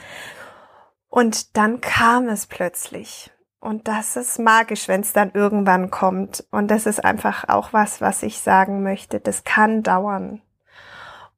Und 1.07 1.55
dann 1.55 1.79
kam 1.79 2.27
es 2.27 2.45
plötzlich. 2.45 3.31
Und 3.61 3.87
das 3.87 4.17
ist 4.17 4.39
magisch, 4.39 4.89
wenn 4.89 4.99
es 4.99 5.13
dann 5.13 5.31
irgendwann 5.33 5.89
kommt. 5.89 6.43
Und 6.51 6.69
das 6.69 6.85
ist 6.85 7.05
einfach 7.05 7.47
auch 7.47 7.71
was, 7.71 8.01
was 8.01 8.23
ich 8.23 8.39
sagen 8.41 8.83
möchte. 8.83 9.21
Das 9.21 9.45
kann 9.45 9.83
dauern. 9.83 10.41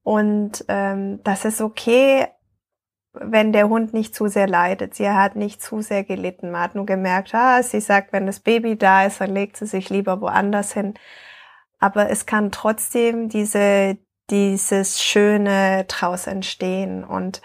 Und 0.02 0.66
ähm, 0.70 1.24
das 1.24 1.46
ist 1.46 1.62
okay, 1.62 2.28
wenn 3.14 3.54
der 3.54 3.70
Hund 3.70 3.94
nicht 3.94 4.16
zu 4.16 4.28
sehr 4.28 4.48
leidet. 4.48 4.96
Sie 4.96 5.10
hat 5.10 5.36
nicht 5.36 5.62
zu 5.62 5.82
sehr 5.82 6.04
gelitten. 6.04 6.52
Man 6.52 6.62
hat 6.62 6.76
nur 6.76 6.86
gemerkt, 6.86 7.34
ah, 7.36 7.62
sie 7.64 7.80
sagt, 7.80 8.14
wenn 8.14 8.26
das 8.26 8.40
Baby 8.40 8.78
da 8.78 9.06
ist, 9.06 9.22
dann 9.22 9.34
legt 9.34 9.58
sie 9.58 9.68
sich 9.68 9.90
lieber 9.90 10.22
woanders 10.22 10.74
hin. 10.74 10.96
Aber 11.80 12.10
es 12.10 12.26
kann 12.26 12.52
trotzdem 12.52 13.30
diese, 13.30 13.98
dieses 14.30 15.02
Schöne 15.04 15.86
draus 15.88 16.28
entstehen. 16.28 17.04
Und 17.04 17.42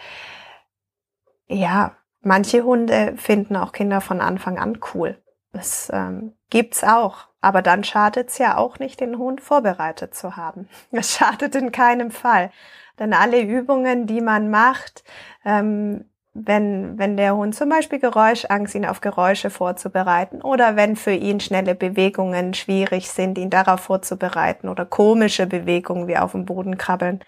ja, 1.49 1.99
Manche 2.23 2.62
Hunde 2.62 3.14
finden 3.16 3.57
auch 3.57 3.73
Kinder 3.73 4.01
von 4.01 4.21
Anfang 4.21 4.59
an 4.59 4.81
cool. 4.93 5.16
Das 5.53 5.91
ähm, 5.93 6.35
gibt's 6.51 6.85
auch. 6.85 7.29
Aber 7.41 7.62
dann 7.62 7.85
schadet's 7.85 8.39
ja 8.39 8.57
auch 8.57 8.81
nicht, 8.81 9.01
den 9.01 9.19
Hund 9.19 9.41
vorbereitet 9.41 10.14
zu 10.14 10.37
haben. 10.37 10.69
Es 10.91 11.16
schadet 11.16 11.55
in 11.55 11.73
keinem 11.73 12.11
Fall. 12.11 12.51
Denn 12.99 13.12
alle 13.12 13.40
Übungen, 13.40 14.07
die 14.07 14.20
man 14.20 14.51
macht, 14.51 15.05
ähm, 15.44 16.05
wenn, 16.34 16.99
wenn 16.99 17.16
der 17.16 17.36
Hund 17.36 17.55
zum 17.55 17.68
Beispiel 17.68 17.99
Geräuschangst, 17.99 18.74
ihn 18.74 18.86
auf 18.86 19.01
Geräusche 19.01 19.51
vorzubereiten 19.51 20.40
oder 20.40 20.76
wenn 20.76 20.94
für 20.94 21.12
ihn 21.12 21.40
schnelle 21.40 21.74
Bewegungen 21.74 22.55
schwierig 22.55 23.11
sind, 23.11 23.38
ihn 23.38 23.51
darauf 23.51 23.80
vorzubereiten 23.80 24.68
oder 24.68 24.84
komische 24.84 25.46
Bewegungen 25.46 26.07
wie 26.07 26.16
auf 26.16 26.32
dem 26.32 26.44
Boden 26.44 26.78
krabbeln, 26.78 27.24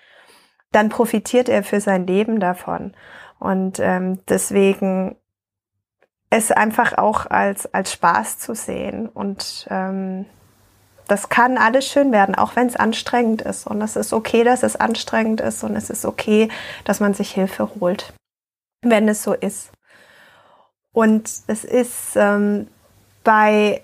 dann 0.70 0.88
profitiert 0.88 1.48
er 1.48 1.64
für 1.64 1.80
sein 1.80 2.06
Leben 2.06 2.38
davon. 2.38 2.94
Und 3.38 3.80
ähm, 3.80 4.20
deswegen 4.28 5.16
es 6.30 6.52
einfach 6.52 6.96
auch 6.96 7.26
als, 7.26 7.72
als 7.74 7.92
Spaß 7.92 8.38
zu 8.38 8.54
sehen. 8.54 9.08
Und 9.08 9.66
ähm, 9.70 10.26
das 11.10 11.28
kann 11.28 11.58
alles 11.58 11.86
schön 11.86 12.12
werden, 12.12 12.36
auch 12.36 12.54
wenn 12.54 12.68
es 12.68 12.76
anstrengend 12.76 13.42
ist. 13.42 13.66
Und 13.66 13.82
es 13.82 13.96
ist 13.96 14.12
okay, 14.12 14.44
dass 14.44 14.62
es 14.62 14.76
anstrengend 14.76 15.40
ist. 15.40 15.64
Und 15.64 15.74
es 15.74 15.90
ist 15.90 16.04
okay, 16.04 16.48
dass 16.84 17.00
man 17.00 17.14
sich 17.14 17.32
Hilfe 17.32 17.68
holt, 17.80 18.12
wenn 18.82 19.08
es 19.08 19.22
so 19.22 19.32
ist. 19.32 19.70
Und 20.92 21.28
es 21.48 21.64
ist 21.64 22.16
ähm, 22.16 22.68
bei, 23.24 23.82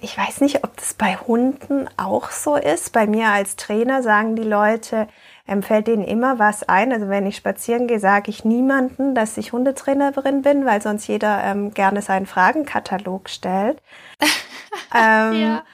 ich 0.00 0.16
weiß 0.16 0.40
nicht, 0.40 0.62
ob 0.64 0.76
das 0.76 0.94
bei 0.94 1.16
Hunden 1.16 1.88
auch 1.96 2.30
so 2.30 2.56
ist. 2.56 2.92
Bei 2.92 3.06
mir 3.06 3.28
als 3.28 3.56
Trainer 3.56 4.02
sagen 4.02 4.36
die 4.36 4.42
Leute, 4.42 5.08
ähm, 5.48 5.64
fällt 5.64 5.88
ihnen 5.88 6.04
immer 6.04 6.38
was 6.38 6.62
ein. 6.68 6.92
Also 6.92 7.08
wenn 7.08 7.26
ich 7.26 7.36
spazieren 7.36 7.88
gehe, 7.88 7.98
sage 7.98 8.30
ich 8.30 8.44
niemanden, 8.44 9.16
dass 9.16 9.36
ich 9.36 9.52
Hundetrainerin 9.52 10.42
bin, 10.42 10.64
weil 10.64 10.80
sonst 10.80 11.08
jeder 11.08 11.42
ähm, 11.42 11.74
gerne 11.74 12.02
seinen 12.02 12.26
Fragenkatalog 12.26 13.28
stellt. 13.28 13.82
ähm, 14.94 15.32
ja. 15.32 15.64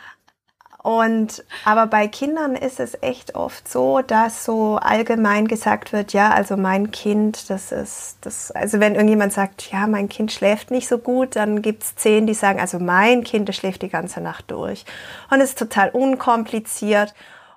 Und 0.85 1.43
aber 1.65 1.87
bei 1.87 2.09
Kindern 2.09 2.55
ist 2.55 2.79
es 2.79 2.95
echt 3.01 3.35
oft 3.35 3.67
so, 3.67 4.03
dass 4.03 4.45
so 4.45 4.77
allgemein 4.77 5.49
gesagt 5.49 5.95
wird, 5.95 6.13
ja, 6.13 6.31
also 6.31 6.59
mein 6.59 6.91
Kind, 6.91 7.49
das 7.49 7.73
ist 7.73 8.19
das, 8.21 8.51
also 8.51 8.81
wenn 8.81 8.95
irgendjemand 8.95 9.33
sagt, 9.33 9.73
ja, 9.73 9.87
mein 9.87 10.11
Kind 10.11 10.31
schläft 10.31 10.71
nicht 10.71 10.87
so 10.87 10.99
gut, 10.99 11.37
dann 11.37 11.63
gibt's 11.63 11.97
zehn, 11.97 12.27
die 12.27 12.35
sagen, 12.35 12.61
also 12.61 12.79
mein 12.81 13.25
Kind, 13.25 13.49
das 13.49 13.57
schläft 13.57 13.81
die 13.81 13.89
ganze 13.89 14.21
Nacht 14.21 14.51
durch. 14.51 14.85
Und 15.31 15.41
es 15.41 15.51
ist 15.51 15.59
total 15.59 15.89
unkompliziert. 15.89 17.15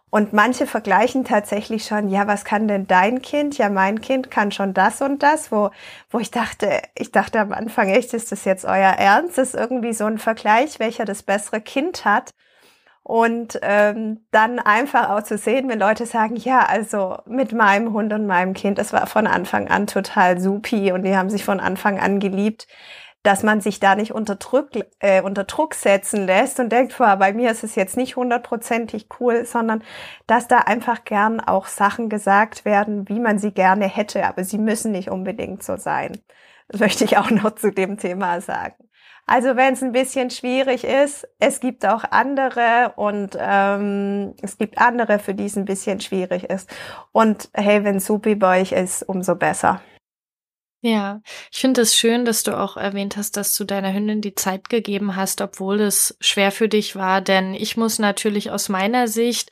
Und 0.10 0.32
manche 0.32 0.66
vergleichen 0.66 1.26
tatsächlich 1.26 1.84
schon, 1.84 2.08
ja, 2.08 2.28
was 2.28 2.46
kann 2.46 2.70
denn 2.70 2.88
dein 2.88 3.22
Kind? 3.22 3.58
Ja, 3.58 3.68
mein 3.68 4.00
Kind 4.00 4.32
kann 4.32 4.54
schon 4.54 4.74
das 4.74 5.02
und 5.02 5.22
das, 5.22 5.52
wo, 5.52 5.72
wo 6.12 6.20
ich 6.20 6.32
dachte, 6.32 6.82
ich 6.96 7.12
dachte 7.12 7.42
am 7.42 7.52
Anfang 7.52 7.90
echt, 7.90 8.14
ist 8.14 8.32
das 8.32 8.46
jetzt 8.46 8.64
euer 8.64 8.94
Ernst? 8.94 9.38
Das 9.38 9.50
ist 9.50 9.56
irgendwie 9.56 9.92
so 9.92 10.06
ein 10.06 10.18
Vergleich, 10.18 10.80
welcher 10.80 11.04
das 11.04 11.24
bessere 11.24 11.60
Kind 11.60 12.06
hat. 12.06 12.32
Und 13.08 13.58
ähm, 13.62 14.26
dann 14.32 14.60
einfach 14.60 15.10
auch 15.10 15.24
zu 15.24 15.38
sehen, 15.38 15.70
wenn 15.70 15.80
Leute 15.80 16.06
sagen, 16.06 16.36
ja, 16.36 16.66
also 16.66 17.18
mit 17.26 17.54
meinem 17.54 17.94
Hund 17.94 18.12
und 18.12 18.28
meinem 18.28 18.54
Kind, 18.54 18.78
das 18.78 18.92
war 18.92 19.08
von 19.08 19.28
Anfang 19.28 19.70
an 19.70 19.88
total 19.88 20.42
supi 20.42 20.92
und 20.92 21.04
die 21.04 21.16
haben 21.16 21.30
sich 21.30 21.46
von 21.46 21.62
Anfang 21.62 22.00
an 22.00 22.20
geliebt 22.20 22.68
dass 23.24 23.44
man 23.44 23.60
sich 23.60 23.82
da 23.82 23.96
nicht 23.96 24.14
unter 24.14 24.36
Druck, 24.36 24.70
äh, 25.00 25.22
unter 25.22 25.44
Druck 25.44 25.74
setzen 25.74 26.26
lässt 26.26 26.62
und 26.62 26.72
denkt, 26.72 26.98
boah, 26.98 27.18
bei 27.18 27.34
mir 27.34 27.52
ist 27.52 27.64
es 27.64 27.76
jetzt 27.76 27.98
nicht 27.98 28.16
hundertprozentig 28.16 29.08
cool, 29.20 29.44
sondern 29.46 29.84
dass 30.28 30.48
da 30.48 30.60
einfach 30.60 31.04
gern 31.04 31.42
auch 31.42 31.66
Sachen 31.66 32.08
gesagt 32.08 32.64
werden, 32.64 33.10
wie 33.10 33.20
man 33.20 33.38
sie 33.38 33.52
gerne 33.52 33.86
hätte, 33.88 34.26
aber 34.26 34.46
sie 34.46 34.58
müssen 34.58 34.94
nicht 34.94 35.10
unbedingt 35.10 35.62
so 35.62 35.76
sein. 35.76 36.22
Das 36.70 36.80
möchte 36.80 37.04
ich 37.04 37.18
auch 37.18 37.30
noch 37.30 37.56
zu 37.56 37.72
dem 37.72 37.98
Thema 37.98 38.40
sagen. 38.40 38.87
Also 39.30 39.58
wenn 39.58 39.74
es 39.74 39.84
ein 39.84 39.92
bisschen 39.92 40.30
schwierig 40.30 40.86
ist, 40.86 41.28
es 41.38 41.60
gibt 41.60 41.86
auch 41.86 42.06
andere 42.12 42.94
und 42.96 43.38
ähm, 43.38 44.34
es 44.42 44.58
gibt 44.58 44.78
andere, 44.78 45.20
für 45.20 45.34
die 45.34 45.46
es 45.46 45.58
ein 45.58 45.66
bisschen 45.66 46.00
schwierig 46.00 46.46
ist. 46.46 46.70
Und 47.12 47.50
hey, 47.54 47.84
wenn 47.84 48.00
Supi 48.00 48.36
bei 48.36 48.62
euch 48.62 48.72
ist, 48.72 49.04
umso 49.04 49.36
besser. 49.36 49.82
Ja, 50.82 51.22
ich 51.52 51.60
finde 51.60 51.82
es 51.82 51.96
schön, 51.96 52.24
dass 52.24 52.44
du 52.44 52.58
auch 52.58 52.78
erwähnt 52.78 53.18
hast, 53.18 53.36
dass 53.36 53.54
du 53.56 53.66
deiner 53.66 53.94
Hündin 53.94 54.22
die 54.22 54.36
Zeit 54.36 54.70
gegeben 54.70 55.18
hast, 55.18 55.42
obwohl 55.42 55.82
es 55.82 56.16
schwer 56.22 56.52
für 56.52 56.70
dich 56.70 56.96
war. 56.96 57.20
Denn 57.20 57.54
ich 57.54 57.76
muss 57.76 58.00
natürlich 58.00 58.52
aus 58.52 58.70
meiner 58.70 59.10
Sicht 59.10 59.50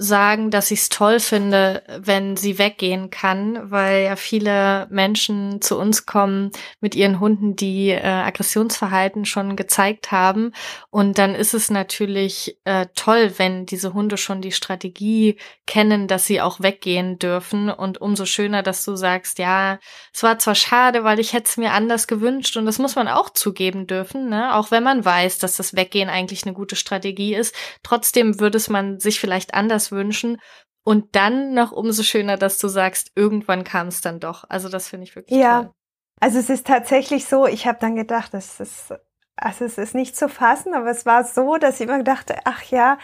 sagen, 0.00 0.52
dass 0.52 0.70
ich 0.70 0.82
es 0.82 0.88
toll 0.90 1.18
finde, 1.18 1.82
wenn 1.98 2.36
sie 2.36 2.56
weggehen 2.56 3.10
kann, 3.10 3.68
weil 3.68 4.04
ja 4.04 4.14
viele 4.14 4.86
Menschen 4.90 5.60
zu 5.60 5.76
uns 5.76 6.06
kommen 6.06 6.52
mit 6.80 6.94
ihren 6.94 7.18
Hunden, 7.18 7.56
die 7.56 7.88
äh, 7.88 8.00
Aggressionsverhalten 8.02 9.24
schon 9.24 9.56
gezeigt 9.56 10.12
haben. 10.12 10.52
Und 10.90 11.18
dann 11.18 11.34
ist 11.34 11.52
es 11.52 11.68
natürlich 11.68 12.58
äh, 12.64 12.86
toll, 12.94 13.32
wenn 13.38 13.66
diese 13.66 13.92
Hunde 13.92 14.18
schon 14.18 14.40
die 14.40 14.52
Strategie 14.52 15.36
kennen, 15.66 16.06
dass 16.06 16.26
sie 16.26 16.40
auch 16.40 16.60
weggehen 16.60 17.18
dürfen. 17.18 17.68
Und 17.68 18.00
umso 18.00 18.24
schöner, 18.24 18.62
dass 18.62 18.84
du 18.84 18.94
sagst, 18.94 19.40
ja, 19.40 19.80
es 20.14 20.22
war 20.22 20.38
zwar 20.38 20.54
schade, 20.54 21.02
weil 21.02 21.18
ich 21.18 21.32
hätte 21.32 21.48
es 21.48 21.56
mir 21.56 21.72
anders 21.72 22.06
gewünscht. 22.06 22.56
Und 22.56 22.66
das 22.66 22.78
muss 22.78 22.94
man 22.94 23.08
auch 23.08 23.30
zugeben 23.30 23.88
dürfen, 23.88 24.28
ne? 24.28 24.54
auch 24.54 24.70
wenn 24.70 24.84
man 24.84 25.04
weiß, 25.04 25.38
dass 25.38 25.56
das 25.56 25.74
Weggehen 25.74 26.08
eigentlich 26.08 26.44
eine 26.44 26.54
gute 26.54 26.76
Strategie 26.76 27.34
ist. 27.34 27.52
Trotzdem 27.82 28.38
würde 28.38 28.58
es 28.58 28.68
man 28.68 29.00
sich 29.00 29.18
vielleicht 29.18 29.54
anders 29.54 29.87
wünschen. 29.92 30.38
Und 30.84 31.16
dann 31.16 31.52
noch 31.52 31.72
umso 31.72 32.02
schöner, 32.02 32.36
dass 32.38 32.58
du 32.58 32.68
sagst, 32.68 33.12
irgendwann 33.14 33.62
kam 33.64 33.88
es 33.88 34.00
dann 34.00 34.20
doch. 34.20 34.44
Also 34.48 34.68
das 34.68 34.88
finde 34.88 35.04
ich 35.04 35.14
wirklich 35.14 35.38
ja. 35.38 35.64
toll. 35.64 35.72
Also 36.20 36.38
es 36.38 36.50
ist 36.50 36.66
tatsächlich 36.66 37.26
so, 37.26 37.46
ich 37.46 37.66
habe 37.66 37.78
dann 37.80 37.94
gedacht, 37.94 38.34
das 38.34 38.58
ist, 38.58 38.94
also 39.36 39.64
es 39.64 39.78
ist 39.78 39.94
nicht 39.94 40.16
zu 40.16 40.28
fassen, 40.28 40.74
aber 40.74 40.90
es 40.90 41.06
war 41.06 41.24
so, 41.24 41.56
dass 41.56 41.80
ich 41.80 41.88
immer 41.88 42.02
dachte, 42.02 42.36
ach 42.44 42.62
ja, 42.64 42.98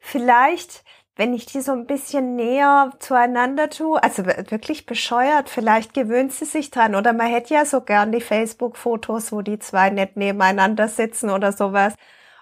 vielleicht, 0.00 0.82
wenn 1.14 1.32
ich 1.32 1.46
die 1.46 1.60
so 1.60 1.72
ein 1.72 1.86
bisschen 1.86 2.36
näher 2.36 2.92
zueinander 2.98 3.70
tue, 3.70 4.02
also 4.02 4.26
wirklich 4.26 4.84
bescheuert, 4.86 5.48
vielleicht 5.48 5.94
gewöhnt 5.94 6.32
sie 6.32 6.44
sich 6.44 6.70
dran. 6.70 6.94
Oder 6.94 7.12
man 7.12 7.28
hätte 7.28 7.54
ja 7.54 7.64
so 7.64 7.80
gern 7.80 8.12
die 8.12 8.20
Facebook-Fotos, 8.20 9.32
wo 9.32 9.42
die 9.42 9.58
zwei 9.58 9.90
nett 9.90 10.16
nebeneinander 10.16 10.88
sitzen 10.88 11.30
oder 11.30 11.52
sowas. 11.52 11.94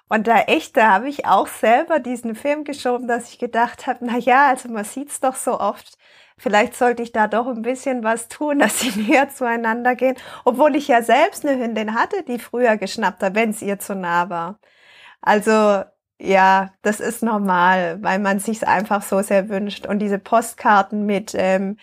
Und 0.08 0.26
da 0.26 0.40
echt, 0.42 0.76
da 0.76 0.92
habe 0.92 1.08
ich 1.08 1.26
auch 1.26 1.46
selber 1.48 1.98
diesen 1.98 2.34
Film 2.34 2.64
geschoben, 2.64 3.08
dass 3.08 3.30
ich 3.30 3.38
gedacht 3.38 3.86
habe, 3.86 4.04
na 4.06 4.18
ja, 4.18 4.48
also 4.48 4.68
man 4.68 4.84
sieht's 4.84 5.20
doch 5.20 5.34
so 5.34 5.58
oft. 5.60 5.96
Vielleicht 6.36 6.74
sollte 6.74 7.02
ich 7.02 7.12
da 7.12 7.26
doch 7.28 7.46
ein 7.46 7.62
bisschen 7.62 8.04
was 8.04 8.28
tun, 8.28 8.58
dass 8.60 8.80
sie 8.80 8.90
näher 9.00 9.28
zueinander 9.30 9.94
gehen, 9.94 10.16
obwohl 10.44 10.76
ich 10.76 10.88
ja 10.88 11.02
selbst 11.02 11.46
eine 11.46 11.62
Hündin 11.62 11.94
hatte, 11.94 12.22
die 12.24 12.38
früher 12.38 12.76
geschnappt 12.76 13.22
hat, 13.22 13.34
wenn 13.34 13.50
es 13.50 13.62
ihr 13.62 13.78
zu 13.78 13.94
nah 13.94 14.28
war. 14.30 14.58
Also 15.22 15.84
ja, 16.20 16.72
das 16.82 17.00
ist 17.00 17.22
normal, 17.22 18.02
weil 18.02 18.18
man 18.20 18.38
sich's 18.38 18.62
einfach 18.62 19.02
so 19.02 19.20
sehr 19.22 19.48
wünscht. 19.48 19.86
Und 19.86 19.98
diese 20.00 20.18
Postkarten 20.18 21.06
mit 21.06 21.34
ähm, 21.36 21.78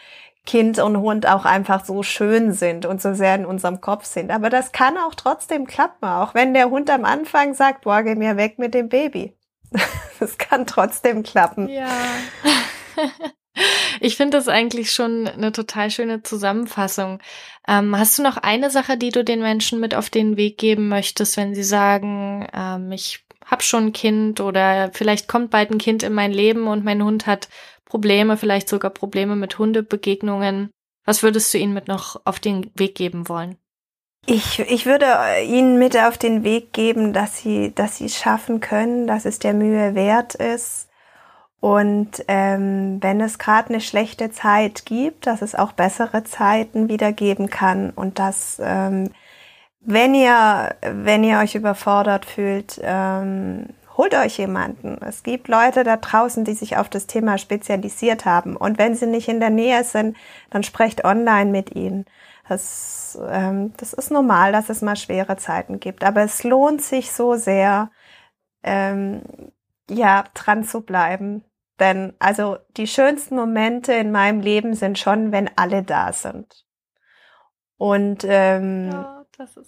Kind 0.46 0.80
und 0.80 0.98
Hund 0.98 1.28
auch 1.28 1.46
einfach 1.46 1.86
so 1.86 2.02
schön 2.02 2.52
sind 2.54 2.86
und 2.86 3.02
so 3.02 3.14
sehr 3.14 3.36
in 3.36 3.46
unserem 3.46 3.80
Kopf 3.80 4.06
sind. 4.06 4.32
Aber 4.32 4.50
das 4.50 4.72
kann 4.72 4.98
auch 4.98 5.14
trotzdem 5.14 5.68
klappen, 5.68 6.08
auch 6.08 6.34
wenn 6.34 6.54
der 6.54 6.70
Hund 6.70 6.89
am 6.89 7.06
Anfang 7.06 7.54
sagt, 7.54 7.82
boah, 7.82 8.02
geh 8.02 8.16
mir 8.16 8.38
weg 8.38 8.58
mit 8.58 8.74
dem 8.74 8.89
Baby. 8.89 9.36
Das 10.20 10.38
kann 10.38 10.68
trotzdem 10.68 11.24
klappen. 11.24 11.68
Ja. 11.68 11.89
Ich 14.00 14.16
finde 14.16 14.38
das 14.38 14.48
eigentlich 14.48 14.92
schon 14.92 15.28
eine 15.28 15.52
total 15.52 15.92
schöne 15.92 16.24
Zusammenfassung. 16.24 17.20
Ähm, 17.68 17.98
hast 17.98 18.18
du 18.18 18.24
noch 18.24 18.38
eine 18.38 18.70
Sache, 18.70 18.98
die 18.98 19.10
du 19.10 19.24
den 19.24 19.42
Menschen 19.42 19.80
mit 19.80 19.94
auf 19.94 20.10
den 20.10 20.38
Weg 20.38 20.58
geben 20.58 20.88
möchtest, 20.88 21.38
wenn 21.38 21.54
sie 21.54 21.64
sagen, 21.64 22.48
ähm, 22.54 22.92
ich 22.92 23.26
habe 23.46 23.62
schon 23.62 23.88
ein 23.88 23.94
Kind 23.94 24.39
oder 24.39 24.92
vielleicht 24.94 25.28
kommt 25.28 25.52
bald 25.52 25.72
ein 25.72 25.78
Kind 25.78 26.04
in 26.04 26.14
mein 26.14 26.32
Leben 26.32 26.68
und 26.68 26.86
mein 26.86 27.04
Hund 27.04 27.28
hat 27.28 27.50
Probleme, 27.92 28.38
vielleicht 28.38 28.70
sogar 28.70 28.89
Probleme 28.89 29.36
mit 29.36 29.60
Hundebegegnungen. 29.60 30.72
Was 31.06 31.24
würdest 31.24 31.54
du 31.54 31.58
ihnen 31.58 31.74
mit 31.74 31.89
noch 31.89 32.22
auf 32.24 32.39
den 32.39 32.72
Weg 32.74 32.96
geben 32.96 33.28
wollen? 33.28 33.58
Ich, 34.26 34.60
ich 34.60 34.86
würde 34.86 35.08
Ihnen 35.46 35.78
mit 35.78 35.98
auf 35.98 36.18
den 36.18 36.46
Weg 36.46 36.72
geben, 36.72 37.12
dass 37.12 37.39
Sie, 37.39 37.76
dass 37.76 37.98
Sie 37.98 38.06
es 38.06 38.18
schaffen 38.18 38.62
können, 38.62 39.08
dass 39.08 39.26
es 39.26 39.39
der 39.39 39.54
Mühe 39.54 39.94
wert 39.94 40.36
ist. 40.36 40.88
Und 41.60 42.24
ähm, 42.30 43.00
wenn 43.02 43.20
es 43.20 43.38
gerade 43.38 43.70
eine 43.70 43.82
schlechte 43.82 44.32
Zeit 44.32 44.86
gibt, 44.86 45.28
dass 45.28 45.42
es 45.42 45.54
auch 45.54 45.74
bessere 45.74 46.24
Zeiten 46.24 46.88
wieder 46.88 47.12
geben 47.12 47.50
kann 47.50 47.89
und 47.89 48.20
dass 48.20 48.62
ähm, 48.64 49.12
wenn 49.82 50.16
ihr 50.16 50.76
wenn 50.82 51.26
ihr 51.26 51.39
euch 51.39 51.56
überfordert 51.56 52.26
fühlt, 52.26 52.80
ähm, 52.82 53.66
holt 54.02 54.16
euch 54.16 54.39
jemanden. 54.39 54.97
Es 55.04 55.22
gibt 55.22 55.47
Leute 55.47 55.84
da 55.84 55.95
draußen, 55.95 56.43
die 56.43 56.56
sich 56.56 56.76
auf 56.78 56.89
das 56.89 57.06
Thema 57.06 57.38
spezialisiert 57.38 58.26
haben. 58.26 58.58
Und 58.58 58.80
wenn 58.80 58.95
sie 58.95 59.06
nicht 59.06 59.28
in 59.28 59.39
der 59.39 59.52
Nähe 59.52 59.84
sind, 59.84 60.18
dann 60.49 60.64
sprecht 60.64 61.06
online 61.06 61.52
mit 61.52 61.76
ihnen. 61.76 62.06
Das, 62.49 63.20
ähm, 63.30 63.74
das 63.78 63.93
ist 63.93 64.10
normal, 64.10 64.54
dass 64.54 64.70
es 64.70 64.82
mal 64.82 64.95
schwere 64.95 65.38
Zeiten 65.38 65.80
gibt. 65.80 66.04
Aber 66.04 66.24
es 66.24 66.43
lohnt 66.43 66.82
sich 66.82 67.12
so 67.12 67.36
sehr, 67.36 67.91
ähm, 68.64 69.22
ja, 69.88 70.24
dran 70.34 70.64
zu 70.64 70.82
bleiben. 70.82 71.43
Denn 71.80 72.16
also 72.18 72.58
die 72.78 72.88
schönsten 72.88 73.36
Momente 73.36 73.93
in 73.93 74.12
meinem 74.12 74.41
Leben 74.41 74.74
sind 74.74 74.97
schon, 74.97 75.32
wenn 75.32 75.47
alle 75.58 75.84
da 75.84 76.12
sind. 76.12 76.66
Und 77.78 78.26
ähm, 78.28 78.89
ja 78.91 79.21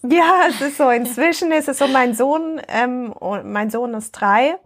ja, 0.03 0.43
es 0.49 0.61
ist 0.61 0.77
so. 0.77 0.89
Inzwischen 0.89 1.51
ist 1.51 1.67
es 1.67 1.77
so, 1.77 1.87
mein 1.87 2.13
Sohn, 2.13 2.61
ähm, 2.67 3.13
mein 3.43 3.69
Sohn 3.69 3.93
ist 3.93 4.11
drei 4.11 4.57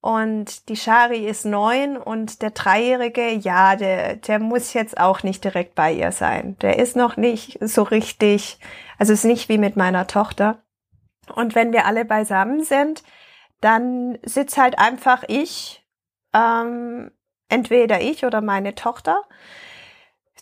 und 0.00 0.68
die 0.68 0.76
Shari 0.76 1.26
ist 1.26 1.44
neun 1.44 1.96
und 1.96 2.40
der 2.40 2.50
Dreijährige, 2.50 3.30
ja, 3.32 3.76
der, 3.76 4.16
der 4.16 4.38
muss 4.38 4.72
jetzt 4.72 4.98
auch 4.98 5.22
nicht 5.22 5.44
direkt 5.44 5.74
bei 5.74 5.92
ihr 5.92 6.12
sein. 6.12 6.56
Der 6.62 6.78
ist 6.78 6.96
noch 6.96 7.16
nicht 7.16 7.58
so 7.60 7.82
richtig, 7.82 8.58
also 8.98 9.12
es 9.12 9.20
ist 9.20 9.24
nicht 9.26 9.48
wie 9.48 9.58
mit 9.58 9.76
meiner 9.76 10.06
Tochter. 10.06 10.62
Und 11.34 11.54
wenn 11.54 11.72
wir 11.72 11.84
alle 11.84 12.04
beisammen 12.04 12.64
sind, 12.64 13.02
dann 13.60 14.18
sitzt 14.22 14.56
halt 14.56 14.78
einfach 14.78 15.22
ich, 15.28 15.84
ähm, 16.34 17.10
entweder 17.50 18.00
ich 18.00 18.24
oder 18.24 18.40
meine 18.40 18.74
Tochter 18.74 19.22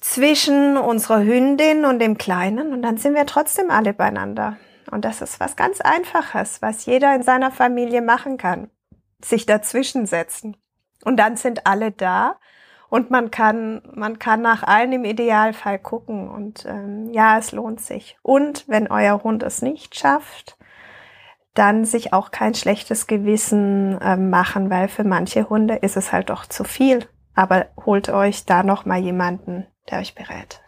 zwischen 0.01 0.77
unserer 0.77 1.23
Hündin 1.23 1.85
und 1.85 1.99
dem 1.99 2.19
Kleinen 2.19 2.73
und 2.73 2.83
dann 2.83 2.97
sind 2.97 3.15
wir 3.15 3.27
trotzdem 3.27 3.71
alle 3.71 3.93
beieinander. 3.93 4.57
Und 4.91 5.05
das 5.05 5.21
ist 5.21 5.41
was 5.41 5.57
ganz 5.57 5.81
Einfaches, 5.81 6.63
was 6.63 6.87
jeder 6.87 7.15
in 7.15 7.23
seiner 7.23 7.51
Familie 7.51 8.03
machen 8.03 8.39
kann. 8.39 8.71
Sich 9.23 9.47
dazwischen 9.47 10.07
setzen. 10.07 10.57
Und 11.05 11.19
dann 11.19 11.37
sind 11.37 11.67
alle 11.67 11.93
da 11.93 12.37
und 12.91 13.11
man 13.11 13.31
kann, 13.31 13.83
man 13.95 14.19
kann 14.19 14.41
nach 14.41 14.63
allen 14.63 14.93
im 14.93 15.05
Idealfall 15.05 15.79
gucken. 15.79 16.29
Und 16.29 16.65
ähm, 16.67 17.11
ja, 17.13 17.39
es 17.39 17.53
lohnt 17.53 17.81
sich. 17.81 18.17
Und 18.23 18.65
wenn 18.67 18.91
euer 18.91 19.23
Hund 19.23 19.43
es 19.43 19.63
nicht 19.63 19.99
schafft, 19.99 20.57
dann 21.55 21.85
sich 21.85 22.13
auch 22.13 22.31
kein 22.31 22.55
schlechtes 22.55 23.07
Gewissen 23.07 24.01
äh, 24.01 24.17
machen, 24.17 24.71
weil 24.71 24.89
für 24.89 25.05
manche 25.05 25.49
Hunde 25.49 25.75
ist 25.75 25.97
es 25.97 26.13
halt 26.13 26.31
doch 26.31 26.47
zu 26.47 26.65
viel. 26.65 27.07
Aber 27.35 27.67
holt 27.85 28.09
euch 28.09 28.47
da 28.47 28.63
noch 28.63 28.85
mal 28.85 28.99
jemanden, 28.99 29.67
der 29.91 30.01
euch 30.01 30.15
berät. 30.15 30.61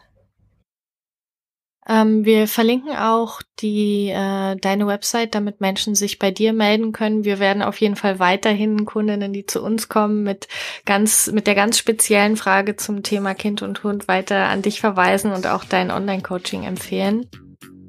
Ähm, 1.87 2.25
wir 2.25 2.47
verlinken 2.47 2.95
auch 2.95 3.41
die 3.59 4.09
äh, 4.09 4.55
deine 4.55 4.85
Website, 4.85 5.33
damit 5.33 5.61
Menschen 5.61 5.95
sich 5.95 6.19
bei 6.19 6.29
dir 6.29 6.53
melden 6.53 6.91
können. 6.91 7.25
Wir 7.25 7.39
werden 7.39 7.63
auf 7.63 7.81
jeden 7.81 7.95
Fall 7.95 8.19
weiterhin 8.19 8.85
Kundinnen, 8.85 9.33
die 9.33 9.47
zu 9.47 9.63
uns 9.63 9.89
kommen, 9.89 10.21
mit 10.21 10.47
ganz 10.85 11.31
mit 11.31 11.47
der 11.47 11.55
ganz 11.55 11.79
speziellen 11.79 12.37
Frage 12.37 12.75
zum 12.75 13.01
Thema 13.01 13.33
Kind 13.33 13.63
und 13.63 13.83
Hund 13.83 14.07
weiter 14.07 14.47
an 14.49 14.61
dich 14.61 14.79
verweisen 14.79 15.31
und 15.31 15.47
auch 15.47 15.63
dein 15.63 15.89
Online-Coaching 15.89 16.63
empfehlen. 16.63 17.25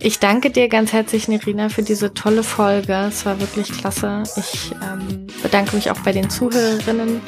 Ich 0.01 0.18
danke 0.18 0.51
dir 0.51 0.68
ganz 0.68 0.93
herzlich, 0.93 1.28
Nerina, 1.28 1.68
für 1.68 1.83
diese 1.83 2.12
tolle 2.12 2.43
Folge. 2.43 2.95
Es 3.09 3.24
war 3.24 3.39
wirklich 3.41 3.70
klasse. 3.70 4.24
Ich 4.37 4.72
ähm, 4.83 5.28
bedanke 5.43 5.76
mich 5.76 5.91
auch 5.91 6.01
bei 6.01 6.12
den 6.12 6.28
Zuhörerinnen. 6.28 7.20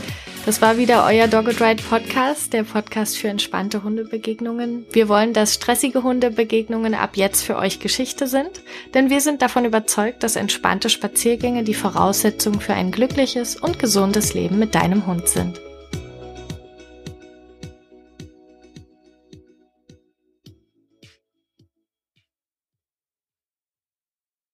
Das 0.47 0.61
war 0.61 0.77
wieder 0.77 1.07
euer 1.07 1.27
Dogged 1.27 1.59
Ride 1.63 1.83
Podcast, 1.83 2.53
der 2.53 2.65
Podcast 2.65 3.17
für 3.17 3.29
entspannte 3.29 3.83
Hundebegegnungen. 3.83 4.85
Wir 4.93 5.09
wollen, 5.09 5.33
dass 5.33 5.55
stressige 5.55 6.03
Hundebegegnungen 6.03 6.93
ab 6.93 7.17
jetzt 7.17 7.43
für 7.43 7.57
euch 7.57 7.81
Geschichte 7.81 8.27
sind, 8.27 8.61
denn 8.93 9.09
wir 9.09 9.23
sind 9.23 9.41
davon 9.41 9.65
überzeugt, 9.65 10.23
dass 10.23 10.37
entspannte 10.37 10.91
Spaziergänge 10.91 11.65
die 11.65 11.73
Voraussetzung 11.73 12.61
für 12.61 12.75
ein 12.75 12.93
glückliches 12.93 13.57
und 13.57 13.79
gesundes 13.79 14.35
Leben 14.35 14.59
mit 14.59 14.75
deinem 14.75 15.07
Hund 15.07 15.29
sind. 15.29 15.63